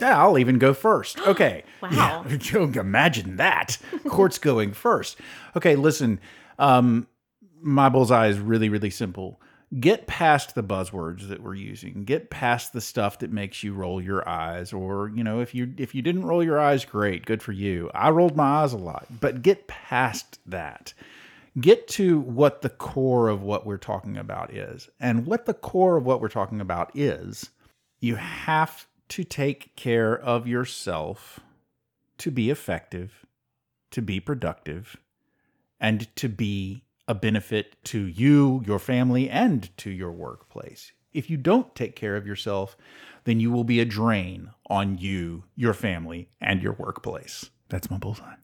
Yeah, 0.00 0.20
I'll 0.20 0.38
even 0.38 0.58
go 0.58 0.74
first. 0.74 1.18
Okay. 1.26 1.64
Wow. 1.80 2.24
Yeah, 2.52 2.80
imagine 2.80 3.36
that. 3.36 3.78
Court's 4.08 4.38
going 4.38 4.72
first. 4.72 5.18
Okay, 5.56 5.76
listen. 5.76 6.20
Um, 6.58 7.08
my 7.60 7.88
bullseye 7.88 8.28
is 8.28 8.38
really, 8.38 8.68
really 8.68 8.90
simple. 8.90 9.40
Get 9.80 10.06
past 10.06 10.54
the 10.54 10.62
buzzwords 10.62 11.28
that 11.28 11.42
we're 11.42 11.54
using. 11.54 12.04
Get 12.04 12.28
past 12.28 12.72
the 12.72 12.80
stuff 12.80 13.18
that 13.20 13.32
makes 13.32 13.62
you 13.62 13.72
roll 13.72 14.02
your 14.02 14.28
eyes, 14.28 14.72
or 14.72 15.10
you 15.14 15.24
know, 15.24 15.40
if 15.40 15.54
you 15.54 15.72
if 15.78 15.94
you 15.94 16.02
didn't 16.02 16.26
roll 16.26 16.44
your 16.44 16.60
eyes, 16.60 16.84
great, 16.84 17.24
good 17.24 17.42
for 17.42 17.52
you. 17.52 17.90
I 17.94 18.10
rolled 18.10 18.36
my 18.36 18.62
eyes 18.62 18.74
a 18.74 18.78
lot, 18.78 19.06
but 19.20 19.42
get 19.42 19.66
past 19.66 20.38
that 20.46 20.92
get 21.60 21.86
to 21.86 22.20
what 22.20 22.62
the 22.62 22.70
core 22.70 23.28
of 23.28 23.42
what 23.42 23.66
we're 23.66 23.76
talking 23.76 24.16
about 24.16 24.52
is. 24.52 24.88
And 25.00 25.26
what 25.26 25.46
the 25.46 25.54
core 25.54 25.96
of 25.96 26.04
what 26.04 26.20
we're 26.20 26.28
talking 26.28 26.60
about 26.60 26.90
is 26.94 27.50
you 28.00 28.16
have 28.16 28.86
to 29.08 29.24
take 29.24 29.76
care 29.76 30.18
of 30.18 30.46
yourself 30.46 31.40
to 32.18 32.30
be 32.30 32.50
effective, 32.50 33.26
to 33.90 34.00
be 34.00 34.20
productive, 34.20 34.96
and 35.78 36.14
to 36.16 36.28
be 36.28 36.84
a 37.12 37.14
benefit 37.14 37.76
to 37.84 38.06
you, 38.06 38.62
your 38.64 38.78
family, 38.78 39.28
and 39.28 39.76
to 39.76 39.90
your 39.90 40.10
workplace. 40.10 40.92
If 41.12 41.28
you 41.28 41.36
don't 41.36 41.74
take 41.74 41.94
care 41.94 42.16
of 42.16 42.26
yourself, 42.26 42.74
then 43.24 43.38
you 43.38 43.50
will 43.50 43.64
be 43.64 43.80
a 43.80 43.84
drain 43.84 44.48
on 44.70 44.96
you, 44.96 45.44
your 45.54 45.74
family, 45.74 46.30
and 46.40 46.62
your 46.62 46.72
workplace. 46.72 47.50
That's 47.68 47.90
my 47.90 47.98
bullseye. 47.98 48.36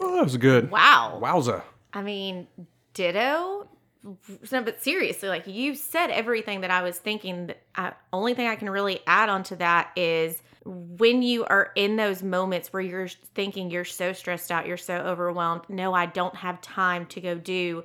Oh, 0.00 0.14
that 0.14 0.22
was 0.22 0.36
good. 0.36 0.70
Wow. 0.70 1.18
Wowza. 1.20 1.62
I 1.92 2.02
mean, 2.02 2.46
ditto. 2.94 3.68
No, 4.04 4.62
but 4.62 4.80
seriously, 4.80 5.28
like 5.28 5.48
you 5.48 5.74
said 5.74 6.10
everything 6.10 6.60
that 6.60 6.70
I 6.70 6.82
was 6.82 6.98
thinking. 6.98 7.48
The 7.48 7.94
only 8.12 8.34
thing 8.34 8.46
I 8.46 8.54
can 8.54 8.70
really 8.70 9.00
add 9.08 9.28
on 9.28 9.42
to 9.44 9.56
that 9.56 9.90
is 9.96 10.40
when 10.64 11.22
you 11.22 11.44
are 11.44 11.72
in 11.74 11.96
those 11.96 12.22
moments 12.22 12.72
where 12.72 12.82
you're 12.82 13.08
thinking 13.34 13.70
you're 13.70 13.84
so 13.84 14.12
stressed 14.12 14.50
out, 14.50 14.66
you're 14.66 14.76
so 14.76 14.96
overwhelmed. 14.96 15.62
No, 15.68 15.92
I 15.92 16.06
don't 16.06 16.36
have 16.36 16.60
time 16.60 17.06
to 17.06 17.20
go 17.20 17.36
do 17.36 17.84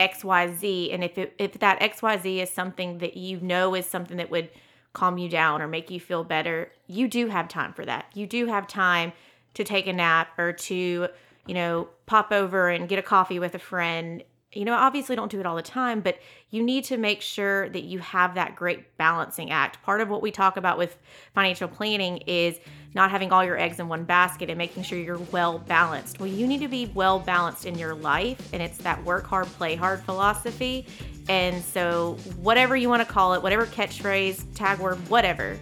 X, 0.00 0.24
Y, 0.24 0.54
Z. 0.54 0.92
And 0.92 1.04
if 1.04 1.18
it, 1.18 1.34
if 1.38 1.58
that 1.58 1.82
X, 1.82 2.02
Y, 2.02 2.16
Z 2.18 2.40
is 2.40 2.50
something 2.50 2.98
that 2.98 3.16
you 3.16 3.40
know 3.40 3.74
is 3.74 3.86
something 3.86 4.16
that 4.16 4.30
would 4.30 4.50
calm 4.92 5.18
you 5.18 5.28
down 5.28 5.60
or 5.60 5.68
make 5.68 5.90
you 5.90 6.00
feel 6.00 6.24
better, 6.24 6.72
you 6.86 7.08
do 7.08 7.28
have 7.28 7.48
time 7.48 7.72
for 7.72 7.84
that. 7.84 8.06
You 8.14 8.26
do 8.26 8.46
have 8.46 8.66
time 8.66 9.12
to 9.54 9.64
take 9.64 9.86
a 9.86 9.92
nap 9.92 10.28
or 10.38 10.52
to 10.52 11.08
you 11.48 11.54
know, 11.54 11.88
pop 12.06 12.30
over 12.30 12.68
and 12.68 12.88
get 12.88 12.98
a 12.98 13.02
coffee 13.02 13.38
with 13.38 13.54
a 13.54 13.58
friend. 13.58 14.22
You 14.54 14.64
know, 14.64 14.74
obviously 14.74 15.14
don't 15.14 15.30
do 15.30 15.40
it 15.40 15.46
all 15.46 15.56
the 15.56 15.62
time, 15.62 16.00
but 16.00 16.18
you 16.50 16.62
need 16.62 16.84
to 16.84 16.96
make 16.96 17.20
sure 17.20 17.68
that 17.68 17.84
you 17.84 17.98
have 17.98 18.34
that 18.36 18.56
great 18.56 18.96
balancing 18.96 19.50
act. 19.50 19.82
Part 19.82 20.00
of 20.00 20.08
what 20.08 20.22
we 20.22 20.30
talk 20.30 20.56
about 20.56 20.78
with 20.78 20.96
financial 21.34 21.68
planning 21.68 22.18
is 22.26 22.58
not 22.94 23.10
having 23.10 23.30
all 23.30 23.44
your 23.44 23.58
eggs 23.58 23.78
in 23.78 23.88
one 23.88 24.04
basket 24.04 24.48
and 24.48 24.56
making 24.56 24.84
sure 24.84 24.98
you're 24.98 25.18
well 25.18 25.58
balanced. 25.58 26.18
Well, 26.18 26.30
you 26.30 26.46
need 26.46 26.60
to 26.60 26.68
be 26.68 26.90
well 26.94 27.18
balanced 27.18 27.66
in 27.66 27.78
your 27.78 27.94
life, 27.94 28.52
and 28.54 28.62
it's 28.62 28.78
that 28.78 29.04
work 29.04 29.26
hard, 29.26 29.48
play 29.48 29.76
hard 29.76 30.02
philosophy. 30.02 30.86
And 31.28 31.62
so, 31.62 32.16
whatever 32.36 32.74
you 32.74 32.88
want 32.88 33.06
to 33.06 33.12
call 33.12 33.34
it, 33.34 33.42
whatever 33.42 33.66
catchphrase, 33.66 34.54
tag 34.54 34.78
word, 34.78 34.96
whatever, 35.10 35.58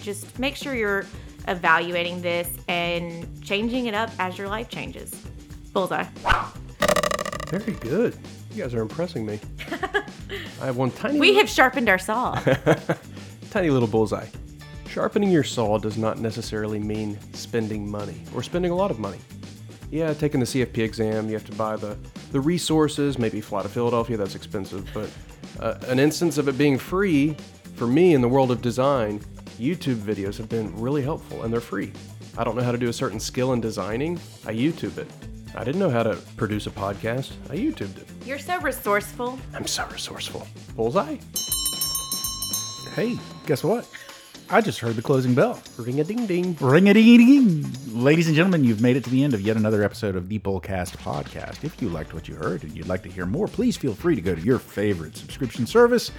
just 0.00 0.38
make 0.38 0.56
sure 0.56 0.74
you're 0.74 1.04
evaluating 1.46 2.22
this 2.22 2.48
and 2.68 3.44
changing 3.44 3.84
it 3.84 3.94
up 3.94 4.10
as 4.18 4.38
your 4.38 4.48
life 4.48 4.70
changes. 4.70 5.10
Bullseye. 5.74 6.06
Very 7.50 7.72
good. 7.74 8.16
You 8.52 8.62
guys 8.62 8.74
are 8.74 8.80
impressing 8.80 9.26
me. 9.26 9.40
I 10.60 10.66
have 10.66 10.76
one 10.76 10.92
tiny, 10.92 11.18
We 11.18 11.34
have 11.34 11.48
sharpened 11.48 11.88
our 11.88 11.98
saw. 11.98 12.34
tiny 13.50 13.70
little 13.70 13.88
bullseye. 13.88 14.26
Sharpening 14.88 15.30
your 15.30 15.42
saw 15.42 15.78
does 15.78 15.98
not 15.98 16.18
necessarily 16.18 16.78
mean 16.78 17.18
spending 17.32 17.90
money 17.90 18.22
or 18.34 18.42
spending 18.42 18.70
a 18.70 18.74
lot 18.74 18.90
of 18.90 19.00
money. 19.00 19.18
Yeah, 19.90 20.14
taking 20.14 20.38
the 20.38 20.46
CFP 20.46 20.78
exam, 20.78 21.26
you 21.26 21.34
have 21.34 21.46
to 21.46 21.52
buy 21.56 21.74
the, 21.74 21.98
the 22.30 22.40
resources, 22.40 23.18
maybe 23.18 23.40
fly 23.40 23.62
to 23.62 23.68
Philadelphia, 23.68 24.16
that's 24.16 24.36
expensive, 24.36 24.88
but 24.94 25.10
uh, 25.58 25.78
an 25.88 25.98
instance 25.98 26.38
of 26.38 26.46
it 26.48 26.56
being 26.56 26.78
free, 26.78 27.36
for 27.74 27.88
me 27.88 28.14
in 28.14 28.20
the 28.20 28.28
world 28.28 28.52
of 28.52 28.62
design, 28.62 29.18
YouTube 29.58 29.96
videos 29.96 30.36
have 30.38 30.48
been 30.48 30.74
really 30.80 31.02
helpful 31.02 31.42
and 31.42 31.52
they're 31.52 31.60
free. 31.60 31.92
I 32.38 32.44
don't 32.44 32.54
know 32.56 32.62
how 32.62 32.72
to 32.72 32.78
do 32.78 32.88
a 32.88 32.92
certain 32.92 33.18
skill 33.18 33.52
in 33.52 33.60
designing, 33.60 34.20
I 34.46 34.54
YouTube 34.54 34.96
it. 34.98 35.10
I 35.54 35.64
didn't 35.64 35.80
know 35.80 35.90
how 35.90 36.02
to 36.04 36.16
produce 36.36 36.66
a 36.66 36.70
podcast, 36.70 37.32
I 37.50 37.56
YouTubed 37.56 37.98
it. 37.98 38.06
You're 38.24 38.38
so 38.38 38.58
resourceful. 38.60 39.38
I'm 39.54 39.66
so 39.66 39.84
resourceful. 39.86 40.46
Bullseye? 40.76 41.16
Hey, 42.94 43.18
guess 43.46 43.64
what? 43.64 43.88
I 44.52 44.60
just 44.60 44.80
heard 44.80 44.96
the 44.96 45.02
closing 45.02 45.32
bell. 45.32 45.62
Ring 45.76 46.00
a 46.00 46.04
ding 46.04 46.26
ding. 46.26 46.56
Ring 46.60 46.88
a 46.88 46.94
ding 46.94 47.18
ding. 47.18 48.02
Ladies 48.02 48.26
and 48.26 48.34
gentlemen, 48.34 48.64
you've 48.64 48.80
made 48.80 48.96
it 48.96 49.04
to 49.04 49.10
the 49.10 49.22
end 49.22 49.32
of 49.32 49.40
yet 49.40 49.56
another 49.56 49.84
episode 49.84 50.16
of 50.16 50.28
the 50.28 50.40
Bullcast 50.40 50.96
podcast. 50.96 51.62
If 51.62 51.80
you 51.80 51.88
liked 51.88 52.12
what 52.14 52.26
you 52.26 52.34
heard 52.34 52.64
and 52.64 52.76
you'd 52.76 52.88
like 52.88 53.04
to 53.04 53.08
hear 53.08 53.26
more, 53.26 53.46
please 53.46 53.76
feel 53.76 53.94
free 53.94 54.16
to 54.16 54.20
go 54.20 54.34
to 54.34 54.40
your 54.40 54.58
favorite 54.58 55.16
subscription 55.16 55.66
service 55.66 56.10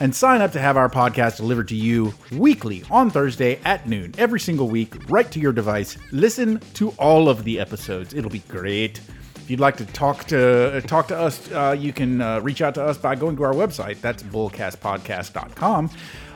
and 0.00 0.12
sign 0.12 0.40
up 0.40 0.50
to 0.52 0.58
have 0.58 0.76
our 0.76 0.88
podcast 0.88 1.36
delivered 1.36 1.68
to 1.68 1.76
you 1.76 2.12
weekly 2.32 2.82
on 2.90 3.08
Thursday 3.08 3.60
at 3.64 3.88
noon 3.88 4.12
every 4.18 4.40
single 4.40 4.68
week, 4.68 5.08
right 5.08 5.30
to 5.30 5.38
your 5.38 5.52
device. 5.52 5.96
Listen 6.10 6.58
to 6.74 6.90
all 6.98 7.28
of 7.28 7.44
the 7.44 7.60
episodes. 7.60 8.14
It'll 8.14 8.30
be 8.30 8.40
great. 8.48 9.00
If 9.36 9.50
you'd 9.52 9.60
like 9.60 9.76
to 9.76 9.86
talk 9.86 10.24
to 10.24 10.80
talk 10.88 11.06
to 11.06 11.16
us, 11.16 11.52
uh, 11.52 11.76
you 11.78 11.92
can 11.92 12.20
uh, 12.20 12.40
reach 12.40 12.62
out 12.62 12.74
to 12.74 12.82
us 12.82 12.98
by 12.98 13.14
going 13.14 13.36
to 13.36 13.44
our 13.44 13.52
website. 13.52 14.00
That's 14.00 14.24
bullcastpodcast.com. 14.24 15.90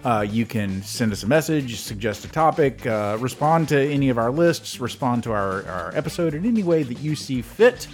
Uh, 0.05 0.27
you 0.29 0.47
can 0.47 0.83
send 0.83 1.13
us 1.13 1.23
a 1.23 1.27
message, 1.27 1.79
suggest 1.79 2.25
a 2.25 2.29
topic, 2.29 2.87
uh, 2.87 3.17
respond 3.21 3.69
to 3.69 3.79
any 3.79 4.09
of 4.09 4.17
our 4.19 4.31
lists, 4.31 4.81
respond 4.81 5.23
to 5.25 5.33
our, 5.33 5.63
our 5.69 5.93
episode 5.95 6.33
in 6.35 6.47
any 6.47 6.63
way 6.63 6.83
that 6.83 6.99
you 7.01 7.15
see 7.15 7.43
fit. 7.43 7.87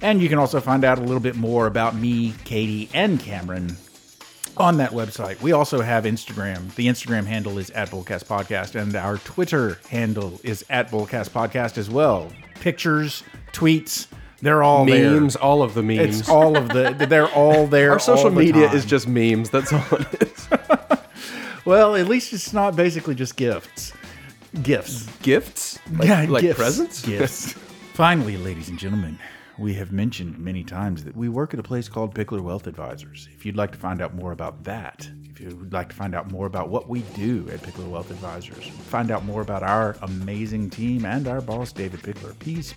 And 0.00 0.20
you 0.20 0.28
can 0.28 0.38
also 0.38 0.60
find 0.60 0.84
out 0.84 0.98
a 0.98 1.00
little 1.00 1.20
bit 1.20 1.36
more 1.36 1.66
about 1.66 1.94
me, 1.94 2.34
Katie, 2.44 2.88
and 2.92 3.20
Cameron 3.20 3.76
on 4.56 4.78
that 4.78 4.90
website. 4.90 5.40
We 5.40 5.52
also 5.52 5.80
have 5.80 6.04
Instagram. 6.04 6.74
The 6.74 6.88
Instagram 6.88 7.24
handle 7.26 7.58
is 7.58 7.70
at 7.70 7.90
Bullcast 7.90 8.24
Podcast, 8.26 8.74
and 8.80 8.94
our 8.96 9.18
Twitter 9.18 9.78
handle 9.88 10.40
is 10.42 10.64
at 10.68 10.90
Bullcast 10.90 11.30
Podcast 11.30 11.78
as 11.78 11.88
well. 11.88 12.32
Pictures, 12.60 13.22
tweets, 13.52 14.08
they're 14.40 14.62
all 14.62 14.84
Memes, 14.84 15.34
there. 15.34 15.42
all 15.42 15.62
of 15.62 15.74
the 15.74 15.82
memes. 15.82 16.20
It's 16.20 16.28
all 16.28 16.56
of 16.56 16.68
the. 16.68 17.06
They're 17.08 17.28
all 17.28 17.66
there. 17.68 17.92
Our 17.92 17.98
social 17.98 18.30
the 18.30 18.36
media 18.36 18.68
time. 18.68 18.76
is 18.76 18.84
just 18.84 19.08
memes. 19.08 19.50
That's 19.50 19.72
all 19.72 19.84
it 19.92 20.22
is. 20.22 20.48
Well. 21.68 21.94
At 21.94 22.08
least 22.08 22.32
it's 22.32 22.52
not 22.52 22.74
basically 22.74 23.14
just 23.14 23.36
gifts. 23.36 23.92
Gifts. 24.62 25.06
Gifts? 25.18 25.78
Like, 25.92 26.08
yeah, 26.08 26.26
like 26.28 26.42
gifts. 26.42 26.58
presents? 26.58 27.04
Gifts. 27.04 27.52
Finally, 27.92 28.38
ladies 28.38 28.70
and 28.70 28.78
gentlemen, 28.78 29.18
we 29.58 29.74
have 29.74 29.92
mentioned 29.92 30.38
many 30.38 30.64
times 30.64 31.04
that 31.04 31.14
we 31.14 31.28
work 31.28 31.52
at 31.52 31.60
a 31.60 31.62
place 31.62 31.86
called 31.86 32.14
Pickler 32.14 32.40
Wealth 32.40 32.66
Advisors. 32.66 33.28
If 33.34 33.44
you'd 33.44 33.56
like 33.56 33.70
to 33.72 33.78
find 33.78 34.00
out 34.00 34.14
more 34.14 34.32
about 34.32 34.64
that, 34.64 35.08
if 35.28 35.40
you'd 35.40 35.72
like 35.72 35.90
to 35.90 35.94
find 35.94 36.14
out 36.14 36.30
more 36.30 36.46
about 36.46 36.70
what 36.70 36.88
we 36.88 37.02
do 37.14 37.46
at 37.52 37.60
Pickler 37.60 37.88
Wealth 37.88 38.10
Advisors, 38.10 38.66
find 38.68 39.10
out 39.10 39.24
more 39.26 39.42
about 39.42 39.62
our 39.62 39.96
amazing 40.02 40.70
team 40.70 41.04
and 41.04 41.28
our 41.28 41.42
boss, 41.42 41.72
David 41.72 42.00
Pickler, 42.00 42.38
please, 42.38 42.74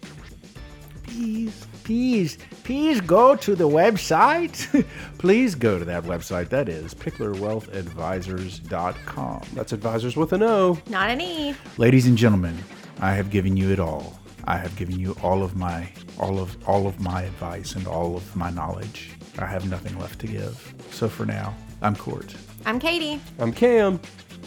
please, 1.12 1.68
please, 1.84 2.38
please 2.64 3.01
go 3.01 3.36
to 3.36 3.55
the 3.55 3.68
website. 3.68 4.86
please 5.18 5.55
go 5.55 5.78
to 5.80 5.86
that 5.86 6.03
website. 6.03 6.49
That 6.49 6.70
is 6.70 6.93
picklerwealthadvisors.com. 6.93 9.41
That's 9.53 9.74
advisors 9.74 10.16
with 10.16 10.32
an 10.34 10.43
O. 10.43 10.78
Not 10.88 11.09
an 11.09 11.22
E. 11.22 11.55
Ladies 11.78 12.05
and 12.07 12.18
gentlemen, 12.18 12.57
I 12.99 13.14
have 13.14 13.30
given 13.30 13.55
you 13.57 13.72
it 13.72 13.80
all. 13.80 14.20
I 14.45 14.57
have 14.57 14.76
given 14.76 14.99
you 14.99 15.16
all 15.22 15.43
of 15.43 15.55
my 15.55 15.88
all 16.20 16.39
of 16.39 16.57
all 16.68 16.88
of 16.88 16.99
my 16.99 17.22
advice 17.24 17.76
and 17.76 17.86
all 17.88 18.18
of 18.18 18.36
my 18.36 18.49
knowledge. 18.49 19.12
I 19.38 19.45
have 19.45 19.70
nothing 19.70 19.97
left 19.99 20.20
to 20.22 20.28
give. 20.28 20.74
So 20.91 21.07
for 21.07 21.26
now, 21.26 21.55
I'm 21.82 21.95
Court, 21.95 22.36
I'm 22.66 22.80
Katie. 22.80 23.22
I'm 23.39 23.53
Cam. 23.53 23.99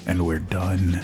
and 0.06 0.26
we're 0.26 0.40
done. 0.40 1.00